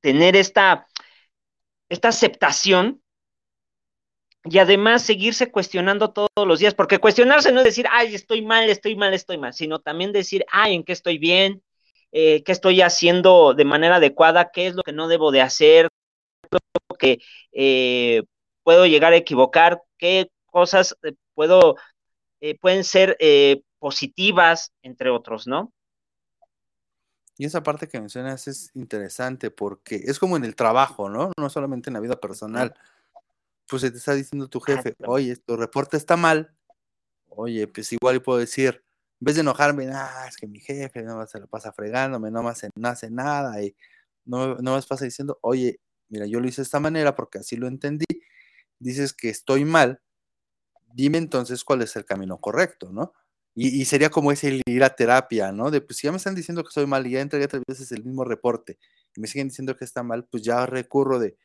tener 0.00 0.36
esta, 0.36 0.86
esta 1.88 2.08
aceptación 2.08 3.02
y 4.44 4.58
además 4.58 5.02
seguirse 5.02 5.52
cuestionando 5.52 6.10
todos 6.10 6.46
los 6.46 6.58
días, 6.58 6.74
porque 6.74 6.98
cuestionarse 6.98 7.52
no 7.52 7.60
es 7.60 7.64
decir, 7.64 7.86
ay, 7.90 8.14
estoy 8.14 8.42
mal, 8.42 8.68
estoy 8.68 8.96
mal, 8.96 9.14
estoy 9.14 9.38
mal, 9.38 9.52
sino 9.54 9.78
también 9.78 10.10
decir, 10.10 10.44
ay, 10.50 10.74
en 10.74 10.84
qué 10.84 10.92
estoy 10.92 11.18
bien, 11.18 11.62
eh, 12.10 12.42
qué 12.42 12.50
estoy 12.50 12.80
haciendo 12.80 13.54
de 13.54 13.64
manera 13.64 13.96
adecuada, 13.96 14.50
qué 14.52 14.66
es 14.66 14.74
lo 14.74 14.82
que 14.82 14.92
no 14.92 15.06
debo 15.06 15.30
de 15.30 15.42
hacer, 15.42 15.88
qué 16.50 16.56
es 16.56 16.60
lo 16.88 16.96
que 16.96 18.24
puedo 18.64 18.86
llegar 18.86 19.12
a 19.12 19.16
equivocar, 19.16 19.80
qué 19.98 20.28
cosas 20.46 20.96
puedo, 21.34 21.76
pueden 22.60 22.82
ser 22.84 23.16
positivas, 23.82 24.72
entre 24.84 25.10
otros, 25.10 25.48
¿no? 25.48 25.72
Y 27.36 27.46
esa 27.46 27.64
parte 27.64 27.88
que 27.88 27.98
mencionas 27.98 28.46
es 28.46 28.70
interesante 28.74 29.50
porque 29.50 29.96
es 29.96 30.20
como 30.20 30.36
en 30.36 30.44
el 30.44 30.54
trabajo, 30.54 31.10
¿no? 31.10 31.32
No 31.36 31.50
solamente 31.50 31.90
en 31.90 31.94
la 31.94 32.00
vida 32.00 32.20
personal. 32.20 32.74
Pues 33.66 33.82
se 33.82 33.90
te 33.90 33.96
está 33.96 34.14
diciendo 34.14 34.48
tu 34.48 34.60
jefe, 34.60 34.94
oye, 35.04 35.34
tu 35.34 35.56
reporte 35.56 35.96
está 35.96 36.16
mal. 36.16 36.54
Oye, 37.26 37.66
pues 37.66 37.92
igual 37.92 38.22
puedo 38.22 38.38
decir, 38.38 38.84
en 39.20 39.24
vez 39.24 39.34
de 39.34 39.40
enojarme, 39.40 39.90
ah, 39.92 40.26
es 40.28 40.36
que 40.36 40.46
mi 40.46 40.60
jefe 40.60 41.02
no 41.02 41.26
se 41.26 41.40
lo 41.40 41.48
pasa 41.48 41.72
fregándome, 41.72 42.30
no 42.30 42.46
hace, 42.48 42.70
no 42.76 42.88
hace 42.88 43.10
nada 43.10 43.60
y 43.60 43.74
no, 44.24 44.54
no 44.58 44.76
me 44.76 44.82
pasa 44.82 45.04
diciendo, 45.04 45.40
oye, 45.42 45.80
mira, 46.08 46.26
yo 46.26 46.38
lo 46.38 46.46
hice 46.46 46.60
de 46.60 46.66
esta 46.66 46.78
manera 46.78 47.16
porque 47.16 47.38
así 47.38 47.56
lo 47.56 47.66
entendí. 47.66 48.06
Dices 48.78 49.12
que 49.12 49.30
estoy 49.30 49.64
mal, 49.64 50.00
dime 50.92 51.18
entonces 51.18 51.64
cuál 51.64 51.82
es 51.82 51.96
el 51.96 52.04
camino 52.04 52.38
correcto, 52.38 52.92
¿no? 52.92 53.14
Y, 53.54 53.80
y, 53.80 53.84
sería 53.84 54.08
como 54.08 54.32
ese 54.32 54.62
ir 54.64 54.84
a 54.84 54.96
terapia, 54.96 55.52
¿no? 55.52 55.70
De 55.70 55.82
pues 55.82 55.98
si 55.98 56.06
ya 56.06 56.10
me 56.10 56.16
están 56.16 56.34
diciendo 56.34 56.62
que 56.62 56.68
estoy 56.68 56.86
mal 56.86 57.06
y 57.06 57.10
ya 57.10 57.20
entregué 57.20 57.48
tres 57.48 57.62
veces 57.68 57.92
el 57.92 58.02
mismo 58.02 58.24
reporte 58.24 58.78
y 59.14 59.20
me 59.20 59.26
siguen 59.26 59.48
diciendo 59.48 59.76
que 59.76 59.84
está 59.84 60.02
mal, 60.02 60.24
pues 60.24 60.42
ya 60.42 60.64
recurro 60.64 61.18
de, 61.18 61.36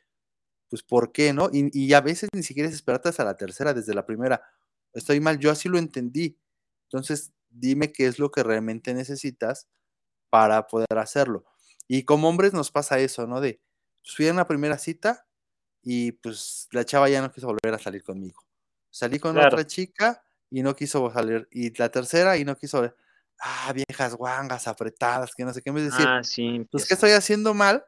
pues 0.70 0.82
¿por 0.82 1.12
qué, 1.12 1.32
no? 1.32 1.50
Y, 1.52 1.70
y 1.78 1.92
a 1.92 2.00
veces 2.00 2.30
ni 2.34 2.42
siquiera 2.42 2.68
es 2.68 2.74
esperarte 2.74 3.10
hasta 3.10 3.24
la 3.24 3.36
tercera, 3.36 3.74
desde 3.74 3.94
la 3.94 4.06
primera, 4.06 4.42
estoy 4.94 5.20
mal, 5.20 5.38
yo 5.38 5.50
así 5.50 5.68
lo 5.68 5.78
entendí. 5.78 6.38
Entonces, 6.84 7.32
dime 7.50 7.92
qué 7.92 8.06
es 8.06 8.18
lo 8.18 8.30
que 8.30 8.42
realmente 8.42 8.94
necesitas 8.94 9.68
para 10.30 10.66
poder 10.66 10.98
hacerlo. 10.98 11.44
Y 11.86 12.04
como 12.04 12.28
hombres 12.28 12.52
nos 12.52 12.70
pasa 12.70 12.98
eso, 12.98 13.26
¿no? 13.26 13.40
De, 13.40 13.60
pues 14.02 14.14
fui 14.14 14.28
a 14.28 14.32
una 14.32 14.46
primera 14.46 14.78
cita 14.78 15.26
y 15.82 16.12
pues 16.12 16.68
la 16.72 16.84
chava 16.84 17.08
ya 17.08 17.22
no 17.22 17.32
quiso 17.32 17.46
volver 17.46 17.74
a 17.74 17.78
salir 17.78 18.02
conmigo. 18.02 18.42
Salí 18.90 19.18
con 19.18 19.34
claro. 19.34 19.48
otra 19.48 19.66
chica 19.66 20.22
y 20.50 20.62
no 20.62 20.74
quiso 20.74 21.10
salir. 21.12 21.48
Y 21.50 21.76
la 21.78 21.90
tercera 21.90 22.36
y 22.36 22.44
no 22.44 22.56
quiso 22.56 22.78
salir. 22.78 22.94
Ah, 23.40 23.72
viejas 23.72 24.14
guangas 24.14 24.66
apretadas, 24.66 25.34
que 25.34 25.44
no 25.44 25.52
sé 25.52 25.62
qué 25.62 25.72
me 25.72 25.82
decir. 25.82 26.06
Ah, 26.06 26.22
sí, 26.24 26.66
pues 26.70 26.86
que 26.86 26.94
estoy 26.94 27.12
haciendo 27.12 27.54
mal 27.54 27.84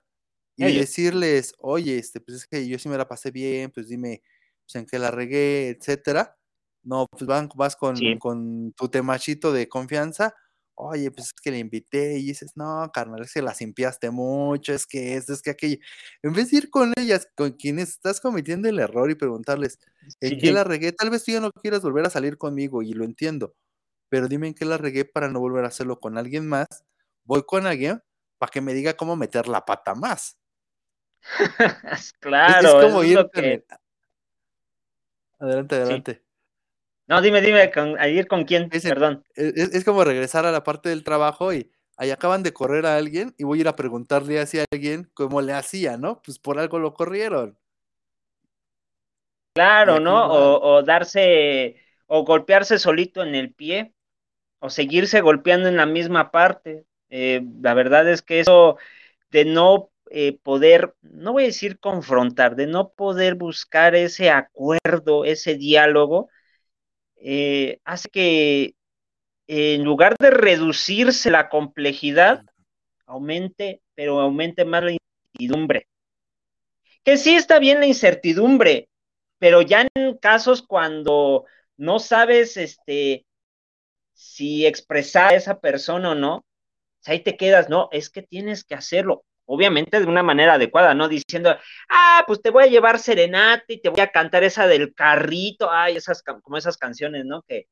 y 0.56 0.76
decirles, 0.76 1.54
oye, 1.58 1.98
este, 1.98 2.20
pues 2.20 2.38
es 2.38 2.46
que 2.46 2.68
yo 2.68 2.78
sí 2.78 2.88
me 2.88 2.98
la 2.98 3.08
pasé 3.08 3.30
bien, 3.30 3.70
pues 3.70 3.88
dime 3.88 4.22
pues, 4.64 4.76
en 4.76 4.86
qué 4.86 4.98
la 4.98 5.10
regué, 5.10 5.70
etcétera. 5.70 6.36
No, 6.82 7.06
pues 7.10 7.26
van, 7.26 7.48
vas 7.56 7.76
con, 7.76 7.96
sí. 7.96 8.18
con 8.18 8.72
tu 8.72 8.88
temachito 8.88 9.52
de 9.52 9.68
confianza. 9.68 10.34
Oye, 10.82 11.10
pues 11.10 11.26
es 11.26 11.32
que 11.34 11.50
le 11.50 11.58
invité 11.58 12.16
y 12.18 12.24
dices, 12.28 12.52
no, 12.56 12.90
carnal, 12.90 13.20
es 13.20 13.34
que 13.34 13.42
las 13.42 13.60
limpiaste 13.60 14.10
mucho, 14.10 14.72
es 14.72 14.86
que 14.86 15.14
esto, 15.14 15.34
es 15.34 15.42
que 15.42 15.50
aquello. 15.50 15.76
En 16.22 16.32
vez 16.32 16.50
de 16.50 16.56
ir 16.56 16.70
con 16.70 16.94
ellas, 16.96 17.28
con 17.36 17.52
quienes 17.52 17.90
estás 17.90 18.18
cometiendo 18.18 18.66
el 18.66 18.78
error 18.78 19.10
y 19.10 19.14
preguntarles, 19.14 19.78
¿en 20.20 20.30
sí. 20.30 20.38
qué 20.38 20.52
la 20.52 20.64
regué? 20.64 20.92
Tal 20.92 21.10
vez 21.10 21.22
tú 21.22 21.32
ya 21.32 21.40
no 21.40 21.52
quieras 21.52 21.82
volver 21.82 22.06
a 22.06 22.10
salir 22.10 22.38
conmigo 22.38 22.80
y 22.80 22.94
lo 22.94 23.04
entiendo, 23.04 23.54
pero 24.08 24.26
dime 24.26 24.46
en 24.46 24.54
qué 24.54 24.64
la 24.64 24.78
regué 24.78 25.04
para 25.04 25.28
no 25.28 25.40
volver 25.40 25.66
a 25.66 25.68
hacerlo 25.68 26.00
con 26.00 26.16
alguien 26.16 26.46
más. 26.46 26.66
Voy 27.24 27.42
con 27.42 27.66
alguien 27.66 28.02
para 28.38 28.50
que 28.50 28.62
me 28.62 28.72
diga 28.72 28.94
cómo 28.94 29.16
meter 29.16 29.48
la 29.48 29.66
pata 29.66 29.94
más. 29.94 30.38
claro, 32.20 32.68
es, 32.80 32.84
es 32.86 32.90
como 32.90 33.02
es 33.02 33.08
ir 33.10 33.16
lo 33.16 33.30
que... 33.30 33.64
Adelante, 35.38 35.74
adelante. 35.74 36.14
Sí. 36.14 36.29
No, 37.10 37.20
dime, 37.20 37.40
dime, 37.40 37.72
con, 37.72 37.98
a 37.98 38.06
ir 38.06 38.28
con 38.28 38.44
quién, 38.44 38.68
es, 38.70 38.84
perdón. 38.84 39.24
Es, 39.34 39.74
es, 39.74 39.84
como 39.84 40.04
regresar 40.04 40.46
a 40.46 40.52
la 40.52 40.62
parte 40.62 40.90
del 40.90 41.02
trabajo 41.02 41.52
y 41.52 41.68
ahí 41.96 42.12
acaban 42.12 42.44
de 42.44 42.52
correr 42.52 42.86
a 42.86 42.94
alguien 42.94 43.34
y 43.36 43.42
voy 43.42 43.58
a 43.58 43.60
ir 43.62 43.68
a 43.68 43.74
preguntarle 43.74 44.38
así 44.38 44.60
a 44.60 44.64
alguien 44.70 45.10
cómo 45.12 45.42
le 45.42 45.52
hacía, 45.52 45.96
¿no? 45.96 46.22
Pues 46.22 46.38
por 46.38 46.60
algo 46.60 46.78
lo 46.78 46.94
corrieron. 46.94 47.58
Claro, 49.54 49.98
¿no? 49.98 50.24
O, 50.24 50.76
o, 50.76 50.82
darse, 50.84 51.82
o 52.06 52.24
golpearse 52.24 52.78
solito 52.78 53.24
en 53.24 53.34
el 53.34 53.52
pie, 53.52 53.92
o 54.60 54.70
seguirse 54.70 55.20
golpeando 55.20 55.68
en 55.68 55.78
la 55.78 55.86
misma 55.86 56.30
parte. 56.30 56.84
Eh, 57.08 57.42
la 57.60 57.74
verdad 57.74 58.08
es 58.08 58.22
que 58.22 58.38
eso 58.38 58.78
de 59.32 59.44
no 59.46 59.90
eh, 60.12 60.38
poder, 60.44 60.94
no 61.02 61.32
voy 61.32 61.42
a 61.42 61.46
decir 61.46 61.80
confrontar, 61.80 62.54
de 62.54 62.68
no 62.68 62.92
poder 62.92 63.34
buscar 63.34 63.96
ese 63.96 64.30
acuerdo, 64.30 65.24
ese 65.24 65.56
diálogo, 65.56 66.28
eh, 67.20 67.80
hace 67.84 68.08
que 68.08 68.74
en 69.46 69.84
lugar 69.84 70.16
de 70.18 70.30
reducirse 70.30 71.30
la 71.30 71.48
complejidad, 71.48 72.42
aumente, 73.06 73.82
pero 73.94 74.20
aumente 74.20 74.64
más 74.64 74.84
la 74.84 74.92
incertidumbre. 74.92 75.88
Que 77.04 77.16
sí 77.16 77.34
está 77.34 77.58
bien 77.58 77.80
la 77.80 77.86
incertidumbre, 77.86 78.88
pero 79.38 79.62
ya 79.62 79.86
en 79.94 80.16
casos 80.18 80.62
cuando 80.62 81.46
no 81.76 81.98
sabes 81.98 82.56
este, 82.56 83.26
si 84.12 84.66
expresar 84.66 85.32
a 85.32 85.36
esa 85.36 85.60
persona 85.60 86.12
o 86.12 86.14
no, 86.14 86.44
pues 86.98 87.08
ahí 87.08 87.20
te 87.20 87.36
quedas, 87.36 87.68
no, 87.68 87.88
es 87.90 88.10
que 88.10 88.22
tienes 88.22 88.64
que 88.64 88.74
hacerlo, 88.74 89.24
obviamente 89.50 89.98
de 89.98 90.06
una 90.06 90.22
manera 90.22 90.54
adecuada, 90.54 90.94
no 90.94 91.08
diciendo, 91.08 91.56
ah, 91.88 92.22
pues 92.26 92.40
te 92.40 92.50
voy 92.50 92.64
a 92.64 92.68
llevar 92.68 93.00
serenata 93.00 93.64
y 93.66 93.80
te 93.80 93.88
voy 93.88 94.00
a 94.00 94.12
cantar 94.12 94.44
esa 94.44 94.68
del 94.68 94.94
carrito, 94.94 95.70
ay, 95.72 95.96
esas 95.96 96.22
como 96.22 96.56
esas 96.56 96.78
canciones, 96.78 97.24
¿no? 97.24 97.42
Que 97.42 97.66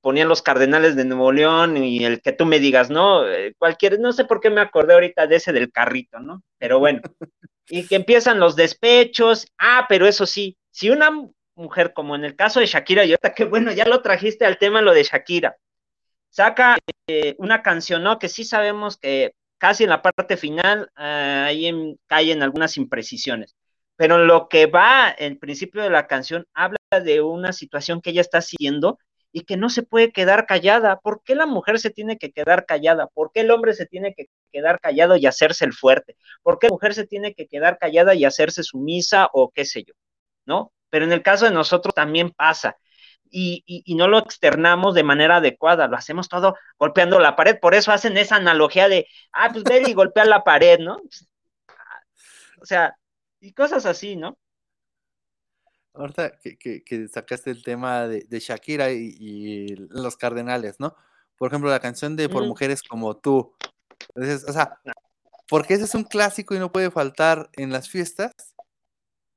ponían 0.00 0.28
los 0.28 0.42
cardenales 0.42 0.94
de 0.94 1.04
Nuevo 1.04 1.32
León 1.32 1.76
y 1.76 2.04
el 2.04 2.22
que 2.22 2.30
tú 2.30 2.46
me 2.46 2.60
digas, 2.60 2.88
¿no? 2.88 3.26
Eh, 3.28 3.52
cualquier, 3.58 3.98
no 3.98 4.12
sé 4.12 4.26
por 4.26 4.40
qué 4.40 4.48
me 4.48 4.60
acordé 4.60 4.94
ahorita 4.94 5.26
de 5.26 5.36
ese 5.36 5.52
del 5.52 5.72
carrito, 5.72 6.20
¿no? 6.20 6.44
Pero 6.56 6.78
bueno, 6.78 7.00
y 7.68 7.84
que 7.88 7.96
empiezan 7.96 8.38
los 8.38 8.54
despechos, 8.54 9.48
ah, 9.58 9.86
pero 9.88 10.06
eso 10.06 10.24
sí, 10.24 10.56
si 10.70 10.88
una 10.88 11.10
mujer, 11.56 11.94
como 11.94 12.14
en 12.14 12.24
el 12.24 12.36
caso 12.36 12.60
de 12.60 12.66
Shakira, 12.66 13.04
y 13.04 13.10
ahorita 13.10 13.34
que 13.34 13.44
bueno, 13.44 13.72
ya 13.72 13.86
lo 13.86 14.02
trajiste 14.02 14.46
al 14.46 14.58
tema 14.58 14.82
lo 14.82 14.94
de 14.94 15.02
Shakira, 15.02 15.56
saca 16.30 16.78
eh, 17.08 17.34
una 17.38 17.62
canción, 17.62 18.04
¿no? 18.04 18.20
Que 18.20 18.28
sí 18.28 18.44
sabemos 18.44 18.98
que 18.98 19.32
casi 19.58 19.84
en 19.84 19.90
la 19.90 20.02
parte 20.02 20.36
final 20.36 20.90
uh, 20.96 21.46
ahí 21.46 21.96
caen 22.06 22.42
algunas 22.42 22.76
imprecisiones, 22.76 23.56
pero 23.96 24.18
lo 24.18 24.48
que 24.48 24.66
va 24.66 25.10
el 25.10 25.38
principio 25.38 25.82
de 25.82 25.90
la 25.90 26.06
canción 26.06 26.46
habla 26.54 26.78
de 27.04 27.20
una 27.20 27.52
situación 27.52 28.00
que 28.00 28.10
ella 28.10 28.20
está 28.20 28.38
haciendo 28.38 28.98
y 29.32 29.42
que 29.42 29.56
no 29.56 29.68
se 29.70 29.82
puede 29.82 30.12
quedar 30.12 30.46
callada. 30.46 31.00
¿Por 31.00 31.22
qué 31.22 31.34
la 31.34 31.46
mujer 31.46 31.78
se 31.78 31.90
tiene 31.90 32.16
que 32.16 32.32
quedar 32.32 32.66
callada? 32.66 33.08
¿Por 33.08 33.30
qué 33.32 33.40
el 33.40 33.50
hombre 33.50 33.74
se 33.74 33.86
tiene 33.86 34.14
que 34.14 34.26
quedar 34.52 34.80
callado 34.80 35.16
y 35.16 35.26
hacerse 35.26 35.64
el 35.64 35.72
fuerte? 35.74 36.16
¿Por 36.42 36.58
qué 36.58 36.68
la 36.68 36.72
mujer 36.72 36.94
se 36.94 37.06
tiene 37.06 37.34
que 37.34 37.46
quedar 37.46 37.78
callada 37.78 38.14
y 38.14 38.24
hacerse 38.24 38.62
sumisa 38.62 39.28
o 39.32 39.50
qué 39.50 39.64
sé 39.64 39.84
yo? 39.84 39.94
¿No? 40.46 40.72
Pero 40.90 41.04
en 41.04 41.12
el 41.12 41.22
caso 41.22 41.44
de 41.44 41.50
nosotros 41.50 41.94
también 41.94 42.30
pasa. 42.30 42.76
Y, 43.30 43.62
y, 43.66 43.94
no 43.94 44.08
lo 44.08 44.18
externamos 44.18 44.94
de 44.94 45.02
manera 45.02 45.36
adecuada, 45.36 45.86
lo 45.86 45.96
hacemos 45.96 46.28
todo 46.28 46.56
golpeando 46.78 47.18
la 47.18 47.36
pared, 47.36 47.58
por 47.60 47.74
eso 47.74 47.92
hacen 47.92 48.16
esa 48.16 48.36
analogía 48.36 48.88
de, 48.88 49.06
ah, 49.32 49.50
pues 49.52 49.64
ven 49.64 49.88
y 49.88 49.92
golpea 49.92 50.24
la 50.24 50.44
pared, 50.44 50.78
¿no? 50.78 50.98
O 52.60 52.64
sea, 52.64 52.96
y 53.40 53.52
cosas 53.52 53.86
así, 53.86 54.16
¿no? 54.16 54.38
Ahorita 55.94 56.38
que, 56.38 56.82
que, 56.84 57.08
sacaste 57.08 57.50
el 57.50 57.62
tema 57.62 58.06
de, 58.06 58.40
Shakira 58.40 58.90
y, 58.90 59.74
los 59.90 60.16
cardenales, 60.16 60.78
¿no? 60.78 60.94
Por 61.36 61.48
ejemplo, 61.48 61.70
la 61.70 61.80
canción 61.80 62.16
de 62.16 62.28
Por 62.28 62.46
Mujeres 62.46 62.82
como 62.82 63.16
tú. 63.16 63.54
Entonces, 64.14 64.48
o 64.48 64.52
sea, 64.52 64.78
porque 65.48 65.74
ese 65.74 65.84
es 65.84 65.94
un 65.94 66.04
clásico 66.04 66.54
y 66.54 66.58
no 66.58 66.72
puede 66.72 66.90
faltar 66.90 67.50
en 67.56 67.72
las 67.72 67.88
fiestas, 67.88 68.54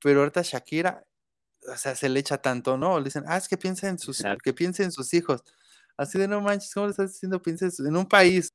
pero 0.02 0.20
ahorita 0.20 0.42
Shakira 0.44 1.04
o 1.68 1.78
sea, 1.78 1.96
se 1.96 2.10
le 2.10 2.20
echa 2.20 2.38
tanto, 2.38 2.78
¿no? 2.78 2.98
Le 3.00 3.06
dicen, 3.06 3.24
ah, 3.28 3.38
es 3.38 3.48
que 3.48 3.58
piensa 3.58 3.88
en 3.88 4.00
sus, 4.00 4.24
que 4.44 4.54
piense 4.54 4.84
en 4.84 4.92
sus 4.92 5.14
hijos. 5.14 5.44
Así 5.98 6.18
de 6.18 6.28
no 6.28 6.42
manches, 6.42 6.74
¿cómo 6.74 6.88
le 6.88 6.92
estás 6.92 7.14
diciendo? 7.14 7.42
Pienses 7.42 7.80
en 7.80 7.96
un 7.96 8.08
país 8.08 8.52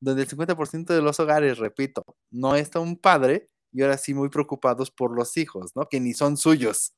donde 0.00 0.22
el 0.22 0.28
50% 0.28 0.86
de 0.86 1.02
los 1.02 1.18
hogares, 1.20 1.58
repito, 1.58 2.02
no 2.30 2.54
está 2.54 2.80
un 2.80 2.96
padre 2.96 3.48
y 3.72 3.82
ahora 3.82 3.98
sí 3.98 4.14
muy 4.14 4.28
preocupados 4.28 4.90
por 4.90 5.14
los 5.14 5.36
hijos, 5.36 5.72
¿no? 5.74 5.88
Que 5.88 6.00
ni 6.00 6.14
son 6.14 6.36
suyos 6.36 6.94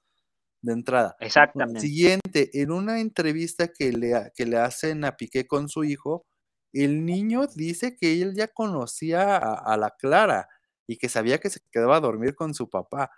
de 0.63 0.73
entrada. 0.73 1.17
Exactamente. 1.21 1.81
Siguiente, 1.81 2.51
en 2.61 2.71
una 2.71 3.01
entrevista 3.01 3.69
que 3.69 3.93
le, 3.93 4.31
que 4.35 4.47
le 4.47 4.59
hacen 4.59 5.05
a 5.05 5.17
Piqué 5.17 5.47
con 5.47 5.69
su 5.69 5.85
hijo, 5.85 6.27
el 6.73 7.05
niño 7.05 7.47
dice 7.49 7.97
que 7.97 8.23
él 8.23 8.35
ya 8.37 8.49
conocía 8.49 9.37
a, 9.37 9.55
a 9.55 9.77
la 9.77 9.91
Clara 9.99 10.49
y 10.87 10.99
que 10.99 11.09
sabía 11.09 11.39
que 11.39 11.51
se 11.51 11.61
quedaba 11.73 11.97
a 11.97 12.01
dormir 12.01 12.35
con 12.35 12.55
su 12.55 12.69
papá. 12.69 13.11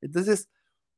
Entonces, 0.00 0.48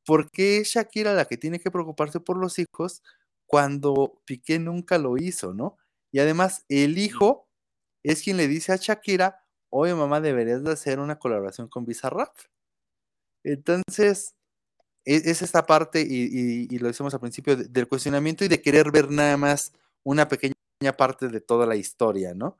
¿por 0.05 0.30
qué 0.30 0.59
es 0.59 0.68
Shakira 0.68 1.14
la 1.14 1.24
que 1.26 1.36
tiene 1.36 1.61
que 1.61 1.70
preocuparse 1.70 2.20
por 2.20 2.36
los 2.38 2.59
hijos 2.59 3.03
cuando 3.46 4.20
Piqué 4.24 4.59
nunca 4.59 4.98
lo 4.98 5.18
hizo, 5.18 5.55
¿no? 5.55 5.76
Y 6.11 6.20
además, 6.20 6.64
el 6.68 6.98
hijo 6.98 7.48
es 8.03 8.22
quien 8.22 8.36
le 8.36 8.48
dice 8.48 8.72
a 8.72 8.76
Shakira, 8.76 9.44
oye 9.70 9.94
mamá, 9.94 10.20
deberías 10.20 10.62
de 10.64 10.72
hacer 10.72 11.00
una 11.00 11.18
colaboración 11.18 11.68
con 11.68 11.84
Bizarrap. 11.84 12.34
Entonces, 13.44 14.34
e, 15.05 15.16
es, 15.16 15.42
esta 15.42 15.66
parte, 15.66 16.00
y, 16.07 16.78
lo 16.78 16.88
decimos 16.88 17.14
al 17.14 17.20
principio, 17.20 17.57
del 17.57 17.88
cuestionamiento 17.88 18.44
y 18.44 18.48
de 18.48 18.62
querer 18.62 18.90
ver 18.90 19.11
nada 19.11 19.36
más 19.36 19.72
una 20.05 20.28
pequeña 20.28 20.55
parte 20.96 21.28
de 21.28 21.40
toda 21.40 21.66
la 21.66 21.76
historia, 21.76 22.34
¿no? 22.34 22.59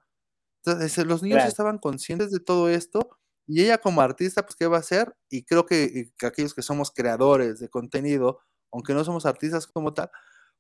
Entonces, 0.65 1.07
los 1.07 1.23
niños 1.23 1.45
estaban 1.45 1.79
conscientes 1.79 2.31
de 2.31 2.41
todo 2.41 2.69
esto 2.69 3.19
y 3.47 3.63
ella 3.63 3.79
como 3.79 4.01
artista, 4.01 4.43
pues, 4.43 4.57
¿qué 4.57 4.67
va 4.67 4.77
a 4.77 4.81
hacer? 4.81 5.15
Y 5.29 5.45
creo 5.45 5.67
que, 5.67 6.11
aquellos 6.23 6.55
que 6.55 6.63
somos 6.63 6.91
creadores 6.91 7.59
de 7.59 7.69
contenido, 7.69 8.41
aunque 8.73 8.95
no 8.95 9.05
somos 9.05 9.27
artistas 9.27 9.67
como 9.67 9.93
tal, 9.93 10.11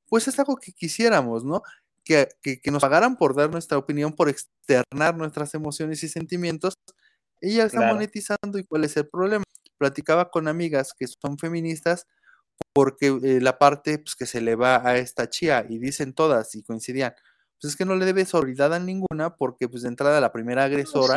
pues 0.09 0.29
es 0.29 0.39
algo 0.39 0.57
que 0.57 0.73
quisiéramos, 0.73 1.45
¿no? 1.45 1.63
Que, 2.05 2.29
nos 2.71 2.83
pagaran 2.83 3.17
por 3.17 3.35
dar 3.35 3.51
nuestra 3.51 3.79
opinión, 3.79 4.13
por 4.13 4.29
externar 4.29 5.17
nuestras 5.17 5.55
emociones 5.55 6.03
y 6.03 6.09
sentimientos. 6.09 6.75
Ella 7.41 7.65
está 7.65 7.93
monetizando 7.93 8.59
y 8.59 8.65
cuál 8.65 8.85
es 8.85 8.97
el 8.97 9.09
problema. 9.09 9.45
Platicaba 9.79 10.31
con 10.31 10.49
amigas 10.49 10.93
que 10.97 11.07
son 11.07 11.39
feministas 11.39 12.07
porque 12.73 13.07
eh, 13.23 13.41
la 13.41 13.59
parte 13.59 13.99
pues, 13.99 14.15
que 14.15 14.27
se 14.27 14.41
le 14.41 14.55
va 14.55 14.87
a 14.87 14.97
esta 14.97 15.29
chía 15.29 15.67
y 15.69 15.79
dicen 15.79 16.13
todas 16.13 16.55
y 16.55 16.63
coincidían, 16.63 17.15
pues 17.61 17.73
es 17.73 17.77
que 17.77 17.85
no 17.85 17.97
le 17.97 18.05
debe 18.05 18.25
solidaridad 18.25 18.75
a 18.75 18.79
ninguna 18.79 19.37
porque 19.37 19.69
pues 19.69 19.83
de 19.83 19.89
entrada 19.89 20.21
la 20.21 20.33
primera 20.33 20.65
agresora 20.65 21.17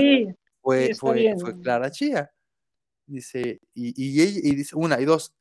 fue, 0.65 0.95
fue, 0.95 1.35
fue, 1.39 1.61
Clara 1.61 1.91
Chía. 1.91 2.31
Dice, 3.05 3.61
y, 3.75 3.89
y, 3.89 4.49
y, 4.49 4.55
dice, 4.55 4.75
una 4.75 4.99
y 4.99 5.05
dos, 5.05 5.35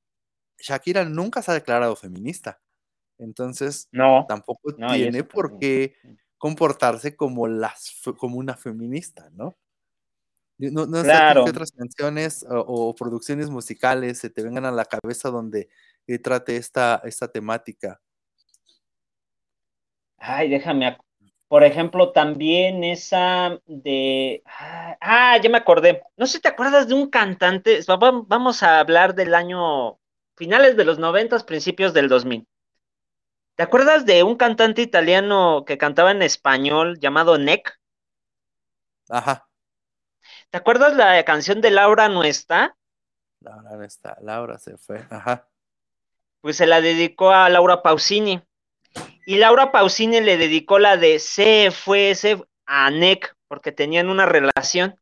Shakira 0.59 1.07
nunca 1.07 1.41
se 1.41 1.51
ha 1.51 1.55
declarado 1.55 1.97
feminista. 1.97 2.61
Entonces, 3.16 3.89
no, 3.91 4.27
tampoco 4.29 4.75
tiene 4.75 5.25
por 5.25 5.59
qué 5.59 5.95
comportarse 6.37 7.16
como, 7.16 7.49
las, 7.49 8.03
como 8.18 8.37
una 8.37 8.55
feminista, 8.55 9.31
¿no? 9.33 9.57
No, 10.59 10.85
no 10.85 11.03
sé 11.03 11.11
qué 11.33 11.39
otras 11.39 11.72
canciones 11.72 12.45
o, 12.49 12.95
producciones 12.95 13.49
musicales 13.49 14.18
se 14.18 14.29
te 14.29 14.43
vengan 14.43 14.66
a 14.66 14.70
la 14.70 14.85
cabeza 14.85 15.31
donde 15.31 15.70
eh, 16.07 16.18
trate 16.18 16.57
esta, 16.57 17.01
esta 17.05 17.29
temática. 17.29 17.99
Ay, 20.18 20.51
déjame, 20.51 20.99
por 21.55 21.63
ejemplo, 21.63 22.11
también 22.11 22.83
esa 22.83 23.61
de... 23.67 24.43
Ah, 25.01 25.39
ya 25.41 25.49
me 25.49 25.59
acordé. 25.59 26.03
No 26.17 26.27
sé 26.27 26.33
si 26.33 26.41
te 26.41 26.49
acuerdas 26.49 26.89
de 26.89 26.95
un 26.95 27.09
cantante. 27.09 27.79
Vamos 27.87 28.65
a 28.65 28.81
hablar 28.81 29.15
del 29.15 29.37
año 29.37 30.01
finales 30.35 30.77
de 30.77 30.85
los 30.85 30.99
noventas, 30.99 31.45
principios 31.45 31.95
del 31.95 32.09
2000. 32.09 32.49
¿Te 33.55 33.63
acuerdas 33.63 34.05
de 34.05 34.25
un 34.25 34.35
cantante 34.35 34.83
italiano 34.83 35.63
que 35.65 35.79
cantaba 35.79 36.11
en 36.11 36.23
español 36.23 36.99
llamado 36.99 37.39
Neck? 37.39 37.79
Ajá. 39.09 39.47
¿Te 40.51 40.59
acuerdas 40.59 40.97
la 40.97 41.25
canción 41.25 41.61
de 41.61 41.71
Laura 41.71 42.09
no 42.09 42.25
está? 42.25 42.77
Laura 43.39 43.77
no 43.77 43.85
está, 43.85 44.19
Laura 44.23 44.59
se 44.59 44.77
fue, 44.77 45.07
ajá. 45.09 45.49
Pues 46.41 46.57
se 46.57 46.67
la 46.67 46.81
dedicó 46.81 47.31
a 47.31 47.49
Laura 47.49 47.81
Pausini. 47.81 48.43
Y 49.27 49.37
Laura 49.37 49.73
Pausini 49.73 50.21
le 50.21 50.37
dedicó 50.37 50.79
la 50.79 50.97
de 50.97 51.19
se 51.19 51.71
fue 51.71 52.15
se 52.15 52.43
a 52.67 52.91
Nick 52.91 53.35
porque 53.49 53.73
tenían 53.73 54.09
una 54.09 54.27
relación. 54.27 54.97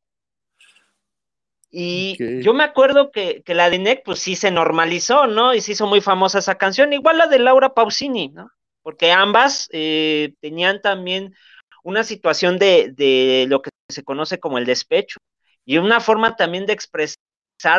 Y 1.74 2.43
yo 2.43 2.53
me 2.53 2.64
acuerdo 2.64 3.11
que, 3.11 3.43
la 3.47 3.70
de 3.70 3.78
Nick, 3.78 4.03
pues 4.05 4.18
sí 4.18 4.36
se 4.36 4.51
normalizó, 4.51 5.26
¿no? 5.26 5.55
Y 5.55 5.62
se 5.62 5.72
hizo 5.72 5.86
muy 5.86 6.03
famosa 6.03 6.38
esa 6.38 6.57
canción, 6.57 6.93
igual 6.93 7.16
la 7.16 7.28
de 7.28 7.38
Laura 7.38 7.72
Pausini, 7.72 8.28
¿no? 8.28 8.51
Porque 8.82 9.11
ambas 9.11 9.68
eh, 9.72 10.34
tenían 10.40 10.82
también 10.82 11.34
una 11.82 12.05
situación 12.05 12.59
de, 12.59 12.93
de, 12.95 13.47
lo 13.49 13.62
que 13.62 13.70
se 13.88 14.05
conoce 14.05 14.38
como 14.38 14.59
el 14.59 14.66
despecho 14.66 15.18
y 15.64 15.78
una 15.78 16.01
forma 16.01 16.36
también 16.36 16.66
de 16.66 16.74
expresar 16.74 17.16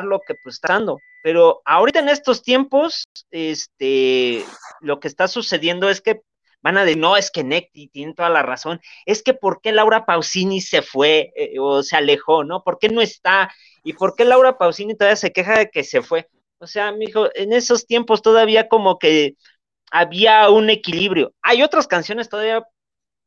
lo 0.04 0.20
que 0.20 0.36
pues 0.36 0.56
está 0.56 0.74
dando. 0.74 1.00
Pero 1.24 1.62
ahorita 1.66 2.00
en 2.00 2.10
estos 2.10 2.44
tiempos, 2.44 3.06
este, 3.32 4.44
lo 4.82 5.00
que 5.00 5.08
está 5.08 5.28
sucediendo 5.28 5.90
es 5.90 6.02
que 6.02 6.22
van 6.62 6.78
a 6.78 6.86
decir, 6.86 7.00
no, 7.00 7.18
es 7.18 7.32
que 7.32 7.44
Necti 7.44 7.90
tiene 7.90 8.14
toda 8.14 8.30
la 8.30 8.42
razón, 8.42 8.82
es 9.06 9.22
que 9.22 9.34
¿por 9.34 9.62
qué 9.62 9.72
Laura 9.72 10.06
Pausini 10.06 10.62
se 10.62 10.82
fue 10.82 11.32
eh, 11.36 11.60
o 11.60 11.84
se 11.84 11.98
alejó, 11.98 12.44
no? 12.44 12.64
¿Por 12.64 12.80
qué 12.80 12.90
no 12.90 13.02
está? 13.02 13.54
¿Y 13.84 13.94
por 13.94 14.16
qué 14.16 14.26
Laura 14.26 14.58
Pausini 14.58 14.96
todavía 14.96 15.18
se 15.18 15.32
queja 15.32 15.60
de 15.60 15.70
que 15.70 15.84
se 15.84 16.02
fue? 16.02 16.30
O 16.60 16.68
sea, 16.68 16.92
mijo, 16.94 17.30
en 17.36 17.54
esos 17.54 17.86
tiempos 17.86 18.22
todavía 18.22 18.70
como 18.70 18.98
que 18.98 19.36
había 19.92 20.50
un 20.50 20.70
equilibrio. 20.70 21.34
Hay 21.42 21.64
otras 21.64 21.88
canciones 21.88 22.30
todavía 22.30 22.66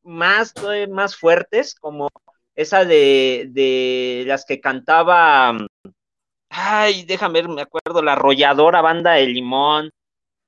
más, 0.02 0.54
más 0.88 1.16
fuertes, 1.16 1.74
como 1.74 2.08
esa 2.54 2.84
de 2.84 4.24
las 4.26 4.46
que 4.46 4.60
cantaba 4.60 5.56
ay, 6.56 7.04
déjame 7.04 7.42
ver, 7.42 7.48
me 7.50 7.62
acuerdo, 7.62 8.02
la 8.02 8.12
arrolladora 8.14 8.80
banda 8.80 9.12
de 9.12 9.26
limón, 9.26 9.90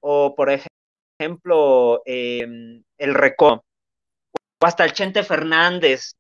o 0.01 0.35
por 0.35 0.51
ejemplo, 0.51 2.03
em, 2.07 2.83
el 2.97 3.15
Recó, 3.15 3.65
o 4.61 4.67
hasta 4.67 4.85
el 4.85 4.93
Chente 4.95 5.23
Fernández, 5.23 6.15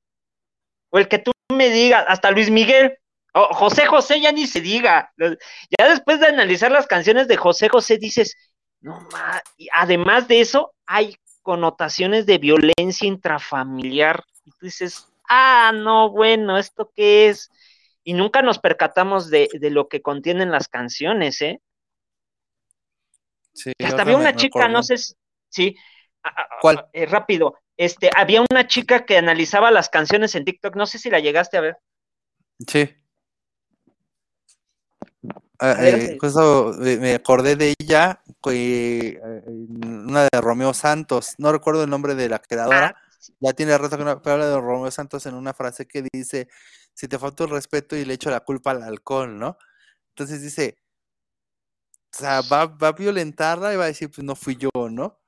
o 0.90 0.98
el 0.98 1.08
que 1.08 1.18
tú 1.18 1.32
me 1.52 1.70
digas, 1.70 2.04
hasta 2.06 2.30
Luis 2.30 2.50
Miguel, 2.50 2.98
o 3.34 3.54
José 3.54 3.86
José 3.86 4.20
ya 4.20 4.32
ni 4.32 4.46
se 4.46 4.60
diga. 4.60 5.12
Ya 5.16 5.88
después 5.88 6.20
de 6.20 6.26
analizar 6.26 6.70
las 6.70 6.86
canciones 6.86 7.28
de 7.28 7.36
José 7.36 7.68
José 7.68 7.98
dices, 7.98 8.36
no 8.80 9.00
más, 9.12 9.42
además 9.72 10.28
de 10.28 10.40
eso, 10.40 10.74
hay 10.86 11.16
connotaciones 11.42 12.26
de 12.26 12.38
violencia 12.38 13.06
intrafamiliar. 13.06 14.24
Y 14.44 14.50
tú 14.50 14.66
dices, 14.66 15.08
ah, 15.28 15.72
no, 15.74 16.10
bueno, 16.10 16.58
¿esto 16.58 16.90
qué 16.94 17.28
es? 17.28 17.50
Y 18.08 18.14
nunca 18.14 18.40
nos 18.40 18.58
percatamos 18.58 19.28
de, 19.28 19.50
lo 19.60 19.86
que 19.88 20.00
contienen 20.00 20.50
las 20.50 20.68
canciones, 20.68 21.42
¿eh? 21.42 21.60
Sí, 23.52 23.72
hasta 23.84 24.00
había 24.00 24.16
una 24.16 24.34
chica, 24.34 24.66
no 24.66 24.82
sé 24.82 24.96
si, 24.96 25.12
sí, 25.50 25.76
¿Cuál? 26.62 26.86
Eh, 26.94 27.04
rápido, 27.04 27.58
este, 27.76 28.08
había 28.16 28.40
una 28.50 28.66
chica 28.66 29.04
que 29.04 29.18
analizaba 29.18 29.70
las 29.70 29.90
canciones 29.90 30.34
en 30.36 30.46
TikTok, 30.46 30.74
no 30.74 30.86
sé 30.86 30.98
si 30.98 31.10
la 31.10 31.20
llegaste 31.20 31.58
a 31.58 31.60
ver. 31.60 31.76
Sí. 32.66 32.88
Ah, 35.58 35.76
eh, 35.78 36.16
eh, 36.16 36.98
me 36.98 37.12
acordé 37.12 37.56
de 37.56 37.74
ella, 37.78 38.22
una 38.42 40.22
de 40.32 40.40
Romeo 40.40 40.72
Santos, 40.72 41.34
no 41.36 41.52
recuerdo 41.52 41.84
el 41.84 41.90
nombre 41.90 42.14
de 42.14 42.30
la 42.30 42.38
creadora, 42.38 42.96
ah, 42.96 43.07
ya 43.40 43.52
tiene 43.54 43.76
rato 43.78 43.98
que 43.98 44.04
no 44.04 44.10
habla 44.10 44.48
de 44.48 44.60
Romeo 44.60 44.90
Santos 44.90 45.26
en 45.26 45.34
una 45.34 45.54
frase 45.54 45.86
que 45.86 46.04
dice, 46.12 46.48
si 46.94 47.08
te 47.08 47.18
falta 47.18 47.44
el 47.44 47.50
respeto 47.50 47.96
y 47.96 48.04
le 48.04 48.14
echo 48.14 48.30
la 48.30 48.40
culpa 48.40 48.72
al 48.72 48.82
alcohol, 48.82 49.38
¿no? 49.38 49.58
Entonces 50.10 50.42
dice, 50.42 50.78
o 52.12 52.16
sea, 52.18 52.40
va, 52.42 52.66
va 52.66 52.88
a 52.88 52.92
violentarla 52.92 53.72
y 53.72 53.76
va 53.76 53.84
a 53.84 53.86
decir, 53.88 54.10
pues 54.10 54.24
no 54.24 54.34
fui 54.36 54.56
yo, 54.56 54.70
¿no? 54.90 55.18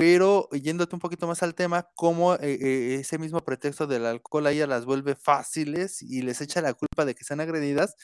pero 0.00 0.48
yéndote 0.52 0.96
un 0.96 1.00
poquito 1.00 1.26
más 1.26 1.42
al 1.42 1.54
tema, 1.54 1.90
cómo 1.94 2.34
eh, 2.36 2.38
eh, 2.42 2.94
ese 3.00 3.18
mismo 3.18 3.44
pretexto 3.44 3.86
del 3.86 4.06
alcohol 4.06 4.46
a 4.46 4.50
ellas 4.52 4.66
las 4.66 4.86
vuelve 4.86 5.14
fáciles 5.14 6.00
y 6.00 6.22
les 6.22 6.40
echa 6.40 6.62
la 6.62 6.72
culpa 6.72 7.04
de 7.04 7.14
que 7.14 7.24
sean 7.24 7.40
agredidas 7.40 7.96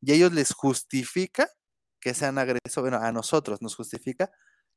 y 0.00 0.10
a 0.10 0.14
ellos 0.16 0.32
les 0.32 0.52
justifica 0.52 1.48
que 2.00 2.12
sean 2.12 2.38
agresores, 2.38 2.90
bueno, 2.90 2.98
a 2.98 3.12
nosotros 3.12 3.62
nos 3.62 3.76
justifica 3.76 4.32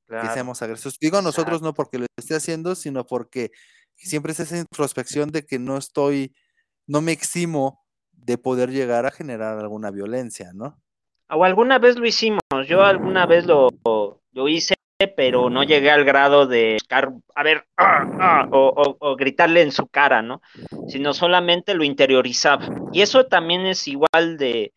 que 0.07 0.29
seamos 0.33 0.61
agresores. 0.61 0.99
Digo 1.01 1.17
a 1.17 1.23
nosotros 1.23 1.63
no 1.63 1.73
porque 1.73 1.97
lo 1.97 2.05
esté 2.15 2.35
haciendo, 2.35 2.75
sino 2.75 3.07
porque 3.07 3.49
siempre 4.05 4.31
es 4.31 4.39
esa 4.39 4.57
introspección 4.57 5.29
de 5.29 5.45
que 5.45 5.59
no 5.59 5.77
estoy, 5.77 6.35
no 6.85 7.01
me 7.01 7.11
eximo 7.11 7.83
de 8.11 8.37
poder 8.37 8.71
llegar 8.71 9.05
a 9.05 9.11
generar 9.11 9.57
alguna 9.57 9.89
violencia, 9.89 10.51
¿no? 10.53 10.79
O 11.29 11.43
alguna 11.43 11.79
vez 11.79 11.97
lo 11.97 12.05
hicimos, 12.05 12.41
yo 12.67 12.83
alguna 12.83 13.25
vez 13.25 13.45
lo, 13.45 13.69
lo 14.31 14.47
hice 14.47 14.75
pero 15.15 15.49
no 15.49 15.63
llegué 15.63 15.91
al 15.91 16.03
grado 16.03 16.47
de 16.47 16.77
a 16.89 17.43
ver, 17.43 17.65
ah, 17.77 18.07
ah, 18.19 18.47
o, 18.51 19.15
gritarle 19.15 19.61
en 19.61 19.71
su 19.71 19.87
cara, 19.87 20.23
¿no? 20.23 20.41
Sino 20.87 21.13
solamente 21.13 21.75
lo 21.75 21.83
interiorizaba. 21.83 22.67
Y 22.91 23.01
eso 23.01 23.27
también 23.27 23.67
es 23.67 23.87
igual 23.87 24.37
de, 24.37 24.73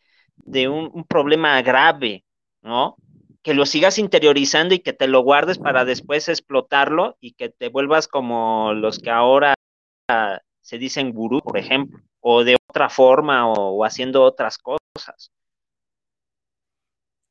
un, 0.68 1.05
problema 1.05 1.62
grave, 1.62 2.25
¿no? 2.61 2.97
Que 3.43 3.55
lo 3.55 3.64
sigas 3.66 3.99
interiorizando 3.99 4.74
y 4.74 4.80
que 4.80 4.93
te 4.93 5.09
lo 5.09 5.22
guardes 5.22 5.59
para 5.59 5.84
después 5.84 6.28
explotarlo 6.28 7.16
y 7.20 7.32
que 7.32 7.49
te 7.49 7.68
vuelvas 7.68 8.07
como 8.07 8.72
los 8.74 8.99
que 8.99 9.11
ahora 9.11 9.55
se 10.61 10.78
dicen 10.78 11.12
gurú, 11.12 11.41
por 11.41 11.57
ejemplo, 11.57 12.01
o 12.20 12.45
de 12.45 12.57
otra 12.68 12.91
forma 12.91 13.51
o 13.51 13.84
haciendo 13.84 14.22
otras 14.22 14.59
cosas. 14.59 15.30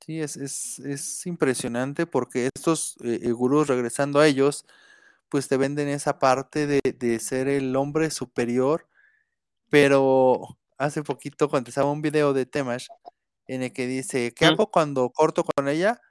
Sí, 0.10 0.20
es, 0.22 0.38
es, 0.38 1.26
impresionante 1.28 2.07
porque 2.07 2.49
estos 2.55 2.97
eh, 3.03 3.20
eh, 3.22 3.32
gurús, 3.32 3.68
regresando 3.68 4.20
a 4.20 4.26
ellos, 4.26 4.66
pues 5.30 5.47
te 5.47 5.55
venden 5.55 5.88
esa 5.88 6.18
parte 6.18 6.66
de, 6.66 7.20
ser 7.20 7.47
el 7.47 7.76
hombre 7.76 8.10
superior, 8.10 8.88
pero 9.70 10.57
hace 10.80 11.03
poquito 11.03 11.49
contestaba 11.49 11.91
un 11.91 12.01
video 12.01 12.34
de 12.34 12.47
Temash 12.47 12.88
en 13.50 13.64
el 13.64 13.74
que 13.74 13.88
dice, 13.88 14.34
¿qué 14.36 14.45
hago 14.45 14.72
cuando 14.72 15.10
corto 15.12 15.43
con 15.43 15.68
ella? 15.70 16.02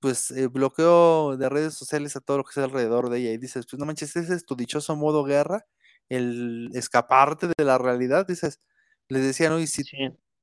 Pues 0.00 0.30
eh, 0.32 0.48
bloqueo 0.48 1.36
de 1.36 1.48
redes 1.50 1.74
sociales 1.74 2.16
a 2.16 2.20
todo 2.20 2.38
lo 2.38 2.44
que 2.44 2.54
sea 2.54 2.64
alrededor 2.64 3.10
de 3.10 3.18
ella 3.20 3.32
y 3.32 3.38
dices, 3.38 3.66
pues 3.70 3.78
no 3.80 3.86
manches, 3.86 4.16
ese 4.16 4.34
es 4.34 4.46
tu 4.46 4.56
dichoso 4.56 4.96
modo 4.96 5.24
guerra, 5.24 5.66
el 6.08 6.70
escaparte 6.74 7.48
de 7.48 7.64
la 7.64 7.78
realidad, 7.78 8.26
dices, 8.26 8.60
les 9.08 9.22
decían, 9.24 9.52
oye, 9.52 9.66
si 9.66 9.84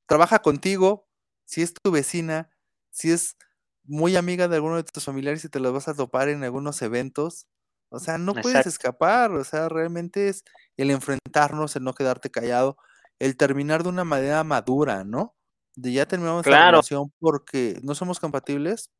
trabaja 0.07 0.39
contigo, 0.41 1.07
si 1.45 1.61
es 1.63 1.73
tu 1.73 1.91
vecina, 1.91 2.51
si 2.91 3.11
es 3.11 3.37
muy 3.83 4.15
amiga 4.15 4.47
de 4.47 4.55
alguno 4.57 4.77
de 4.77 4.83
tus 4.83 5.05
familiares 5.05 5.43
y 5.45 5.49
te 5.49 5.59
los 5.59 5.73
vas 5.73 5.87
a 5.87 5.95
topar 5.95 6.29
en 6.29 6.43
algunos 6.43 6.81
eventos, 6.81 7.47
o 7.89 7.99
sea, 7.99 8.17
no 8.17 8.39
puedes 8.41 8.65
escapar, 8.65 9.31
o 9.33 9.43
sea, 9.43 9.69
realmente 9.69 10.29
es 10.29 10.43
el 10.77 10.91
enfrentarnos, 10.91 11.75
el 11.75 11.83
no 11.83 11.93
quedarte 11.93 12.31
callado, 12.31 12.77
el 13.19 13.37
terminar 13.37 13.83
de 13.83 13.89
una 13.89 14.03
manera 14.05 14.43
madura, 14.43 15.03
¿no? 15.03 15.35
De 15.75 15.91
ya 15.91 16.05
terminamos 16.05 16.45
la 16.45 16.71
relación 16.71 17.11
porque 17.19 17.79
no 17.83 17.95
somos 17.95 18.19
compatibles, 18.19 18.91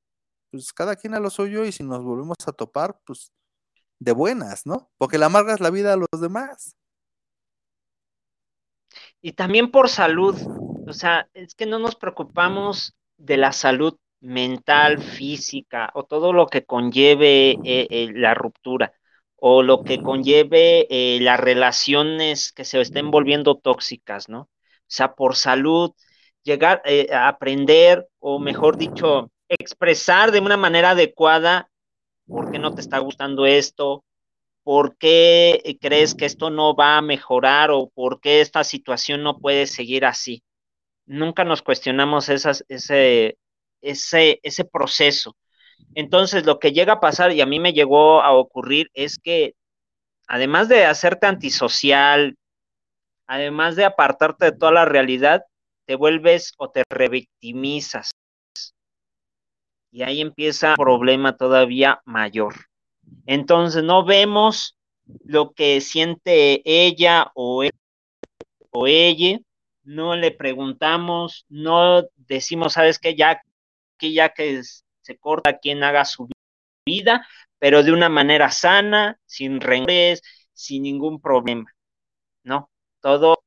pues 0.52 0.74
cada 0.74 0.96
quien 0.96 1.14
a 1.14 1.20
lo 1.20 1.30
suyo 1.30 1.66
y 1.66 1.72
si 1.72 1.84
nos 1.84 2.04
volvemos 2.04 2.38
a 2.46 2.52
topar, 2.52 3.00
pues 3.06 3.32
de 4.00 4.12
buenas, 4.12 4.66
¿no? 4.66 4.90
Porque 4.98 5.18
la 5.18 5.28
amargas 5.28 5.60
la 5.60 5.70
vida 5.70 5.94
a 5.94 5.98
los 5.98 6.22
demás. 6.22 6.76
Y 9.22 9.34
también 9.34 9.72
por 9.72 9.90
salud, 9.90 10.36
o 10.88 10.94
sea, 10.94 11.30
es 11.34 11.56
que 11.56 11.66
no 11.66 11.80
nos 11.80 11.96
preocupamos 11.96 12.96
de 13.18 13.38
la 13.38 13.52
salud 13.52 13.98
mental, 14.20 15.02
física, 15.02 15.92
o 15.94 16.04
todo 16.04 16.34
lo 16.34 16.48
que 16.48 16.66
conlleve 16.66 17.52
eh, 17.64 17.88
eh, 17.90 18.12
la 18.14 18.34
ruptura, 18.34 18.94
o 19.36 19.64
lo 19.64 19.84
que 19.84 20.02
conlleve 20.02 20.88
eh, 20.90 21.20
las 21.22 21.40
relaciones 21.40 22.52
que 22.52 22.66
se 22.66 22.80
estén 22.82 23.12
volviendo 23.12 23.58
tóxicas, 23.58 24.30
¿no? 24.30 24.42
O 24.42 24.50
sea, 24.88 25.16
por 25.16 25.36
salud, 25.36 25.92
llegar 26.44 26.82
a 27.12 27.28
aprender, 27.28 28.08
o 28.20 28.40
mejor 28.40 28.78
dicho, 28.78 29.32
expresar 29.50 30.32
de 30.32 30.40
una 30.40 30.58
manera 30.58 30.92
adecuada 30.92 31.70
por 32.28 32.52
qué 32.52 32.60
no 32.60 32.74
te 32.74 32.82
está 32.82 33.00
gustando 33.00 33.46
esto, 33.46 34.04
por 34.64 34.98
qué 34.98 35.78
crees 35.82 36.16
que 36.16 36.26
esto 36.26 36.50
no 36.50 36.76
va 36.76 36.98
a 36.98 37.02
mejorar 37.02 37.72
o 37.72 37.90
por 37.90 38.22
qué 38.22 38.42
esta 38.42 38.64
situación 38.64 39.24
no 39.24 39.40
puede 39.40 39.68
seguir 39.68 40.06
así 40.06 40.44
nunca 41.06 41.44
nos 41.44 41.62
cuestionamos 41.62 42.30
esas, 42.30 42.66
ese, 42.70 43.38
ese, 43.82 44.40
ese 44.44 44.66
proceso. 44.66 45.36
Entonces, 45.96 46.46
lo 46.46 46.60
que 46.60 46.72
llega 46.72 46.94
a 46.94 47.00
pasar, 47.00 47.32
y 47.32 47.42
a 47.42 47.46
mí 47.46 47.60
me 47.60 47.74
llegó 47.74 48.22
a 48.22 48.32
ocurrir, 48.34 48.90
es 48.94 49.20
que 49.20 49.56
además 50.28 50.70
de 50.70 50.86
hacerte 50.86 51.28
antisocial, 51.28 52.38
además 53.28 53.76
de 53.76 53.86
apartarte 53.86 54.46
de 54.46 54.52
toda 54.58 54.72
la 54.72 54.86
realidad, 54.86 55.44
te 55.86 55.96
vuelves 55.96 56.54
o 56.58 56.70
te 56.70 56.84
revictimizas. 56.90 58.12
Y 59.92 60.04
ahí 60.04 60.22
empieza 60.22 60.72
un 60.72 60.76
problema 60.76 61.38
todavía 61.38 62.02
mayor. 62.06 62.56
Entonces, 63.26 63.84
no 63.84 64.06
vemos 64.06 64.78
lo 65.26 65.52
que 65.52 65.82
siente 65.82 66.62
ella 66.66 67.32
o 67.36 67.64
él, 67.64 67.72
o 68.72 68.88
ella, 68.88 69.40
no 69.84 70.16
le 70.16 70.32
preguntamos, 70.32 71.46
no 71.50 72.04
decimos, 72.16 72.74
sabes 72.74 73.00
qué, 73.00 73.16
ya 73.16 73.42
que 73.98 74.14
ya 74.14 74.30
que 74.34 74.62
se 75.02 75.18
corta 75.18 75.60
quien 75.60 75.84
haga 75.84 76.06
su 76.06 76.28
vida, 76.86 77.28
pero 77.60 77.84
de 77.84 77.92
una 77.92 78.10
manera 78.10 78.50
sana, 78.52 79.20
sin 79.26 79.62
rencores, 79.62 80.22
sin 80.54 80.84
ningún 80.84 81.22
problema, 81.22 81.72
¿no? 82.44 82.70
Todo, 83.02 83.44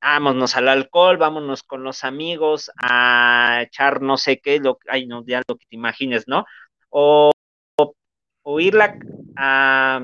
vámonos 0.00 0.56
al 0.56 0.68
alcohol, 0.68 1.16
vámonos 1.16 1.62
con 1.62 1.82
los 1.84 2.04
amigos 2.04 2.70
a 2.80 3.62
echar 3.62 4.02
no 4.02 4.16
sé 4.16 4.40
qué, 4.40 4.58
lo, 4.60 4.78
ay, 4.88 5.06
no, 5.06 5.24
ya 5.26 5.42
lo 5.46 5.56
que 5.56 5.66
te 5.66 5.76
imagines, 5.76 6.24
¿no? 6.28 6.44
O, 6.90 7.30
o, 8.42 8.60
irla 8.60 8.98
a, 9.36 10.00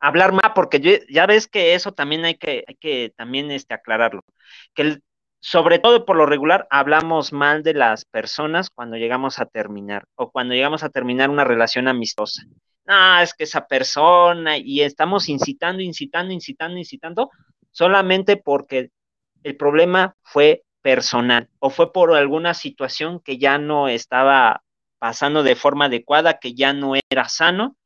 hablar 0.00 0.32
más, 0.32 0.52
porque 0.54 1.06
ya 1.08 1.26
ves 1.26 1.48
que 1.48 1.74
eso 1.74 1.92
también 1.92 2.24
hay 2.24 2.36
que, 2.36 2.64
hay 2.66 2.74
que 2.76 3.12
también 3.16 3.50
este, 3.50 3.74
aclararlo 3.74 4.22
que 4.74 5.00
sobre 5.40 5.78
todo 5.78 6.04
por 6.04 6.16
lo 6.16 6.26
regular 6.26 6.66
hablamos 6.70 7.32
mal 7.32 7.62
de 7.62 7.74
las 7.74 8.04
personas 8.04 8.70
cuando 8.70 8.96
llegamos 8.96 9.38
a 9.38 9.46
terminar 9.46 10.04
o 10.14 10.30
cuando 10.30 10.54
llegamos 10.54 10.82
a 10.82 10.90
terminar 10.90 11.30
una 11.30 11.44
relación 11.44 11.88
amistosa. 11.88 12.42
No, 12.84 13.20
es 13.20 13.34
que 13.34 13.44
esa 13.44 13.66
persona 13.66 14.58
y 14.58 14.82
estamos 14.82 15.28
incitando, 15.28 15.82
incitando, 15.82 16.32
incitando, 16.32 16.78
incitando 16.78 17.30
solamente 17.70 18.36
porque 18.36 18.90
el 19.42 19.56
problema 19.56 20.16
fue 20.22 20.64
personal 20.82 21.48
o 21.58 21.70
fue 21.70 21.92
por 21.92 22.14
alguna 22.14 22.54
situación 22.54 23.20
que 23.20 23.38
ya 23.38 23.58
no 23.58 23.88
estaba 23.88 24.62
pasando 24.98 25.42
de 25.42 25.56
forma 25.56 25.86
adecuada, 25.86 26.38
que 26.38 26.54
ya 26.54 26.72
no 26.72 26.94
era 27.10 27.28
sano 27.28 27.76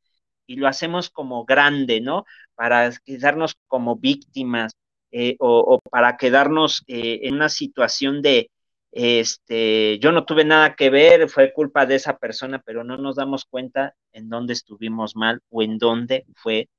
y 0.47 0.57
lo 0.57 0.67
hacemos 0.67 1.09
como 1.09 1.45
grande, 1.45 2.01
¿no? 2.01 2.25
Para 2.55 2.91
quedarnos 3.03 3.55
como 3.67 3.95
víctimas, 3.95 4.73
eh, 5.11 5.37
o, 5.39 5.79
para 5.89 6.17
quedarnos 6.17 6.83
eh, 6.87 7.21
en 7.23 7.35
una 7.35 7.49
situación 7.49 8.21
de 8.21 8.49
este, 8.91 9.99
yo 9.99 10.11
no 10.11 10.25
tuve 10.25 10.45
nada 10.45 10.75
que 10.75 10.89
ver, 10.89 11.29
fue 11.29 11.51
culpa 11.53 11.85
de 11.85 11.95
esa 11.95 12.17
persona, 12.17 12.61
pero 12.65 12.83
no 12.83 12.97
nos 12.97 13.17
damos 13.17 13.45
cuenta 13.45 13.93
en 14.13 14.29
dónde 14.29 14.53
estuvimos 14.53 15.15
mal 15.15 15.41
o 15.49 15.61
en 15.61 15.77
dónde 15.77 16.25
fue 16.35 16.69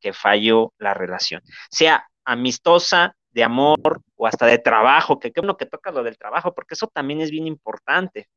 que 0.00 0.12
falló 0.12 0.72
la 0.78 0.94
relación, 0.94 1.42
sea 1.70 2.06
amistosa, 2.24 3.16
de 3.34 3.42
amor 3.42 4.00
o 4.16 4.26
hasta 4.26 4.46
de 4.46 4.58
trabajo, 4.58 5.18
que 5.18 5.32
qué 5.32 5.42
que 5.58 5.66
toca 5.66 5.90
lo 5.90 6.04
del 6.04 6.16
trabajo, 6.16 6.54
porque 6.54 6.74
eso 6.74 6.86
también 6.86 7.20
es 7.20 7.30
bien 7.30 7.46
importante. 7.46 8.28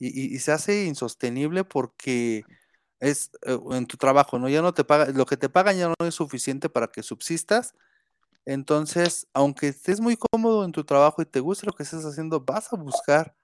Y, 0.00 0.38
se 0.38 0.52
hace 0.52 0.84
insostenible 0.84 1.64
porque 1.64 2.44
es 3.00 3.30
eh, 3.46 3.58
en 3.72 3.86
tu 3.86 3.96
trabajo, 3.96 4.38
¿no? 4.38 4.48
Ya 4.48 4.62
no 4.62 4.72
te 4.72 4.84
paga, 4.84 5.06
lo 5.06 5.26
que 5.26 5.36
te 5.36 5.48
pagan 5.48 5.76
ya 5.76 5.88
no 5.88 6.06
es 6.06 6.14
suficiente 6.14 6.68
para 6.68 6.88
que 6.88 7.02
subsistas. 7.02 7.74
Entonces, 8.44 9.26
aunque 9.32 9.68
estés 9.68 10.00
muy 10.00 10.16
cómodo 10.16 10.64
en 10.64 10.72
tu 10.72 10.84
trabajo 10.84 11.22
y 11.22 11.26
te 11.26 11.40
guste 11.40 11.66
lo 11.66 11.72
que 11.72 11.82
estés 11.82 12.04
haciendo, 12.04 12.40
vas 12.40 12.72
a 12.72 12.76
buscar 12.76 13.34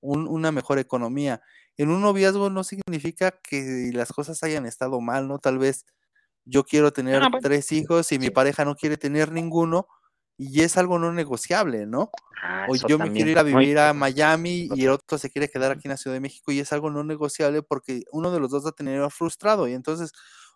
un, 0.00 0.28
una 0.28 0.52
mejor 0.52 0.78
economía. 0.78 1.42
En 1.78 1.90
un 1.90 2.02
noviazgo 2.02 2.50
no 2.50 2.62
significa 2.64 3.32
que 3.42 3.90
las 3.94 4.12
cosas 4.12 4.42
hayan 4.42 4.66
estado 4.66 5.00
mal, 5.00 5.28
¿no? 5.28 5.38
Tal 5.38 5.58
vez 5.58 5.86
yo 6.44 6.64
quiero 6.64 6.92
tener 6.92 7.22
ah, 7.22 7.30
tres 7.40 7.72
hijos 7.72 8.10
y 8.12 8.18
mi 8.18 8.30
pareja 8.30 8.64
no 8.64 8.74
quiere 8.74 8.96
tener 8.96 9.32
ninguno 9.32 9.86
y 10.36 10.62
es 10.62 10.76
algo 10.76 10.98
no 10.98 11.12
negociable, 11.12 11.86
¿no? 11.86 12.10
Ah, 12.42 12.66
o 12.68 12.74
yo 12.74 12.98
me 12.98 13.12
quiero 13.12 13.30
ir 13.30 13.38
a 13.38 13.44
vivir 13.44 13.78
a 13.78 13.92
Miami 13.92 14.68
y 14.74 14.84
el 14.84 14.90
otro 14.90 15.18
se 15.18 15.30
quiere 15.30 15.48
quedar 15.48 15.70
aquí 15.72 15.82
en 15.84 15.90
la 15.90 15.96
Ciudad 15.96 16.16
de 16.16 16.20
México 16.20 16.50
y 16.50 16.58
es 16.58 16.72
algo 16.72 16.90
no 16.90 17.04
negociable 17.04 17.62
porque 17.62 18.02
uno 18.10 18.32
de 18.32 18.40
los 18.40 18.50
dos 18.50 18.64
va 18.64 18.70
a 18.70 18.72
tener 18.74 19.08
frustrado. 19.10 19.68
Y 19.68 19.74
entonces, 19.74 20.12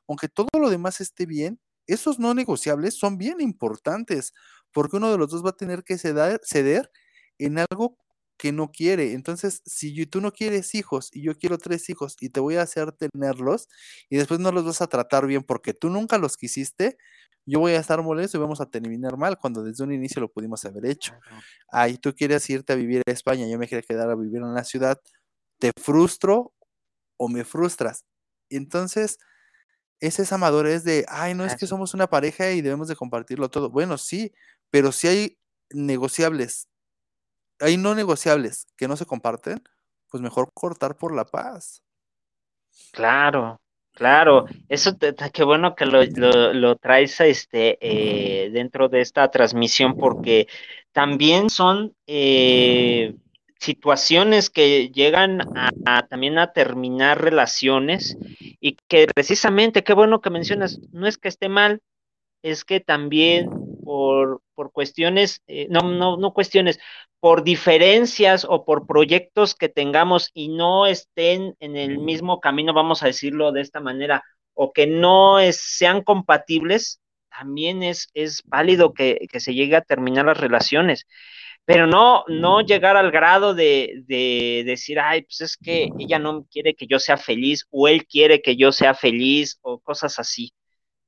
aunque 0.08 0.28
todo 0.28 0.48
lo 0.58 0.70
demás 0.70 1.00
esté 1.00 1.26
bien, 1.26 1.60
esos 1.86 2.18
no 2.18 2.34
negociables 2.34 2.98
son 2.98 3.18
bien 3.18 3.40
importantes 3.40 4.32
porque 4.72 4.96
uno 4.96 5.12
de 5.12 5.18
los 5.18 5.30
dos 5.30 5.44
va 5.44 5.50
a 5.50 5.56
tener 5.56 5.84
que 5.84 5.98
ceder, 5.98 6.40
ceder 6.42 6.90
en 7.38 7.58
algo 7.58 7.96
que 8.36 8.52
no 8.52 8.70
quiere. 8.70 9.12
Entonces, 9.12 9.62
si 9.64 10.06
tú 10.06 10.20
no 10.20 10.32
quieres 10.32 10.74
hijos 10.74 11.10
y 11.12 11.22
yo 11.22 11.36
quiero 11.38 11.58
tres 11.58 11.88
hijos 11.88 12.16
y 12.20 12.30
te 12.30 12.40
voy 12.40 12.56
a 12.56 12.62
hacer 12.62 12.92
tenerlos 12.92 13.68
y 14.08 14.16
después 14.16 14.40
no 14.40 14.52
los 14.52 14.64
vas 14.64 14.82
a 14.82 14.86
tratar 14.86 15.26
bien 15.26 15.42
porque 15.42 15.74
tú 15.74 15.90
nunca 15.90 16.18
los 16.18 16.36
quisiste, 16.36 16.98
yo 17.46 17.60
voy 17.60 17.72
a 17.72 17.80
estar 17.80 18.02
molesto 18.02 18.36
y 18.36 18.40
vamos 18.40 18.60
a 18.60 18.66
terminar 18.66 19.16
mal 19.16 19.38
cuando 19.38 19.62
desde 19.62 19.84
un 19.84 19.92
inicio 19.92 20.20
lo 20.20 20.30
pudimos 20.30 20.64
haber 20.64 20.86
hecho. 20.86 21.14
Ahí 21.70 21.96
tú 21.96 22.14
quieres 22.14 22.48
irte 22.50 22.72
a 22.72 22.76
vivir 22.76 23.02
a 23.06 23.10
España, 23.10 23.46
yo 23.46 23.58
me 23.58 23.68
quiero 23.68 23.86
quedar 23.86 24.10
a 24.10 24.16
vivir 24.16 24.38
en 24.38 24.52
la 24.52 24.64
ciudad, 24.64 25.00
te 25.58 25.70
frustro 25.80 26.52
o 27.16 27.28
me 27.28 27.44
frustras. 27.44 28.04
Entonces, 28.50 29.18
es 30.00 30.18
esa 30.18 30.38
madurez 30.38 30.84
de, 30.84 31.06
ay, 31.08 31.34
no 31.34 31.44
es 31.44 31.56
que 31.56 31.66
somos 31.66 31.94
una 31.94 32.08
pareja 32.08 32.50
y 32.50 32.60
debemos 32.60 32.88
de 32.88 32.96
compartirlo 32.96 33.48
todo. 33.48 33.70
Bueno, 33.70 33.96
sí, 33.96 34.32
pero 34.70 34.92
si 34.92 35.08
hay 35.08 35.38
negociables 35.70 36.68
hay 37.60 37.76
no 37.76 37.94
negociables 37.94 38.66
que 38.76 38.88
no 38.88 38.96
se 38.96 39.06
comparten, 39.06 39.62
pues 40.08 40.22
mejor 40.22 40.50
cortar 40.54 40.96
por 40.96 41.14
la 41.14 41.24
paz. 41.24 41.82
Claro, 42.92 43.60
claro. 43.92 44.46
Eso, 44.68 44.96
qué 45.32 45.44
bueno 45.44 45.74
que 45.74 45.86
lo, 45.86 46.76
traes 46.76 47.20
este, 47.20 47.78
eh, 47.80 48.50
dentro 48.50 48.88
de 48.88 49.00
esta 49.00 49.30
transmisión, 49.30 49.96
porque 49.96 50.46
también 50.92 51.50
son 51.50 51.94
eh, 52.06 53.14
situaciones 53.58 54.50
que 54.50 54.90
llegan 54.90 55.40
a, 55.84 56.06
también 56.06 56.38
a 56.38 56.52
terminar 56.52 57.22
relaciones 57.22 58.16
y 58.60 58.76
que 58.88 59.06
precisamente, 59.14 59.84
qué 59.84 59.94
bueno 59.94 60.20
que 60.20 60.30
mencionas, 60.30 60.78
no 60.92 61.06
es 61.06 61.18
que 61.18 61.28
esté 61.28 61.48
mal, 61.48 61.80
es 62.42 62.64
que 62.64 62.80
también 62.80 63.50
por, 63.86 64.42
por 64.54 64.72
cuestiones, 64.72 65.42
eh, 65.46 65.68
no, 65.70 65.82
no, 65.82 66.16
no 66.16 66.34
cuestiones, 66.34 66.80
por 67.20 67.44
diferencias 67.44 68.44
o 68.44 68.64
por 68.64 68.84
proyectos 68.84 69.54
que 69.54 69.68
tengamos 69.68 70.32
y 70.34 70.48
no 70.48 70.86
estén 70.86 71.54
en 71.60 71.76
el 71.76 71.98
mismo 71.98 72.40
camino, 72.40 72.74
vamos 72.74 73.04
a 73.04 73.06
decirlo 73.06 73.52
de 73.52 73.60
esta 73.60 73.78
manera, 73.78 74.24
o 74.54 74.72
que 74.72 74.88
no 74.88 75.38
sean 75.52 76.02
compatibles, 76.02 77.00
también 77.30 77.84
es, 77.84 78.08
es 78.12 78.42
válido 78.44 78.92
que, 78.92 79.28
se 79.38 79.54
llegue 79.54 79.76
a 79.76 79.82
terminar 79.82 80.26
las 80.26 80.38
relaciones. 80.38 81.06
Pero 81.64 81.86
no, 81.86 82.24
no 82.28 82.60
llegar 82.62 82.96
al 82.96 83.12
grado 83.12 83.54
de, 83.54 84.02
de 84.06 84.64
decir, 84.66 84.98
ay, 84.98 85.22
pues 85.22 85.40
es 85.42 85.56
que 85.56 85.90
ella 85.98 86.18
no 86.18 86.44
quiere 86.50 86.74
que 86.74 86.86
yo 86.88 86.98
sea 86.98 87.18
feliz 87.18 87.66
o 87.70 87.86
él 87.86 88.06
quiere 88.06 88.42
que 88.42 88.56
yo 88.56 88.72
sea 88.72 88.94
feliz 88.94 89.58
o 89.62 89.78
cosas 89.78 90.18
así, 90.18 90.52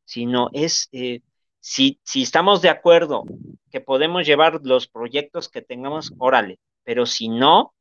sino 0.04 0.50
es, 0.52 0.88
eh, 0.92 1.20
si, 1.68 2.00
si 2.02 2.22
estamos 2.22 2.62
de 2.62 2.70
acuerdo 2.70 3.24
que 3.70 3.82
podemos 3.82 4.26
llevar 4.26 4.60
los 4.62 4.88
proyectos 4.88 5.50
que 5.50 5.60
tengamos, 5.60 6.14
órale, 6.16 6.58
pero 6.82 7.04
si 7.04 7.28
no, 7.28 7.74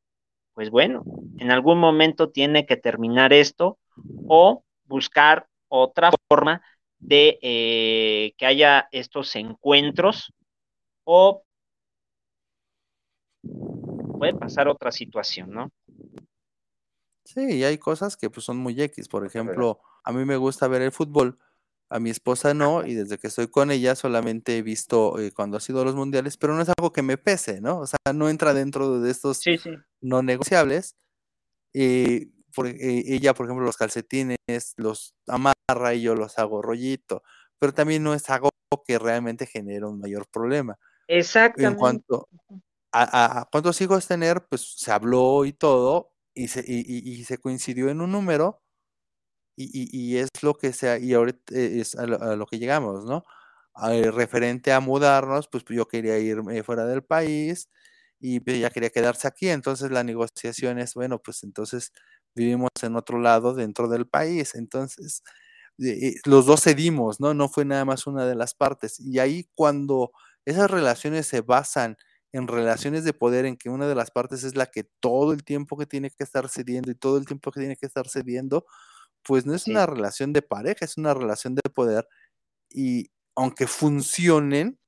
pues 0.52 0.68
bueno, 0.68 1.04
en 1.38 1.50
algún 1.50 1.78
momento 1.78 2.28
tiene 2.28 2.66
que 2.66 2.76
terminar 2.76 3.32
esto 3.32 3.78
o 4.26 4.62
buscar 4.84 5.48
otra 5.68 6.10
forma 6.28 6.60
de 6.98 7.38
eh, 7.40 8.34
que 8.36 8.44
haya 8.44 8.88
estos 8.92 9.34
encuentros 9.36 10.34
o 11.04 11.42
puede 14.18 14.34
pasar 14.34 14.68
otra 14.68 14.92
situación, 14.92 15.50
¿no? 15.50 15.70
Sí, 17.24 17.64
hay 17.64 17.78
cosas 17.78 18.18
que 18.18 18.28
pues, 18.28 18.44
son 18.44 18.58
muy 18.58 18.78
X. 18.78 19.08
Por 19.08 19.24
ejemplo, 19.24 19.80
a 20.04 20.12
mí 20.12 20.26
me 20.26 20.36
gusta 20.36 20.68
ver 20.68 20.82
el 20.82 20.92
fútbol, 20.92 21.38
a 21.90 22.00
mi 22.00 22.10
esposa 22.10 22.54
no, 22.54 22.84
y 22.84 22.94
desde 22.94 23.18
que 23.18 23.28
estoy 23.28 23.48
con 23.48 23.70
ella 23.70 23.94
solamente 23.94 24.58
he 24.58 24.62
visto 24.62 25.18
eh, 25.18 25.32
cuando 25.32 25.56
ha 25.56 25.60
sido 25.60 25.84
los 25.84 25.94
mundiales, 25.94 26.36
pero 26.36 26.54
no 26.54 26.62
es 26.62 26.68
algo 26.68 26.92
que 26.92 27.02
me 27.02 27.16
pese, 27.16 27.60
¿no? 27.60 27.80
O 27.80 27.86
sea, 27.86 27.98
no 28.14 28.28
entra 28.28 28.52
dentro 28.52 29.00
de 29.00 29.10
estos 29.10 29.40
no 30.00 30.22
negociables. 30.22 30.96
Eh, 31.74 32.28
por, 32.54 32.66
eh, 32.66 32.76
ella, 33.06 33.34
por 33.34 33.46
ejemplo, 33.46 33.64
los 33.64 33.76
calcetines 33.76 34.38
los 34.76 35.14
amarra 35.26 35.94
y 35.94 36.02
yo 36.02 36.14
los 36.14 36.38
hago 36.38 36.60
rollito, 36.60 37.22
pero 37.58 37.72
también 37.72 38.02
no 38.02 38.14
es 38.14 38.28
algo 38.28 38.50
que 38.86 38.98
realmente 38.98 39.46
genere 39.46 39.86
un 39.86 40.00
mayor 40.00 40.26
problema. 40.28 40.78
Exactamente. 41.06 41.72
En 41.72 41.78
cuanto 41.78 42.28
a, 42.92 43.48
cuántos 43.50 43.80
hijos 43.80 44.06
tener, 44.06 44.46
pues 44.48 44.74
se 44.76 44.92
habló 44.92 45.46
y 45.46 45.52
todo, 45.52 46.12
y 46.34 46.48
se, 46.48 46.62
y 46.66 47.24
se 47.24 47.38
coincidió 47.38 47.88
en 47.88 48.00
un 48.00 48.12
número, 48.12 48.62
y, 49.58 50.16
es 50.18 50.28
lo 50.42 50.54
que 50.54 50.72
sea, 50.72 50.98
y 50.98 51.14
ahorita 51.14 51.54
eh, 51.54 51.80
es 51.80 51.94
a 51.96 52.06
lo, 52.06 52.46
que 52.46 52.58
llegamos, 52.58 53.04
¿no? 53.04 53.24
Eh, 53.90 54.10
referente 54.10 54.72
a 54.72 54.80
mudarnos, 54.80 55.48
pues 55.48 55.64
yo 55.68 55.86
quería 55.88 56.18
irme 56.18 56.62
fuera 56.62 56.84
del 56.86 57.02
país 57.04 57.68
y 58.20 58.40
pues, 58.40 58.56
ella 58.56 58.70
quería 58.70 58.90
quedarse 58.90 59.28
aquí, 59.28 59.48
entonces 59.48 59.90
la 59.90 60.04
negociación 60.04 60.78
es, 60.78 60.94
bueno, 60.94 61.20
pues 61.20 61.44
entonces 61.44 61.92
vivimos 62.34 62.70
en 62.82 62.96
otro 62.96 63.20
lado 63.20 63.54
dentro 63.54 63.88
del 63.88 64.06
país, 64.06 64.54
entonces 64.54 65.22
eh, 65.80 66.16
los 66.24 66.46
dos 66.46 66.62
cedimos, 66.62 67.20
¿no? 67.20 67.34
No 67.34 67.48
fue 67.48 67.64
nada 67.64 67.84
más 67.84 68.06
una 68.06 68.26
de 68.26 68.34
las 68.34 68.54
partes. 68.54 68.98
Y 69.00 69.18
ahí 69.20 69.48
cuando 69.54 70.12
esas 70.44 70.70
relaciones 70.70 71.26
se 71.26 71.40
basan 71.40 71.96
en 72.32 72.48
relaciones 72.48 73.04
de 73.04 73.12
poder 73.14 73.46
en 73.46 73.56
que 73.56 73.70
una 73.70 73.88
de 73.88 73.94
las 73.94 74.10
partes 74.10 74.44
es 74.44 74.56
la 74.56 74.66
que 74.66 74.84
todo 74.84 75.32
el 75.32 75.44
tiempo 75.44 75.76
que 75.78 75.86
tiene 75.86 76.10
que 76.10 76.24
estar 76.24 76.48
cediendo 76.48 76.90
y 76.90 76.94
todo 76.94 77.18
el 77.18 77.26
tiempo 77.26 77.52
que 77.52 77.60
tiene 77.60 77.76
que 77.76 77.86
estar 77.86 78.08
cediendo, 78.08 78.66
pues 79.22 79.46
no 79.46 79.54
es 79.54 79.66
una 79.66 79.86
relación 79.86 80.32
de 80.32 80.42
pareja, 80.42 80.84
es 80.84 80.96
una 80.96 81.14
relación 81.14 81.54
de 81.54 81.62
poder 81.70 82.08
y 82.70 83.10
aunque 83.34 83.66
funcionen, 83.66 84.78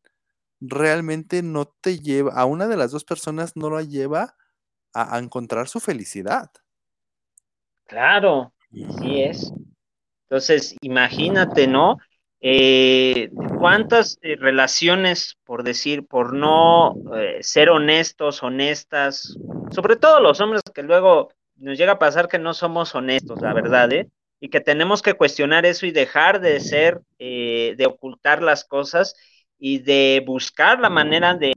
realmente 0.60 1.42
no 1.42 1.66
te 1.66 1.98
lleva, 1.98 2.32
a 2.32 2.44
una 2.44 2.66
de 2.66 2.76
las 2.76 2.90
dos 2.90 3.04
personas 3.04 3.56
no 3.56 3.70
la 3.70 3.82
lleva 3.82 4.36
a, 4.92 5.18
encontrar 5.18 5.68
su 5.68 5.80
felicidad. 5.80 6.50
Claro, 7.86 8.52
así 8.88 9.22
es. 9.22 9.52
Entonces, 10.28 10.76
imagínate, 10.80 11.66
¿no? 11.66 11.98
Eh, 12.40 13.30
¿Cuántas 13.58 14.18
eh, 14.22 14.36
relaciones, 14.36 15.38
por 15.44 15.62
decir, 15.62 16.06
por 16.06 16.32
no 16.32 16.94
eh, 17.16 17.38
ser 17.42 17.68
honestos, 17.70 18.42
honestas, 18.42 19.36
sobre 19.70 19.96
todo 19.96 20.20
los 20.20 20.40
hombres 20.40 20.62
que 20.74 20.82
luego 20.82 21.30
nos 21.56 21.76
llega 21.76 21.92
a 21.92 21.98
pasar 21.98 22.28
que 22.28 22.38
no 22.38 22.54
somos 22.54 22.94
honestos, 22.94 23.40
la 23.42 23.52
verdad, 23.52 23.92
¿eh? 23.92 24.08
Y 24.40 24.48
que 24.48 24.60
tenemos 24.60 25.02
que 25.02 25.14
cuestionar 25.14 25.66
eso 25.66 25.86
y 25.86 25.92
dejar 25.92 26.40
de 26.40 26.60
ser, 26.60 27.00
eh, 27.18 27.74
de 27.76 27.86
ocultar 27.86 28.42
las 28.42 28.64
cosas 28.64 29.14
y 29.58 29.78
de 29.80 30.22
buscar 30.26 30.80
la 30.80 30.88
manera 30.88 31.34
de 31.34 31.52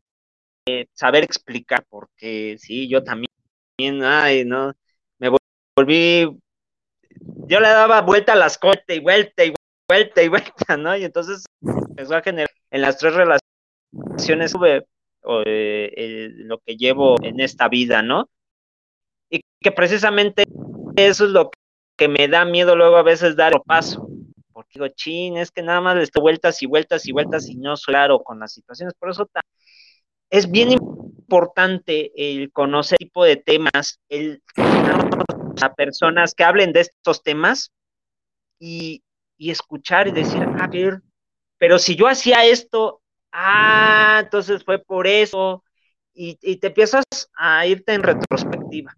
saber 0.93 1.23
explicar, 1.23 1.85
porque 1.89 2.57
sí, 2.59 2.89
yo 2.89 3.03
también, 3.03 3.29
ay, 4.03 4.43
no, 4.45 4.73
me 5.17 5.29
volví, 5.75 6.37
yo 7.47 7.59
le 7.59 7.67
daba 7.69 8.01
vuelta 8.01 8.33
a 8.33 8.37
las 8.37 8.57
cosas 8.57 8.83
y 8.89 8.99
vuelta 8.99 9.45
y 9.45 9.53
vuelta 9.87 10.21
y 10.21 10.27
vuelta, 10.27 10.77
¿no? 10.77 10.95
Y 10.97 11.05
entonces 11.05 11.45
empezó 11.61 12.15
a 12.15 12.21
generar 12.21 12.49
en 12.71 12.81
las 12.81 12.97
tres 12.97 13.13
relaciones 13.13 14.51
tuve 14.51 14.85
eh, 15.45 16.29
lo 16.35 16.59
que 16.59 16.75
llevo 16.75 17.15
en 17.23 17.39
esta 17.39 17.69
vida, 17.69 18.01
¿no? 18.01 18.29
Y 19.29 19.41
que 19.61 19.71
precisamente 19.71 20.43
eso 20.95 21.25
es 21.25 21.31
lo 21.31 21.49
que 21.49 21.62
que 21.95 22.07
me 22.07 22.27
da 22.27 22.45
miedo 22.45 22.75
luego 22.75 22.97
a 22.97 23.03
veces 23.03 23.35
dar 23.35 23.53
paso. 23.65 24.07
Porque 24.51 24.71
digo, 24.75 24.87
chin, 24.89 25.37
es 25.37 25.51
que 25.51 25.61
nada 25.61 25.81
más 25.81 25.95
le 25.95 26.03
estoy 26.03 26.21
vueltas 26.21 26.61
y 26.61 26.65
vueltas 26.65 27.05
y 27.07 27.11
vueltas 27.11 27.49
y 27.49 27.55
no 27.55 27.75
soy 27.77 27.93
claro 27.93 28.23
con 28.23 28.39
las 28.39 28.53
situaciones. 28.53 28.93
Por 28.95 29.09
eso 29.09 29.29
es 30.29 30.49
bien 30.49 30.71
importante 30.71 32.11
el 32.15 32.51
conocer 32.51 32.97
tipo 32.97 33.23
de 33.23 33.37
temas, 33.37 33.99
el 34.09 34.41
a 35.61 35.73
personas 35.73 36.33
que 36.33 36.43
hablen 36.43 36.73
de 36.73 36.81
estos 36.81 37.23
temas 37.23 37.71
y, 38.59 39.03
y 39.37 39.51
escuchar 39.51 40.07
y 40.07 40.11
decir, 40.11 40.43
a 40.59 40.67
ver, 40.67 41.01
pero 41.57 41.79
si 41.79 41.95
yo 41.95 42.07
hacía 42.07 42.45
esto, 42.45 43.01
ah, 43.31 44.21
entonces 44.23 44.63
fue 44.63 44.79
por 44.79 45.07
eso, 45.07 45.63
y, 46.13 46.37
y, 46.41 46.57
te 46.57 46.67
empiezas 46.67 47.05
a 47.35 47.65
irte 47.65 47.93
en 47.93 48.03
retrospectiva. 48.03 48.95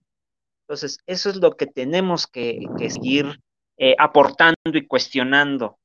Entonces, 0.67 0.97
eso 1.05 1.29
es 1.29 1.35
lo 1.35 1.55
que 1.55 1.67
tenemos 1.67 2.25
que, 2.25 2.65
seguir 2.89 3.39
eh, 3.77 3.95
aportando 3.99 4.55
y 4.73 4.87
cuestionando. 4.87 5.77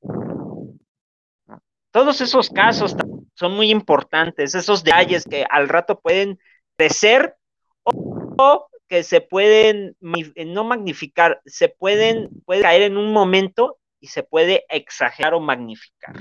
Todos 1.91 2.19
esos 2.21 2.49
casos 2.49 2.95
son 3.35 3.55
muy 3.55 3.69
importantes, 3.69 4.55
esos 4.55 4.83
detalles 4.83 5.25
que 5.25 5.45
al 5.47 5.69
rato 5.69 5.99
pueden 5.99 6.39
crecer 6.77 7.35
o, 7.83 8.67
que 8.87 9.03
se 9.03 9.21
pueden 9.21 9.95
no 9.99 10.63
magnificar, 10.63 11.41
se 11.45 11.69
pueden 11.69 12.29
puede 12.45 12.61
caer 12.61 12.81
en 12.81 12.97
un 12.97 13.13
momento 13.13 13.77
y 13.99 14.07
se 14.07 14.23
puede 14.23 14.65
exagerar 14.67 15.35
o 15.35 15.39
magnificar. 15.39 16.15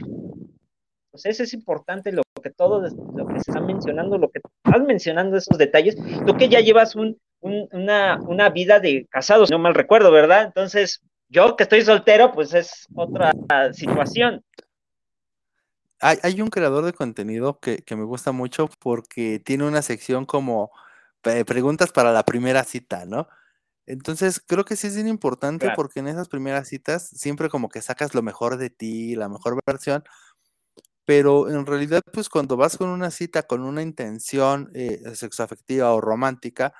Pues 1.11 1.25
eso 1.25 1.43
es 1.45 1.55
importante 1.55 2.13
lo 2.13 2.23
que 2.43 2.51
todo 2.51 2.83
lo 2.83 3.27
que 3.27 3.41
se 3.41 3.51
está 3.51 3.61
mencionando, 3.61 4.19
lo 4.19 4.29
que 4.31 4.41
estás 4.65 4.83
mencionando 4.83 5.37
esos 5.37 5.57
detalles, 5.57 5.97
tú 6.27 6.37
que 6.37 6.49
ya 6.49 6.61
llevas 6.61 6.95
un, 6.95 7.19
una, 7.41 8.18
una 8.20 8.49
vida 8.51 8.80
de 8.80 9.07
casados, 9.11 9.51
no 9.51 9.59
mal 9.59 9.74
recuerdo, 9.74 10.11
¿verdad? 10.11 10.45
Entonces, 10.45 11.03
yo 11.28 11.57
que 11.57 11.64
estoy 11.64 11.82
soltero, 11.82 12.32
pues 12.32 12.55
es 12.55 12.86
otra 12.95 13.32
situación. 13.72 14.45
Hay, 16.01 16.18
hay 16.22 16.41
un 16.41 16.49
creador 16.49 16.84
de 16.84 16.93
contenido 16.93 17.59
que, 17.61 17.78
que, 17.78 17.97
me 17.97 18.05
gusta 18.05 18.32
mucho 18.32 18.68
porque 18.78 19.38
tiene 19.38 19.66
una 19.66 19.82
sección 19.82 20.24
como 20.24 20.70
preguntas 21.20 21.93
para 21.93 22.12
la 22.12 22.24
primera 22.24 22.64
cita, 22.64 23.05
¿no? 23.05 23.28
Entonces, 23.86 24.41
creo 24.47 24.64
que 24.64 24.76
sí 24.76 24.86
es 24.86 24.95
bien 24.95 25.09
importante 25.09 25.66
claro. 25.66 25.76
porque 25.76 26.01
en 26.01 26.09
esas 26.09 26.28
primeras 26.28 26.68
citas 26.68 27.09
siempre 27.09 27.49
como 27.49 27.68
que 27.68 27.82
sacas 27.82 28.14
lo 28.14 28.22
mejor 28.22 28.57
de 28.57 28.70
ti, 28.70 29.16
la 29.16 29.28
mejor 29.28 29.61
versión, 29.66 30.05
pero 31.05 31.51
en 31.51 31.66
realidad, 31.66 32.03
pues 32.12 32.28
cuando 32.28 32.57
vas 32.57 32.76
con 32.76 32.88
una 32.88 33.11
cita 33.11 33.43
con 33.43 33.62
una 33.62 33.82
intención 33.82 34.70
eh, 34.74 35.03
sexoafectiva 35.14 35.93
o 35.93 36.01
romántica, 36.01 36.72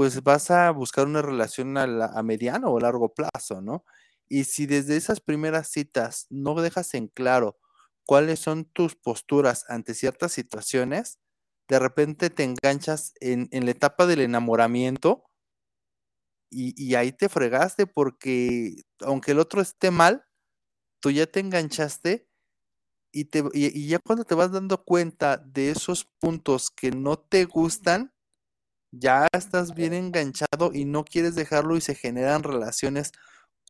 pues 0.00 0.22
vas 0.22 0.50
a 0.50 0.70
buscar 0.70 1.06
una 1.06 1.20
relación 1.20 1.76
a, 1.76 1.82
a, 1.82 2.22
mediano 2.22 2.72
o 2.72 2.80
largo 2.80 3.12
plazo, 3.12 3.60
¿no? 3.60 3.84
Y 4.30 4.44
si 4.44 4.64
desde 4.64 4.96
esas 4.96 5.20
primeras 5.20 5.68
citas 5.68 6.26
no 6.30 6.54
dejas 6.54 6.94
en 6.94 7.08
claro 7.08 7.58
cuáles 8.06 8.40
son 8.40 8.64
tus 8.64 8.96
posturas 8.96 9.66
ante 9.68 9.92
ciertas 9.92 10.32
situaciones, 10.32 11.20
de 11.68 11.78
repente 11.78 12.30
te 12.30 12.44
enganchas 12.44 13.12
en, 13.20 13.50
la 13.52 13.70
etapa 13.70 14.06
del 14.06 14.22
enamoramiento 14.22 15.24
y, 16.48 16.94
ahí 16.94 17.12
te 17.12 17.28
fregaste 17.28 17.86
porque 17.86 18.76
aunque 19.00 19.32
el 19.32 19.38
otro 19.38 19.60
esté 19.60 19.90
mal, 19.90 20.24
tú 21.00 21.10
ya 21.10 21.26
te 21.26 21.40
enganchaste 21.40 22.26
y, 23.12 23.26
te, 23.26 23.44
y, 23.52 23.78
y 23.78 23.88
ya 23.88 23.98
cuando 23.98 24.24
te 24.24 24.34
vas 24.34 24.50
dando 24.50 24.82
cuenta 24.82 25.36
de 25.36 25.68
esos 25.68 26.06
puntos 26.20 26.70
que 26.70 26.90
no 26.90 27.18
te 27.18 27.44
gustan, 27.44 28.14
ya 28.92 29.28
estás 29.32 29.74
bien 29.74 29.92
enganchado 29.92 30.72
y 30.72 30.84
no 30.84 31.04
quieres 31.04 31.34
dejarlo 31.34 31.76
y 31.76 31.80
se 31.80 31.94
generan 31.94 32.42
relaciones 32.42 33.12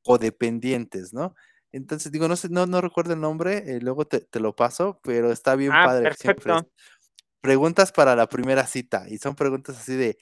codependientes, 0.02 1.12
¿no? 1.12 1.34
Entonces, 1.72 2.10
digo, 2.10 2.26
no 2.26 2.36
sé, 2.36 2.48
no, 2.48 2.66
no 2.66 2.80
recuerdo 2.80 3.12
el 3.14 3.20
nombre, 3.20 3.58
eh, 3.66 3.80
luego 3.80 4.06
te, 4.06 4.20
te, 4.20 4.40
lo 4.40 4.56
paso, 4.56 5.00
pero 5.04 5.30
está 5.30 5.54
bien 5.54 5.72
ah, 5.72 5.84
padre. 5.84 6.04
Perfecto. 6.08 6.68
Preguntas 7.40 7.92
para 7.92 8.16
la 8.16 8.28
primera 8.28 8.66
cita, 8.66 9.06
y 9.08 9.18
son 9.18 9.34
preguntas 9.34 9.78
así 9.78 9.94
de, 9.94 10.18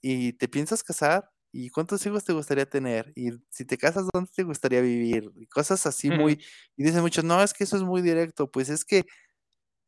¿y 0.00 0.34
te 0.34 0.48
piensas 0.48 0.82
casar? 0.82 1.30
¿Y 1.52 1.70
cuántos 1.70 2.04
hijos 2.06 2.24
te 2.24 2.32
gustaría 2.32 2.68
tener? 2.68 3.12
Y 3.16 3.30
si 3.50 3.64
te 3.64 3.78
casas, 3.78 4.06
¿dónde 4.12 4.30
te 4.34 4.42
gustaría 4.42 4.80
vivir? 4.80 5.32
Y 5.36 5.46
cosas 5.46 5.86
así 5.86 6.10
muy, 6.10 6.40
y 6.76 6.84
dicen 6.84 7.00
muchos, 7.02 7.24
no, 7.24 7.42
es 7.42 7.52
que 7.52 7.64
eso 7.64 7.76
es 7.76 7.82
muy 7.82 8.00
directo, 8.00 8.50
pues 8.50 8.68
es 8.68 8.84
que, 8.84 9.04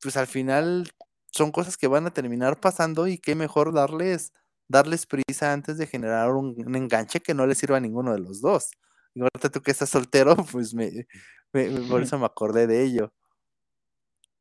pues 0.01 0.17
al 0.17 0.27
final 0.27 0.91
son 1.33 1.53
cosas 1.53 1.77
que 1.77 1.87
van 1.87 2.07
a 2.07 2.13
terminar 2.13 2.61
pasando 2.61 3.07
y 3.07 3.19
qué 3.19 3.35
mejor 3.35 3.73
darles, 3.73 4.33
darles 4.69 5.07
prisa 5.07 5.53
antes 5.53 5.79
de 5.79 5.87
generar 5.87 6.33
un, 6.33 6.55
un 6.67 6.77
enganche 6.77 7.21
que 7.21 7.35
no 7.35 7.47
le 7.47 7.55
sirva 7.55 7.77
a 7.79 7.81
ninguno 7.81 8.13
de 8.13 8.21
los 8.21 8.41
dos. 8.41 8.71
Y 9.15 9.21
ahorita 9.21 9.51
tú 9.51 9.61
que 9.61 9.71
estás 9.71 9.91
soltero, 9.91 10.37
pues 10.53 10.75
me, 10.75 11.07
me, 11.53 11.69
por 11.89 12.03
eso 12.03 12.19
me 12.19 12.27
acordé 12.27 12.67
de 12.67 12.85
ello. 12.85 13.13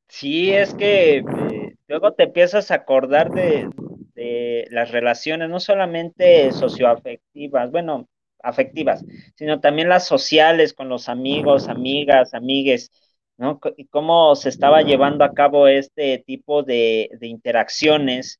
Sí, 0.10 0.52
es 0.52 0.74
que 0.74 1.18
eh, 1.18 1.76
luego 1.88 2.14
te 2.14 2.24
empiezas 2.24 2.72
a 2.72 2.76
acordar 2.76 3.32
de, 3.32 3.70
de, 4.16 4.68
las 4.72 4.92
relaciones, 4.92 5.50
no 5.50 5.60
solamente 5.60 6.52
socioafectivas, 6.52 7.72
bueno, 7.72 8.08
afectivas, 8.42 9.04
sino 9.36 9.60
también 9.60 9.90
las 9.90 10.06
sociales 10.08 10.74
con 10.74 10.88
los 10.88 11.10
amigos, 11.10 11.68
amigas, 11.68 12.34
amigues, 12.34 12.90
¿no? 13.38 13.60
Y 13.78 13.86
cómo 13.86 14.36
se 14.36 14.50
estaba 14.50 14.82
llevando 14.82 15.24
a 15.24 15.34
cabo 15.34 15.68
este 15.68 16.24
tipo 16.26 16.64
de, 16.64 17.10
de 17.20 17.28
interacciones 17.28 18.40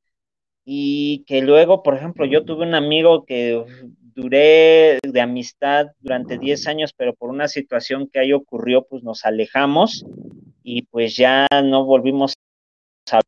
y 0.66 1.24
que 1.26 1.42
luego, 1.42 1.82
por 1.82 1.96
ejemplo, 1.96 2.26
yo 2.26 2.44
tuve 2.44 2.66
un 2.66 2.76
amigo 2.76 3.24
que 3.26 3.64
duré 4.18 5.00
de 5.02 5.22
amistad 5.22 5.88
durante 6.00 6.38
10 6.38 6.68
años, 6.68 6.92
pero 6.98 7.14
por 7.16 7.30
una 7.30 7.48
situación 7.48 8.10
que 8.12 8.20
ahí 8.20 8.34
ocurrió, 8.34 8.86
pues 8.86 9.04
nos 9.04 9.24
alejamos 9.26 10.06
y 10.64 10.82
pues 10.82 11.16
ya 11.16 11.48
no 11.64 11.86
volvimos 11.86 12.34
a... 13.12 13.22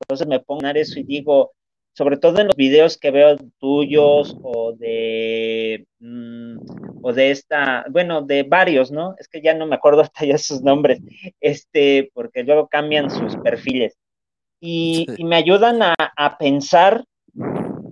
Entonces 0.00 0.26
me 0.26 0.40
pongo 0.40 0.66
a 0.66 0.70
eso 0.70 0.98
y 0.98 1.02
digo, 1.02 1.52
sobre 2.00 2.16
todo 2.16 2.40
en 2.40 2.46
los 2.46 2.56
videos 2.56 2.96
que 2.96 3.10
veo 3.10 3.36
tuyos 3.58 4.34
o 4.42 4.72
de 4.72 5.86
mmm, 5.98 6.56
o 7.02 7.12
de 7.12 7.30
esta, 7.30 7.84
bueno, 7.90 8.22
de 8.22 8.42
varios, 8.42 8.90
¿no? 8.90 9.14
Es 9.18 9.28
que 9.28 9.42
ya 9.42 9.52
no 9.52 9.66
me 9.66 9.74
acuerdo 9.74 10.00
hasta 10.00 10.24
ya 10.24 10.38
sus 10.38 10.62
nombres, 10.62 11.02
este, 11.42 12.10
porque 12.14 12.42
luego 12.42 12.68
cambian 12.68 13.10
sus 13.10 13.36
perfiles. 13.36 13.98
Y, 14.60 15.04
sí. 15.10 15.14
y 15.18 15.24
me 15.24 15.36
ayudan 15.36 15.82
a, 15.82 15.94
a 15.98 16.38
pensar 16.38 17.04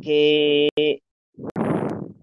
que 0.01 0.71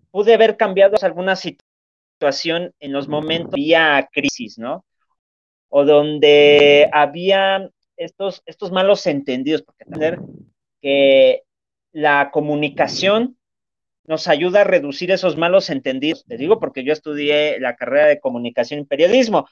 pude 0.10 0.34
haber 0.34 0.58
cambiado 0.58 0.98
alguna 1.04 1.36
situación 1.36 2.74
en 2.80 2.94
los 2.94 3.08
momentos 3.08 3.52
de 3.52 4.08
crisis, 4.12 4.58
¿no? 4.58 4.84
O 5.70 5.86
donde 5.86 6.90
había 6.92 7.70
estos, 7.96 8.42
estos 8.48 8.72
malos 8.72 9.06
entendidos, 9.06 9.62
porque 9.62 9.84
entender 9.84 10.20
que 10.82 11.44
la 11.96 12.30
comunicación 12.30 13.38
nos 14.06 14.28
ayuda 14.28 14.62
a 14.62 14.64
reducir 14.66 15.12
esos 15.12 15.38
malos 15.38 15.70
entendidos. 15.70 16.26
Te 16.26 16.36
digo 16.36 16.60
porque 16.60 16.84
yo 16.84 16.92
estudié 16.92 17.58
la 17.62 17.78
carrera 17.78 18.08
de 18.08 18.20
comunicación 18.20 18.82
y 18.82 18.86
periodismo, 18.86 19.48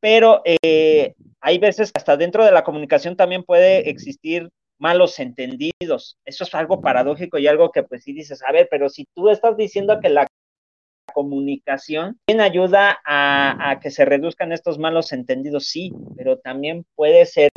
pero 0.00 0.40
eh, 0.46 1.14
hay 1.42 1.58
veces 1.58 1.92
hasta 1.94 2.16
dentro 2.16 2.42
de 2.42 2.52
la 2.52 2.64
comunicación 2.64 3.16
también 3.16 3.44
puede 3.44 3.90
existir 3.90 4.48
malos 4.78 5.18
entendidos. 5.20 6.16
Eso 6.24 6.44
es 6.44 6.54
algo 6.54 6.80
paradójico 6.80 7.36
y 7.36 7.48
algo 7.48 7.70
que 7.70 7.82
pues 7.82 8.02
sí 8.02 8.14
dices, 8.14 8.42
a 8.42 8.50
ver, 8.50 8.66
pero 8.70 8.88
si 8.88 9.06
tú 9.14 9.28
estás 9.28 9.54
diciendo 9.54 10.00
que 10.00 10.08
la 10.08 10.26
comunicación 11.12 12.18
también 12.24 12.50
ayuda 12.50 12.98
a, 13.04 13.72
a 13.72 13.80
que 13.80 13.90
se 13.90 14.06
reduzcan 14.06 14.52
estos 14.52 14.78
malos 14.78 15.12
entendidos, 15.12 15.66
sí, 15.66 15.92
pero 16.16 16.38
también 16.38 16.86
puede 16.94 17.26
ser 17.26 17.50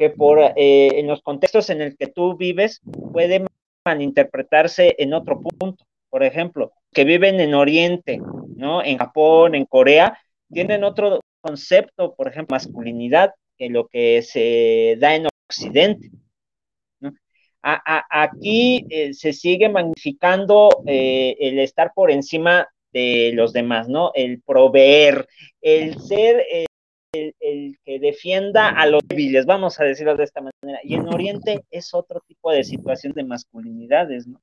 que 0.00 0.08
por 0.08 0.40
eh, 0.40 0.98
en 0.98 1.06
los 1.06 1.20
contextos 1.20 1.68
en 1.68 1.82
el 1.82 1.94
que 1.94 2.06
tú 2.06 2.34
vives 2.34 2.80
puede 3.12 3.44
malinterpretarse 3.84 4.94
en 4.98 5.14
otro 5.14 5.40
punto. 5.40 5.84
Por 6.08 6.24
ejemplo, 6.24 6.72
que 6.92 7.04
viven 7.04 7.40
en 7.40 7.54
Oriente, 7.54 8.20
¿no? 8.56 8.82
En 8.82 8.98
Japón, 8.98 9.54
en 9.54 9.64
Corea, 9.64 10.18
tienen 10.52 10.84
otro 10.84 11.20
concepto, 11.40 12.14
por 12.14 12.28
ejemplo, 12.28 12.54
masculinidad, 12.54 13.32
que 13.56 13.68
lo 13.68 13.86
que 13.86 14.22
se 14.22 14.96
da 14.98 15.14
en 15.14 15.26
Occidente. 15.48 16.10
A, 17.62 18.22
aquí 18.22 18.86
eh, 18.88 19.12
se 19.12 19.34
sigue 19.34 19.68
magnificando 19.68 20.82
eh, 20.86 21.36
el 21.40 21.58
estar 21.58 21.92
por 21.94 22.10
encima 22.10 22.66
de 22.90 23.32
los 23.34 23.52
demás, 23.52 23.86
¿no? 23.86 24.12
El 24.14 24.40
proveer, 24.40 25.28
el 25.60 26.00
ser 26.00 26.42
el, 26.50 26.66
el, 27.12 27.78
que 27.84 27.98
defienda 27.98 28.68
a 28.68 28.86
los 28.86 29.02
débiles, 29.06 29.46
vamos 29.46 29.80
a 29.80 29.84
decirlo 29.84 30.16
de 30.16 30.24
esta 30.24 30.40
manera. 30.40 30.80
Y 30.84 30.94
en 30.94 31.08
Oriente 31.08 31.64
es 31.70 31.94
otro 31.94 32.20
tipo 32.20 32.52
de 32.52 32.64
situación 32.64 33.12
de 33.14 33.24
masculinidades, 33.24 34.26
¿no? 34.26 34.40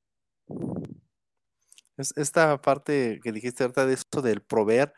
Es, 1.98 2.14
esta 2.16 2.62
parte 2.62 3.20
que 3.24 3.32
dijiste 3.32 3.64
ahorita 3.64 3.86
de 3.86 3.94
esto 3.94 4.22
del 4.22 4.42
proveer 4.42 4.94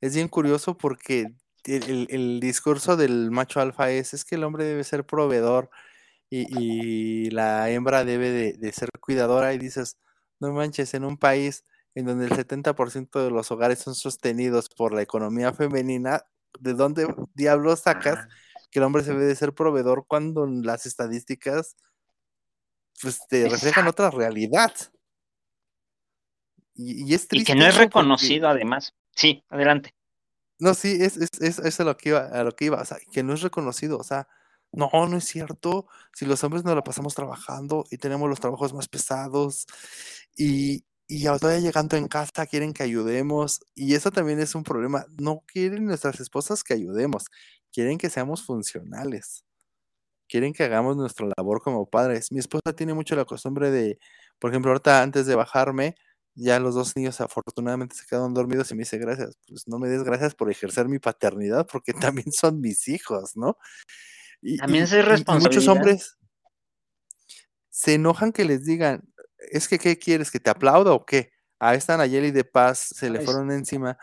es 0.00 0.14
bien 0.16 0.28
curioso 0.28 0.76
porque 0.76 1.26
el, 1.64 2.40
discurso 2.40 2.96
del 2.96 3.30
macho 3.30 3.60
alfa 3.60 3.90
es, 3.90 4.14
es 4.14 4.24
que 4.24 4.34
el 4.34 4.42
hombre 4.42 4.64
debe 4.64 4.82
ser 4.82 5.06
proveedor 5.06 5.70
y, 6.28 7.30
la 7.30 7.70
hembra 7.70 8.04
debe 8.04 8.30
de, 8.30 8.52
de, 8.54 8.72
ser 8.72 8.88
cuidadora 9.00 9.52
y 9.52 9.58
dices, 9.58 9.98
no 10.40 10.50
manches, 10.52 10.94
en 10.94 11.04
un 11.04 11.18
país 11.18 11.64
en 11.94 12.06
donde 12.06 12.24
el 12.24 12.32
70% 12.32 13.22
de 13.22 13.30
los 13.30 13.50
hogares 13.50 13.80
son 13.80 13.94
sostenidos 13.94 14.70
por 14.70 14.94
la 14.94 15.02
economía 15.02 15.52
femenina, 15.52 16.24
¿de 16.60 16.74
dónde 16.74 17.06
diablos 17.34 17.80
sacas 17.80 18.28
que 18.70 18.78
el 18.78 18.84
hombre 18.84 19.04
se 19.04 19.12
debe 19.12 19.26
de 19.26 19.36
ser 19.36 19.52
proveedor 19.52 20.06
cuando 20.06 20.46
las 20.46 20.86
estadísticas 20.86 21.76
pues 23.00 23.20
te 23.28 23.48
reflejan 23.48 23.86
otra 23.88 24.10
realidad. 24.10 24.72
Y, 26.74 27.12
es 27.12 27.28
triste. 27.28 27.52
Y 27.52 27.54
que 27.54 27.60
no 27.60 27.66
es 27.66 27.76
reconocido 27.76 28.48
además. 28.48 28.94
Sí, 29.14 29.44
adelante. 29.50 29.94
No, 30.58 30.74
sí, 30.74 30.98
es, 31.00 31.16
es, 31.16 31.28
es, 31.40 31.58
es 31.58 31.80
a 31.80 31.84
lo 31.84 31.96
que 31.96 32.10
iba, 32.10 32.20
a 32.20 32.44
lo 32.44 32.52
que 32.52 32.66
iba, 32.66 32.80
o 32.80 32.84
sea, 32.84 32.98
que 33.10 33.22
no 33.22 33.34
es 33.34 33.42
reconocido, 33.42 33.98
o 33.98 34.04
sea, 34.04 34.28
no, 34.70 34.88
no 34.92 35.16
es 35.16 35.24
cierto. 35.24 35.86
Si 36.14 36.24
los 36.24 36.42
hombres 36.44 36.64
nos 36.64 36.74
la 36.74 36.84
pasamos 36.84 37.14
trabajando 37.14 37.84
y 37.90 37.98
tenemos 37.98 38.28
los 38.28 38.40
trabajos 38.40 38.72
más 38.72 38.88
pesados 38.88 39.66
y, 40.36 40.84
y 41.12 41.24
todavía 41.24 41.60
llegando 41.60 41.98
en 41.98 42.08
casa 42.08 42.46
quieren 42.46 42.72
que 42.72 42.82
ayudemos 42.82 43.60
y 43.74 43.94
eso 43.94 44.10
también 44.10 44.40
es 44.40 44.54
un 44.54 44.64
problema. 44.64 45.04
No 45.18 45.42
quieren 45.46 45.84
nuestras 45.84 46.18
esposas 46.20 46.64
que 46.64 46.72
ayudemos, 46.72 47.26
quieren 47.70 47.98
que 47.98 48.08
seamos 48.08 48.42
funcionales. 48.46 49.44
Quieren 50.26 50.54
que 50.54 50.64
hagamos 50.64 50.96
nuestra 50.96 51.26
labor 51.36 51.60
como 51.60 51.84
padres. 51.84 52.32
Mi 52.32 52.38
esposa 52.38 52.72
tiene 52.74 52.94
mucho 52.94 53.14
la 53.14 53.26
costumbre 53.26 53.70
de, 53.70 53.98
por 54.38 54.50
ejemplo, 54.50 54.70
ahorita 54.70 55.02
antes 55.02 55.26
de 55.26 55.34
bajarme, 55.34 55.96
ya 56.34 56.58
los 56.58 56.74
dos 56.74 56.96
niños 56.96 57.20
afortunadamente 57.20 57.94
se 57.94 58.06
quedaron 58.06 58.32
dormidos 58.32 58.70
y 58.70 58.74
me 58.74 58.80
dice 58.80 58.96
gracias. 58.96 59.36
Pues 59.46 59.68
no 59.68 59.78
me 59.78 59.88
des 59.88 60.04
gracias 60.04 60.34
por 60.34 60.50
ejercer 60.50 60.88
mi 60.88 60.98
paternidad 60.98 61.66
porque 61.70 61.92
también 62.24 62.32
son 62.32 62.58
mis 62.62 62.88
hijos, 62.88 63.36
¿no? 63.36 63.58
Y, 64.40 64.56
también 64.56 64.84
es 64.84 64.92
responsabilidad. 64.92 65.50
muchos 65.50 65.68
hombres 65.68 66.16
se 67.68 67.94
enojan 67.94 68.32
que 68.32 68.44
les 68.44 68.64
digan, 68.64 69.11
es 69.50 69.68
que, 69.68 69.78
¿qué 69.78 69.98
quieres? 69.98 70.30
¿Que 70.30 70.40
te 70.40 70.50
aplauda 70.50 70.92
o 70.92 71.04
qué? 71.04 71.30
A 71.58 71.74
esta 71.74 71.96
Nayeli 71.96 72.30
de 72.30 72.44
Paz 72.44 72.78
se 72.96 73.10
le 73.10 73.20
fueron 73.20 73.50
encima 73.50 73.98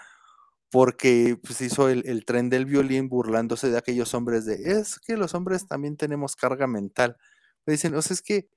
porque 0.71 1.37
pues, 1.43 1.61
hizo 1.61 1.89
el, 1.89 2.25
tren 2.25 2.49
del 2.49 2.65
violín 2.65 3.09
burlándose 3.09 3.69
de 3.69 3.77
aquellos 3.77 4.13
hombres 4.13 4.45
de, 4.45 4.55
es 4.79 4.99
que 4.99 5.17
los 5.17 5.33
hombres 5.33 5.67
también 5.67 5.97
tenemos 5.97 6.35
carga 6.35 6.67
mental. 6.67 7.17
Me 7.65 7.73
dicen, 7.73 7.95
o 7.95 8.01
sea, 8.01 8.13
es 8.13 8.21
que 8.21 8.49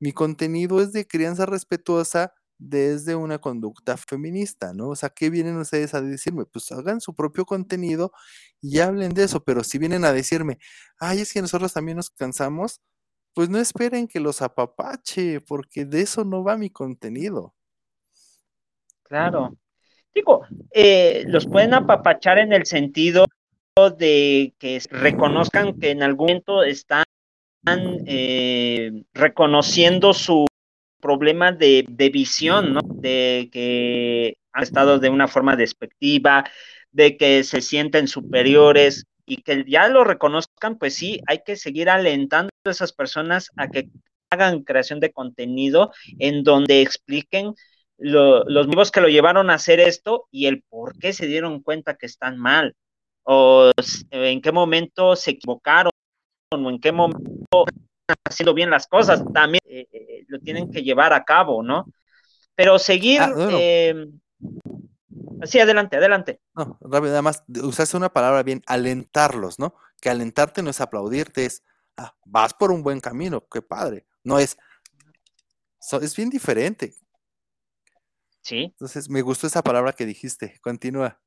mi 0.00 0.12
contenido 0.12 0.80
es 0.80 0.92
de 0.92 1.06
crianza 1.06 1.46
respetuosa 1.46 2.34
desde 2.58 3.16
una 3.16 3.38
conducta 3.38 3.96
feminista, 3.96 4.72
¿no? 4.72 4.88
O 4.90 4.96
sea, 4.96 5.10
¿qué 5.10 5.30
vienen 5.30 5.56
ustedes 5.58 5.94
a 5.94 6.00
decirme? 6.00 6.46
Pues 6.46 6.70
hagan 6.72 7.00
su 7.00 7.14
propio 7.14 7.44
contenido 7.44 8.12
y 8.60 8.78
hablen 8.78 9.12
de 9.14 9.24
eso, 9.24 9.44
pero 9.44 9.64
si 9.64 9.78
vienen 9.78 10.04
a 10.04 10.12
decirme, 10.12 10.58
ay, 10.98 11.20
es 11.20 11.32
que 11.32 11.42
nosotros 11.42 11.72
también 11.72 11.96
nos 11.96 12.10
cansamos, 12.10 12.80
pues 13.36 13.50
no 13.50 13.58
esperen 13.58 14.08
que 14.08 14.18
los 14.18 14.40
apapache, 14.40 15.42
porque 15.42 15.84
de 15.84 16.00
eso 16.00 16.24
no 16.24 16.42
va 16.42 16.56
mi 16.56 16.70
contenido. 16.70 17.54
Claro. 19.02 19.58
Digo, 20.14 20.46
eh, 20.70 21.22
los 21.26 21.46
pueden 21.46 21.74
apapachar 21.74 22.38
en 22.38 22.54
el 22.54 22.64
sentido 22.64 23.26
de 23.98 24.54
que 24.58 24.80
reconozcan 24.90 25.78
que 25.78 25.90
en 25.90 26.02
algún 26.02 26.28
momento 26.28 26.62
están 26.62 27.04
eh, 28.06 29.02
reconociendo 29.12 30.14
su 30.14 30.46
problema 31.02 31.52
de, 31.52 31.84
de, 31.90 32.08
visión, 32.08 32.72
¿no? 32.72 32.80
De 32.84 33.50
que 33.52 34.38
han 34.54 34.62
estado 34.62 34.98
de 34.98 35.10
una 35.10 35.28
forma 35.28 35.56
despectiva, 35.56 36.46
de 36.90 37.18
que 37.18 37.44
se 37.44 37.60
sienten 37.60 38.08
superiores, 38.08 39.04
y 39.26 39.42
que 39.42 39.64
ya 39.66 39.88
lo 39.88 40.04
reconozcan, 40.04 40.78
pues 40.78 40.94
sí, 40.94 41.20
hay 41.26 41.42
que 41.44 41.56
seguir 41.56 41.90
alentando 41.90 42.50
a 42.64 42.70
esas 42.70 42.92
personas 42.92 43.50
a 43.56 43.68
que 43.68 43.90
hagan 44.30 44.62
creación 44.62 45.00
de 45.00 45.12
contenido 45.12 45.92
en 46.18 46.44
donde 46.44 46.80
expliquen 46.80 47.54
los 47.98 48.66
motivos 48.66 48.90
que 48.90 49.00
lo 49.00 49.08
llevaron 49.08 49.50
a 49.50 49.54
hacer 49.54 49.80
esto 49.80 50.28
y 50.30 50.46
el 50.46 50.62
por 50.62 50.98
qué 50.98 51.12
se 51.12 51.26
dieron 51.26 51.62
cuenta 51.62 51.96
que 51.96 52.06
están 52.06 52.38
mal, 52.38 52.74
o 53.24 53.72
en 54.10 54.40
qué 54.40 54.52
momento 54.52 55.16
se 55.16 55.32
equivocaron, 55.32 55.90
o 56.52 56.70
en 56.70 56.78
qué 56.78 56.92
momento 56.92 57.64
están 57.66 58.16
haciendo 58.24 58.54
bien 58.54 58.70
las 58.70 58.86
cosas, 58.86 59.24
también 59.32 59.62
eh, 59.64 59.88
eh, 59.90 60.24
lo 60.28 60.38
tienen 60.40 60.70
que 60.70 60.82
llevar 60.82 61.12
a 61.12 61.24
cabo, 61.24 61.62
¿no? 61.62 61.86
Pero 62.54 62.78
seguir... 62.78 63.22
Ah, 63.22 63.32
em, 63.50 64.20
Sí, 65.44 65.58
adelante, 65.58 65.96
adelante. 65.96 66.40
No, 66.54 66.78
rápido, 66.80 67.10
nada 67.10 67.22
más 67.22 67.44
usaste 67.62 67.96
una 67.96 68.12
palabra 68.12 68.42
bien, 68.42 68.62
alentarlos, 68.66 69.58
¿no? 69.58 69.74
Que 70.00 70.10
alentarte 70.10 70.62
no 70.62 70.70
es 70.70 70.80
aplaudirte, 70.80 71.44
es, 71.44 71.62
ah, 71.96 72.14
vas 72.24 72.54
por 72.54 72.70
un 72.70 72.82
buen 72.82 73.00
camino, 73.00 73.46
qué 73.50 73.62
padre. 73.62 74.06
No 74.24 74.38
es, 74.38 74.56
es 76.00 76.16
bien 76.16 76.30
diferente. 76.30 76.94
Sí. 78.40 78.64
Entonces, 78.64 79.10
me 79.10 79.22
gustó 79.22 79.46
esa 79.46 79.62
palabra 79.62 79.92
que 79.92 80.06
dijiste, 80.06 80.58
continúa. 80.60 81.20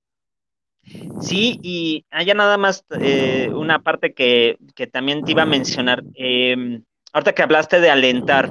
Sí, 1.22 1.60
y 1.62 2.06
haya 2.10 2.34
nada 2.34 2.58
más 2.58 2.86
eh, 3.00 3.50
una 3.54 3.80
parte 3.80 4.14
que, 4.14 4.58
que, 4.76 4.88
también 4.88 5.24
te 5.24 5.32
iba 5.32 5.44
a 5.44 5.46
mencionar. 5.46 6.04
Em, 6.16 6.84
ahorita 7.12 7.34
que 7.34 7.44
hablaste 7.44 7.80
de 7.80 7.90
alentar, 7.90 8.50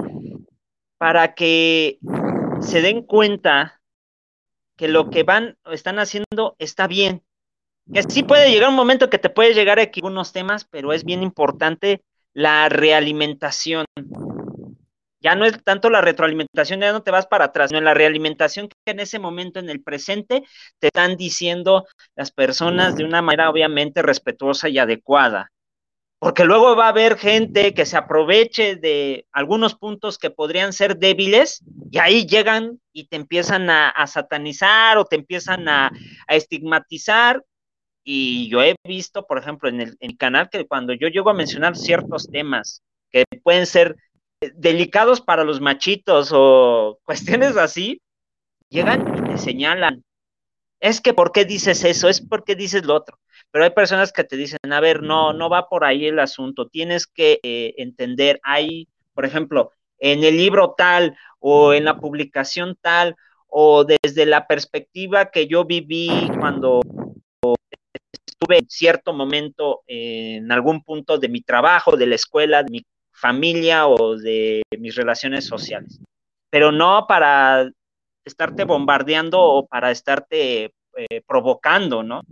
para 0.98 1.34
que 1.34 1.98
se 2.60 2.82
den 2.82 3.02
cuenta 3.02 3.77
que 4.78 4.88
lo 4.88 5.10
que 5.10 5.24
van 5.24 5.58
están 5.66 5.98
haciendo 5.98 6.56
está 6.58 6.86
bien. 6.86 7.22
Que 7.92 8.02
sí 8.04 8.22
puede 8.22 8.50
llegar 8.50 8.70
un 8.70 8.76
momento 8.76 9.10
que 9.10 9.18
te 9.18 9.28
puede 9.28 9.52
llegar 9.52 9.78
a 9.78 9.90
algunos 9.94 10.32
temas, 10.32 10.64
pero 10.64 10.92
es 10.92 11.04
bien 11.04 11.22
importante 11.22 12.02
la 12.32 12.68
realimentación. 12.68 13.84
Ya 15.20 15.34
no 15.34 15.44
es 15.44 15.62
tanto 15.64 15.90
la 15.90 16.00
retroalimentación, 16.00 16.80
ya 16.80 16.92
no 16.92 17.02
te 17.02 17.10
vas 17.10 17.26
para 17.26 17.46
atrás, 17.46 17.70
sino 17.70 17.80
la 17.80 17.92
realimentación 17.92 18.68
que 18.68 18.92
en 18.92 19.00
ese 19.00 19.18
momento, 19.18 19.58
en 19.58 19.68
el 19.68 19.82
presente, 19.82 20.44
te 20.78 20.86
están 20.86 21.16
diciendo 21.16 21.86
las 22.14 22.30
personas 22.30 22.94
de 22.94 23.04
una 23.04 23.20
manera 23.20 23.50
obviamente 23.50 24.00
respetuosa 24.00 24.68
y 24.68 24.78
adecuada 24.78 25.50
porque 26.18 26.44
luego 26.44 26.74
va 26.74 26.86
a 26.86 26.90
haber 26.90 27.16
gente 27.16 27.74
que 27.74 27.86
se 27.86 27.96
aproveche 27.96 28.74
de 28.76 29.26
algunos 29.32 29.76
puntos 29.76 30.18
que 30.18 30.30
podrían 30.30 30.72
ser 30.72 30.98
débiles 30.98 31.62
y 31.92 31.98
ahí 31.98 32.26
llegan 32.26 32.80
y 32.92 33.06
te 33.06 33.16
empiezan 33.16 33.70
a, 33.70 34.06
satanizar 34.08 34.98
o 34.98 35.04
te 35.04 35.16
empiezan 35.16 35.68
a, 35.68 35.92
estigmatizar. 36.26 37.44
Y 38.02 38.48
yo 38.48 38.62
he 38.62 38.74
visto, 38.84 39.26
por 39.26 39.38
ejemplo, 39.38 39.68
en 39.68 39.80
el, 39.80 40.16
canal 40.16 40.48
que 40.50 40.66
cuando 40.66 40.92
yo 40.92 41.08
llego 41.08 41.30
a 41.30 41.34
mencionar 41.34 41.76
ciertos 41.76 42.28
temas 42.28 42.82
que 43.10 43.24
pueden 43.44 43.66
ser 43.66 43.96
delicados 44.54 45.20
para 45.20 45.44
los 45.44 45.60
machitos 45.60 46.30
o 46.32 46.98
cuestiones 47.04 47.56
así, 47.56 48.00
llegan 48.70 49.18
y 49.18 49.30
te 49.30 49.38
señalan. 49.38 50.02
Es 50.80 51.00
que, 51.00 51.12
¿por 51.12 51.30
qué 51.30 51.44
dices 51.44 51.84
eso? 51.84 52.08
Es 52.08 52.20
porque 52.20 52.56
dices 52.56 52.84
lo 52.84 52.96
otro 52.96 53.18
pero 53.50 53.64
hay 53.64 53.70
personas 53.70 54.12
que 54.12 54.24
te 54.24 54.36
dicen, 54.36 54.58
a 54.70 54.80
ver, 54.80 55.02
no, 55.02 55.32
no 55.32 55.48
va 55.48 55.68
por 55.68 55.84
ahí 55.84 56.06
el 56.06 56.18
asunto, 56.18 56.68
tienes 56.68 57.06
que 57.06 57.40
eh, 57.42 57.74
entender, 57.78 58.40
hay, 58.42 58.88
por 59.14 59.24
ejemplo, 59.24 59.72
en 59.98 60.22
el 60.24 60.36
libro 60.36 60.74
tal 60.76 61.16
o 61.40 61.72
en 61.72 61.84
la 61.84 61.98
publicación 61.98 62.76
tal 62.80 63.16
o 63.48 63.84
desde 63.84 64.26
la 64.26 64.46
perspectiva 64.46 65.30
que 65.30 65.46
yo 65.46 65.64
viví 65.64 66.30
cuando 66.38 66.80
estuve 68.26 68.58
en 68.58 68.68
cierto 68.68 69.12
momento 69.12 69.82
en 69.86 70.52
algún 70.52 70.82
punto 70.82 71.18
de 71.18 71.28
mi 71.28 71.40
trabajo, 71.40 71.96
de 71.96 72.06
la 72.06 72.14
escuela, 72.14 72.62
de 72.62 72.70
mi 72.70 72.86
familia 73.10 73.88
o 73.88 74.16
de 74.16 74.62
mis 74.78 74.94
relaciones 74.94 75.46
sociales, 75.46 75.98
pero 76.50 76.70
no 76.70 77.06
para 77.08 77.68
estarte 78.24 78.64
bombardeando 78.64 79.40
o 79.40 79.66
para 79.66 79.90
estarte 79.90 80.72
eh, 80.98 81.22
provocando, 81.24 82.02
¿no? 82.02 82.22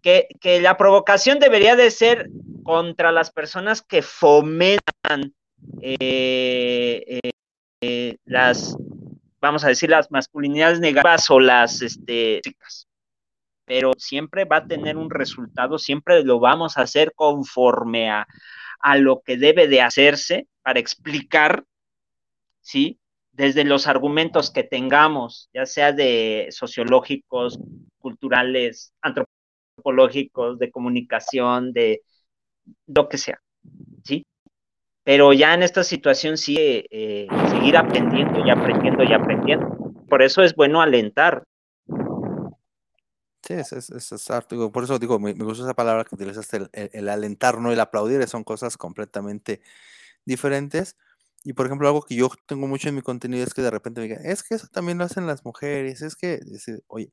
Que, 0.00 0.28
la 0.60 0.76
provocación 0.76 1.40
debería 1.40 1.74
de 1.74 1.90
ser 1.90 2.30
contra 2.62 3.10
las 3.10 3.32
personas 3.32 3.82
que 3.82 4.00
fomentan 4.00 5.34
eh, 5.82 7.18
eh, 7.80 8.16
las, 8.24 8.76
vamos 9.40 9.64
a 9.64 9.68
decir, 9.68 9.90
las 9.90 10.08
masculinidades 10.12 10.78
negativas 10.78 11.28
o 11.30 11.40
las 11.40 11.82
este, 11.82 12.42
pero 13.64 13.90
siempre 13.98 14.44
va 14.44 14.58
a 14.58 14.66
tener 14.68 14.96
un 14.96 15.10
resultado, 15.10 15.76
siempre 15.76 16.22
lo 16.22 16.38
vamos 16.38 16.78
a 16.78 16.82
hacer 16.82 17.12
conforme 17.12 18.08
a, 18.08 18.28
a 18.78 18.96
lo 18.98 19.20
que 19.22 19.36
debe 19.36 19.66
de 19.66 19.82
hacerse 19.82 20.46
para 20.62 20.78
explicar, 20.78 21.64
¿sí? 22.60 23.00
Desde 23.36 23.64
los 23.64 23.86
argumentos 23.86 24.50
que 24.50 24.64
tengamos, 24.64 25.50
ya 25.52 25.66
sea 25.66 25.92
de 25.92 26.48
sociológicos, 26.50 27.58
culturales, 27.98 28.94
antropológicos, 29.02 30.58
de 30.58 30.70
comunicación, 30.70 31.72
de 31.74 32.00
lo 32.86 33.08
que 33.08 33.18
sea, 33.18 33.38
¿sí? 34.04 34.24
Pero 35.04 35.34
ya 35.34 35.52
en 35.52 35.62
esta 35.62 35.84
situación 35.84 36.38
sí, 36.38 36.56
eh, 36.58 37.28
seguir 37.50 37.76
aprendiendo 37.76 38.44
y 38.44 38.50
aprendiendo 38.50 39.04
y 39.04 39.12
aprendiendo. 39.12 39.92
Por 40.08 40.22
eso 40.22 40.42
es 40.42 40.54
bueno 40.54 40.80
alentar. 40.80 41.44
Sí, 43.42 43.52
es, 43.52 43.72
es, 43.72 43.90
es, 43.90 44.28
por 44.72 44.82
eso 44.82 44.98
digo, 44.98 45.20
me, 45.20 45.34
gusta 45.34 45.64
esa 45.64 45.74
palabra 45.74 46.04
que 46.04 46.14
utilizaste, 46.14 46.56
el, 46.56 46.70
el 46.72 47.08
alentar, 47.08 47.60
no 47.60 47.70
el 47.70 47.78
aplaudir, 47.78 48.26
son 48.26 48.42
cosas 48.44 48.76
completamente 48.78 49.60
diferentes 50.24 50.96
y 51.46 51.52
por 51.52 51.66
ejemplo, 51.66 51.86
algo 51.86 52.02
que 52.02 52.16
yo 52.16 52.28
tengo 52.46 52.66
mucho 52.66 52.88
en 52.88 52.96
mi 52.96 53.02
contenido 53.02 53.44
es 53.44 53.54
que 53.54 53.62
de 53.62 53.70
repente 53.70 54.00
me 54.00 54.08
digan, 54.08 54.26
es 54.26 54.42
que 54.42 54.56
eso 54.56 54.66
también 54.66 54.98
lo 54.98 55.04
hacen 55.04 55.28
las 55.28 55.44
mujeres, 55.44 56.02
es 56.02 56.16
que, 56.16 56.40
oye, 56.88 57.12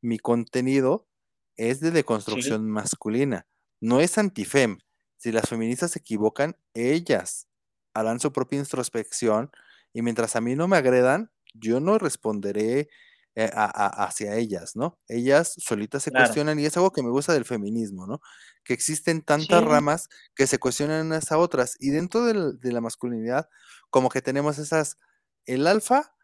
mi 0.00 0.20
contenido 0.20 1.08
es 1.56 1.80
de 1.80 1.90
deconstrucción 1.90 2.70
masculina, 2.70 3.48
no 3.80 4.00
es 4.00 4.18
antifem. 4.18 4.78
Si 5.16 5.32
las 5.32 5.48
feministas 5.48 5.90
se 5.90 5.98
equivocan, 5.98 6.56
ellas 6.74 7.48
harán 7.92 8.20
su 8.20 8.32
propia 8.32 8.60
introspección 8.60 9.50
y 9.92 10.02
mientras 10.02 10.36
a 10.36 10.40
mí 10.40 10.54
no 10.54 10.68
me 10.68 10.76
agredan, 10.76 11.32
yo 11.52 11.80
no 11.80 11.98
responderé 11.98 12.88
eh, 13.34 13.50
hacia 13.54 14.36
ellas, 14.36 14.76
¿no? 14.76 14.98
Ellas 15.08 15.54
solitas 15.56 16.02
se 16.02 16.10
cuestionan 16.10 16.58
y 16.58 16.66
es 16.66 16.76
algo 16.76 16.92
que 16.92 17.02
me 17.02 17.10
gusta 17.10 17.32
del 17.32 17.46
feminismo, 17.46 18.06
¿no? 18.06 18.20
Que 18.62 18.74
existen 18.74 19.22
tantas 19.22 19.64
ramas 19.64 20.08
que 20.34 20.46
se 20.46 20.58
cuestionan 20.58 21.06
unas 21.06 21.32
a 21.32 21.38
otras 21.38 21.76
y 21.80 21.90
dentro 21.90 22.24
de 22.24 22.72
la 22.72 22.80
masculinidad 22.80 23.48
como 23.88 24.08
que 24.08 24.22
tenemos 24.22 24.58
esas, 24.58 24.98
el 25.46 25.66
alfa 25.66 26.14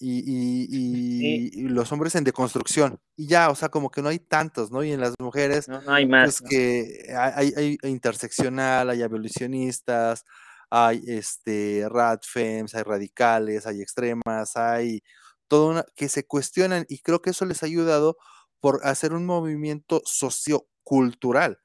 y, 0.00 1.68
los 1.68 1.90
hombres 1.92 2.14
en 2.14 2.24
deconstrucción. 2.24 3.00
Y 3.16 3.26
ya, 3.28 3.50
o 3.50 3.54
sea, 3.54 3.68
como 3.68 3.90
que 3.90 4.02
no 4.02 4.08
hay 4.08 4.18
tantos, 4.18 4.70
¿no? 4.70 4.84
Y 4.84 4.92
en 4.92 5.00
las 5.00 5.14
mujeres, 5.18 5.68
no, 5.68 5.80
hay 5.86 6.06
más. 6.06 6.40
Pues 6.40 6.50
que 6.50 7.14
hay, 7.16 7.52
hay, 7.56 7.78
interseccional, 7.82 8.90
hay 8.90 9.02
evolucionistas, 9.02 10.24
hay 10.70 11.02
este, 11.06 11.86
radfems, 11.88 12.74
hay 12.74 12.82
radicales, 12.82 13.66
hay 13.66 13.80
extremas, 13.80 14.56
hay 14.56 15.02
todo 15.48 15.68
una, 15.68 15.84
que 15.96 16.08
se 16.08 16.26
cuestionan 16.26 16.86
y 16.88 17.00
creo 17.00 17.22
que 17.22 17.30
eso 17.30 17.44
les 17.44 17.62
ha 17.62 17.66
ayudado 17.66 18.16
por 18.60 18.80
hacer 18.84 19.12
un 19.12 19.26
movimiento 19.26 20.02
sociocultural. 20.04 21.58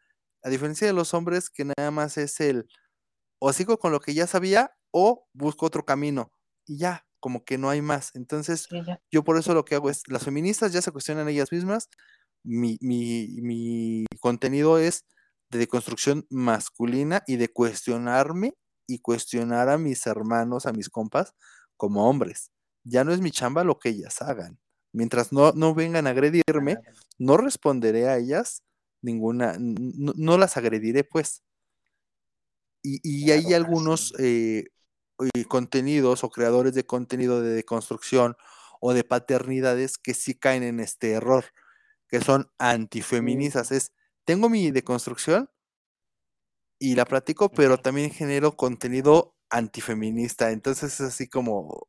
A 0.43 0.49
diferencia 0.49 0.87
de 0.87 0.93
los 0.93 1.13
hombres 1.13 1.49
que 1.49 1.65
nada 1.65 1.91
más 1.91 2.17
es 2.17 2.39
el 2.39 2.67
o 3.39 3.51
sigo 3.51 3.77
con 3.77 3.91
lo 3.91 3.99
que 3.99 4.13
ya 4.13 4.25
sabía 4.25 4.71
o 4.91 5.27
busco 5.33 5.65
otro 5.65 5.83
camino 5.85 6.31
y 6.65 6.77
ya, 6.77 7.05
como 7.19 7.43
que 7.43 7.57
no 7.57 7.69
hay 7.69 7.81
más. 7.81 8.11
Entonces, 8.15 8.67
yo 9.11 9.23
por 9.23 9.37
eso 9.37 9.53
lo 9.53 9.65
que 9.65 9.75
hago 9.75 9.89
es, 9.89 10.03
las 10.07 10.23
feministas 10.23 10.71
ya 10.71 10.81
se 10.81 10.91
cuestionan 10.91 11.27
ellas 11.27 11.51
mismas, 11.51 11.89
mi, 12.43 12.77
mi, 12.81 14.05
contenido 14.19 14.77
es 14.77 15.05
de 15.49 15.59
deconstrucción 15.59 16.25
masculina 16.29 17.23
y 17.27 17.37
de 17.37 17.49
cuestionarme 17.49 18.53
y 18.87 18.99
cuestionar 18.99 19.69
a 19.69 19.77
mis 19.77 20.05
hermanos, 20.07 20.65
a 20.65 20.73
mis 20.73 20.89
compas, 20.89 21.33
como 21.77 22.09
hombres. 22.09 22.51
Ya 22.83 23.03
no 23.03 23.13
es 23.13 23.21
mi 23.21 23.31
chamba 23.31 23.63
lo 23.63 23.79
que 23.79 23.89
ellas 23.89 24.21
hagan. 24.21 24.59
Mientras 24.91 25.31
no, 25.31 25.51
no 25.53 25.73
vengan 25.73 26.07
a 26.07 26.11
agredirme, 26.11 26.77
no 27.17 27.37
responderé 27.37 28.07
a 28.07 28.17
ellas 28.17 28.63
ninguna, 29.01 29.55
no, 29.59 30.37
las 30.37 30.57
agrediré 30.57 31.03
pues. 31.03 31.43
Y, 32.83 33.31
hay 33.31 33.53
algunos 33.53 34.13
eh, 34.19 34.65
contenidos 35.47 36.23
o 36.23 36.29
creadores 36.29 36.73
de 36.73 36.85
contenido 36.85 37.41
de 37.41 37.53
deconstrucción 37.53 38.35
o 38.81 38.93
de 38.93 39.03
paternidades 39.03 39.97
que 39.97 40.13
sí 40.13 40.35
caen 40.35 40.63
en 40.63 40.79
este 40.79 41.11
error, 41.11 41.45
que 42.07 42.19
son 42.19 42.51
antifeministas. 42.57 43.71
Es, 43.71 43.93
tengo 44.25 44.49
mi 44.49 44.71
deconstrucción 44.71 45.49
y 46.79 46.95
la 46.95 47.05
platico, 47.05 47.49
pero 47.49 47.77
también 47.77 48.11
genero 48.11 48.57
contenido 48.57 49.32
antifeminista. 49.53 50.51
Entonces 50.51 50.99
es 50.99 51.01
así 51.01 51.29
como... 51.29 51.87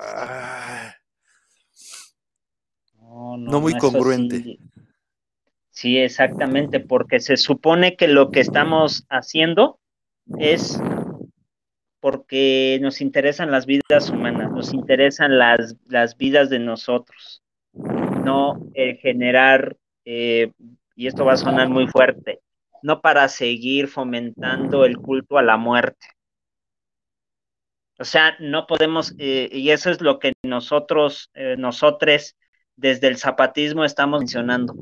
Ah, 0.00 0.94
no, 3.36 3.60
muy 3.60 3.76
congruente. 3.76 4.58
sí, 5.70 5.98
exactamente, 5.98 6.80
porque 6.80 7.20
se 7.20 7.36
supone 7.36 7.96
que 7.96 8.08
lo 8.08 8.30
que 8.30 8.40
estamos 8.40 9.04
haciendo 9.10 9.78
es 10.38 10.80
porque 12.00 12.78
nos 12.80 13.00
interesan 13.00 13.50
las 13.50 13.66
vidas 13.66 14.08
humanas, 14.10 14.50
nos 14.50 14.72
interesan 14.72 15.38
las, 15.38 15.76
las 15.86 16.16
vidas 16.16 16.48
de 16.48 16.58
nosotros, 16.58 17.42
no 17.72 18.66
el 18.74 18.96
generar, 18.96 19.76
eh, 20.04 20.52
y 20.96 21.06
esto 21.06 21.24
va 21.24 21.34
a 21.34 21.36
sonar 21.36 21.68
muy 21.68 21.86
fuerte, 21.86 22.40
no 22.82 23.02
para 23.02 23.28
seguir 23.28 23.88
fomentando 23.88 24.84
el 24.84 24.96
culto 24.96 25.38
a 25.38 25.42
la 25.42 25.58
muerte. 25.58 26.06
O 28.02 28.04
sea, 28.04 28.36
no 28.40 28.66
podemos, 28.66 29.14
eh, 29.18 29.48
y 29.52 29.70
eso 29.70 29.88
es 29.88 30.00
lo 30.00 30.18
que 30.18 30.32
nosotros, 30.42 31.30
eh, 31.34 31.56
desde 32.74 33.06
el 33.06 33.16
zapatismo 33.16 33.84
estamos 33.84 34.18
mencionando. 34.18 34.74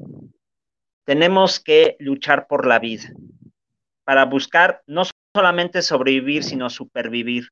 Tenemos 1.04 1.60
que 1.60 1.96
luchar 1.98 2.46
por 2.46 2.66
la 2.66 2.78
vida, 2.78 3.12
para 4.04 4.24
buscar 4.24 4.80
no 4.86 5.02
solamente 5.34 5.82
sobrevivir, 5.82 6.44
sino 6.44 6.70
supervivir. 6.70 7.48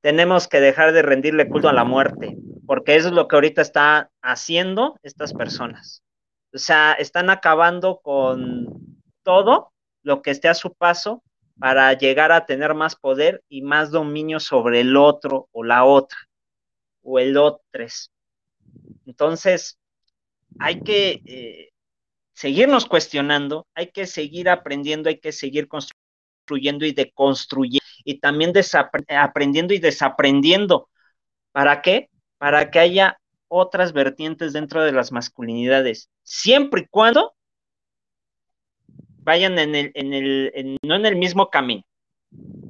Tenemos 0.00 0.46
que 0.46 0.60
dejar 0.60 0.92
de 0.92 1.02
rendirle 1.02 1.48
culto 1.48 1.68
a 1.68 1.72
la 1.72 1.82
muerte, 1.82 2.36
porque 2.68 2.94
eso 2.94 3.08
es 3.08 3.14
lo 3.14 3.26
que 3.26 3.34
ahorita 3.34 3.62
está 3.62 4.12
haciendo 4.22 4.96
estas 5.02 5.34
personas. 5.34 6.04
O 6.54 6.58
sea, 6.58 6.92
están 6.92 7.30
acabando 7.30 7.98
con 8.00 8.68
todo 9.24 9.72
lo 10.04 10.22
que 10.22 10.30
esté 10.30 10.46
a 10.46 10.54
su 10.54 10.72
paso 10.72 11.20
para 11.60 11.92
llegar 11.92 12.32
a 12.32 12.46
tener 12.46 12.74
más 12.74 12.96
poder 12.96 13.44
y 13.48 13.60
más 13.60 13.90
dominio 13.90 14.40
sobre 14.40 14.80
el 14.80 14.96
otro 14.96 15.48
o 15.52 15.62
la 15.62 15.84
otra 15.84 16.18
o 17.02 17.18
el 17.18 17.36
otro. 17.36 17.60
Entonces, 19.06 19.78
hay 20.58 20.80
que 20.80 21.22
eh, 21.26 21.70
seguirnos 22.32 22.86
cuestionando, 22.86 23.66
hay 23.74 23.90
que 23.90 24.06
seguir 24.06 24.48
aprendiendo, 24.48 25.10
hay 25.10 25.18
que 25.18 25.32
seguir 25.32 25.68
construyendo 25.68 26.86
y 26.86 26.92
deconstruyendo 26.92 27.84
y 28.04 28.20
también 28.20 28.52
aprendiendo 29.08 29.74
y 29.74 29.78
desaprendiendo. 29.78 30.88
¿Para 31.52 31.82
qué? 31.82 32.08
Para 32.38 32.70
que 32.70 32.78
haya 32.78 33.20
otras 33.48 33.92
vertientes 33.92 34.54
dentro 34.54 34.82
de 34.82 34.92
las 34.92 35.12
masculinidades, 35.12 36.08
siempre 36.22 36.82
y 36.82 36.86
cuando 36.86 37.34
vayan 39.22 39.58
en 39.58 39.74
el, 39.74 39.92
en 39.94 40.12
el, 40.12 40.78
no 40.82 40.94
en 40.94 41.06
el 41.06 41.16
mismo 41.16 41.50
camino, 41.50 41.84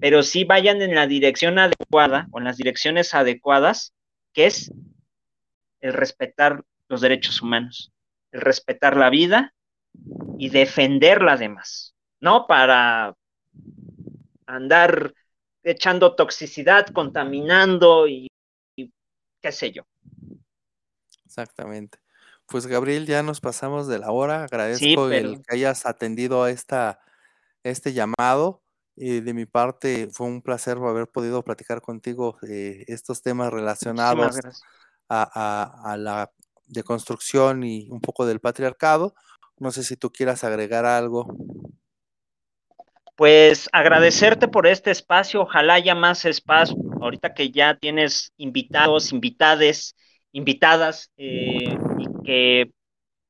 pero 0.01 0.23
sí 0.23 0.45
vayan 0.45 0.83
en 0.83 0.95
la 0.95 1.07
dirección 1.07 1.59
adecuada 1.59 2.29
o 2.33 2.39
en 2.39 2.45
las 2.45 2.57
direcciones 2.57 3.15
adecuadas, 3.15 3.93
que 4.33 4.47
es 4.47 4.73
el 5.81 5.93
respetar 5.93 6.63
los 6.89 7.01
derechos 7.01 7.41
humanos, 7.43 7.93
el 8.33 8.41
respetar 8.41 8.97
la 8.97 9.11
vida 9.11 9.55
y 10.39 10.51
defenderla 10.51 11.33
además, 11.33 11.95
no 12.21 12.47
para 12.47 13.15
andar 14.47 15.15
echando 15.63 16.15
toxicidad, 16.15 16.87
contaminando 16.89 18.09
y, 18.09 18.29
qué 19.41 19.53
sé 19.53 19.73
yo. 19.73 19.85
Exactamente. 21.25 21.99
Pues 22.51 22.67
Gabriel, 22.67 23.07
ya 23.07 23.23
nos 23.23 23.41
pasamos 23.41 23.87
de 23.87 24.01
la 24.01 24.11
hora. 24.11 24.43
Agradezco 24.43 25.09
el 25.09 25.41
que 25.41 25.55
hayas 25.55 25.87
atendido 25.87 26.43
a 26.43 26.51
esta, 26.51 26.99
este 27.63 27.93
llamado. 27.93 28.61
y 28.97 29.21
de 29.21 29.33
mi 29.33 29.47
parte, 29.47 30.09
fue 30.13 30.27
un 30.27 30.43
placer 30.43 30.77
haber 30.79 31.07
podido 31.07 31.43
platicar 31.45 31.81
contigo 31.81 32.37
eh, 32.49 32.85
estos 32.89 33.23
temas 33.23 33.53
relacionados 33.53 34.37
a, 35.09 35.93
a, 35.93 35.97
la 35.97 36.33
deconstrucción 36.67 37.63
y 37.63 37.89
un 37.89 38.01
poco 38.01 38.27
del 38.27 38.41
patriarcado. 38.41 39.15
No 39.59 39.71
sé 39.71 39.85
si 39.85 39.97
tú 39.97 40.11
quieras 40.11 40.43
agregar 40.43 40.85
algo 40.85 41.29
pues 43.21 43.69
agradecerte 43.73 44.49
por 44.49 44.67
este 44.67 44.91
espacio, 44.91 45.43
ojalá 45.43 45.75
haya 45.75 45.95
más 45.95 46.25
espacio, 46.25 46.75
ahorita 47.03 47.35
que 47.35 47.51
ya 47.51 47.77
tienes 47.77 48.33
invitados, 48.39 49.13
invitades, 49.13 49.95
invitadas, 50.33 51.11
eh, 51.19 51.77
y 51.99 52.10
que 52.25 52.71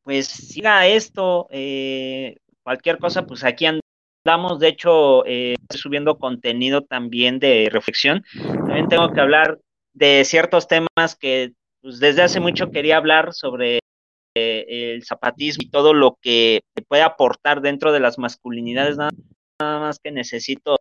pues 0.03 0.27
siga 0.27 0.87
esto, 0.87 1.47
eh, 1.51 2.37
cualquier 2.63 2.99
cosa, 2.99 3.27
pues 3.27 3.45
aquí 3.45 3.67
andamos, 3.67 4.59
de 4.59 4.69
hecho, 4.69 5.25
eh, 5.27 5.57
subiendo 5.71 6.19
contenido 6.19 6.83
también 6.83 7.39
de 7.39 7.69
reflexión, 7.71 8.25
también 8.43 8.89
tengo 8.89 9.13
que 9.13 9.21
hablar 9.21 9.59
de 9.93 10.25
ciertos 10.25 10.69
temas 10.69 11.17
que 11.19 11.53
pues, 11.83 11.99
desde 12.01 12.23
hace 12.23 12.41
mucho 12.41 12.71
quería 12.71 12.97
hablar 12.97 13.33
sobre 13.33 13.81
el 14.35 15.05
zapatismo 15.05 15.65
y 15.65 15.71
todo 15.71 15.93
lo 15.93 16.17
que 16.23 16.61
puede 16.89 17.03
aportar 17.03 17.61
dentro 17.61 17.93
de 17.93 18.01
las 18.01 18.17
masculinidades, 18.17 18.97
nada 18.97 19.11
nada 19.61 19.79
más 19.79 19.99
que 19.99 20.11
necesito 20.11 20.81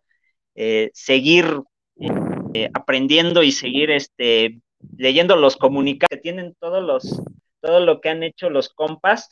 eh, 0.54 0.90
seguir 0.94 1.62
eh, 2.54 2.70
aprendiendo 2.74 3.42
y 3.42 3.52
seguir 3.52 3.90
este, 3.90 4.60
leyendo 4.96 5.36
los 5.36 5.56
comunicados 5.56 6.10
que 6.10 6.16
tienen 6.16 6.54
todos 6.58 6.82
los, 6.82 7.22
todo 7.60 7.80
lo 7.80 8.00
que 8.00 8.10
han 8.10 8.22
hecho 8.22 8.50
los 8.50 8.68
compas, 8.70 9.28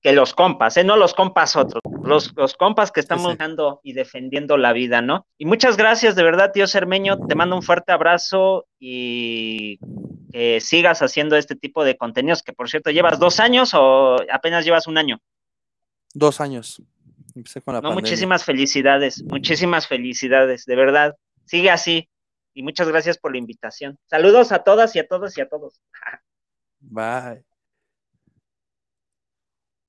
que 0.00 0.12
los 0.12 0.34
compas, 0.34 0.76
¿eh? 0.76 0.84
no 0.84 0.96
los 0.96 1.14
compas 1.14 1.56
otros, 1.56 1.82
los, 2.04 2.32
los 2.36 2.54
compas 2.54 2.92
que 2.92 3.00
estamos 3.00 3.36
dando 3.38 3.80
y 3.82 3.92
defendiendo 3.92 4.56
la 4.56 4.72
vida, 4.72 5.02
¿no? 5.02 5.26
Y 5.38 5.46
muchas 5.46 5.76
gracias, 5.76 6.14
de 6.14 6.22
verdad, 6.22 6.52
tío 6.52 6.66
Cermeño, 6.66 7.26
te 7.26 7.34
mando 7.34 7.56
un 7.56 7.62
fuerte 7.62 7.92
abrazo 7.92 8.66
y 8.78 9.78
que 10.32 10.60
sigas 10.60 11.02
haciendo 11.02 11.36
este 11.36 11.56
tipo 11.56 11.84
de 11.84 11.96
contenidos, 11.96 12.42
que 12.42 12.52
por 12.52 12.68
cierto, 12.68 12.90
¿llevas 12.90 13.18
dos 13.18 13.40
años 13.40 13.72
o 13.74 14.16
apenas 14.30 14.64
llevas 14.64 14.86
un 14.86 14.98
año? 14.98 15.18
Dos 16.14 16.40
años 16.40 16.82
no, 17.82 17.92
muchísimas 17.92 18.44
felicidades, 18.44 19.22
muchísimas 19.22 19.86
felicidades, 19.86 20.64
de 20.64 20.76
verdad. 20.76 21.16
Sigue 21.44 21.70
así. 21.70 22.08
Y 22.54 22.62
muchas 22.62 22.88
gracias 22.88 23.18
por 23.18 23.32
la 23.32 23.38
invitación. 23.38 23.98
Saludos 24.06 24.52
a 24.52 24.60
todas 24.60 24.96
y 24.96 24.98
a 24.98 25.06
todos 25.06 25.36
y 25.36 25.42
a 25.42 25.48
todos. 25.48 25.80
Bye. 26.80 27.44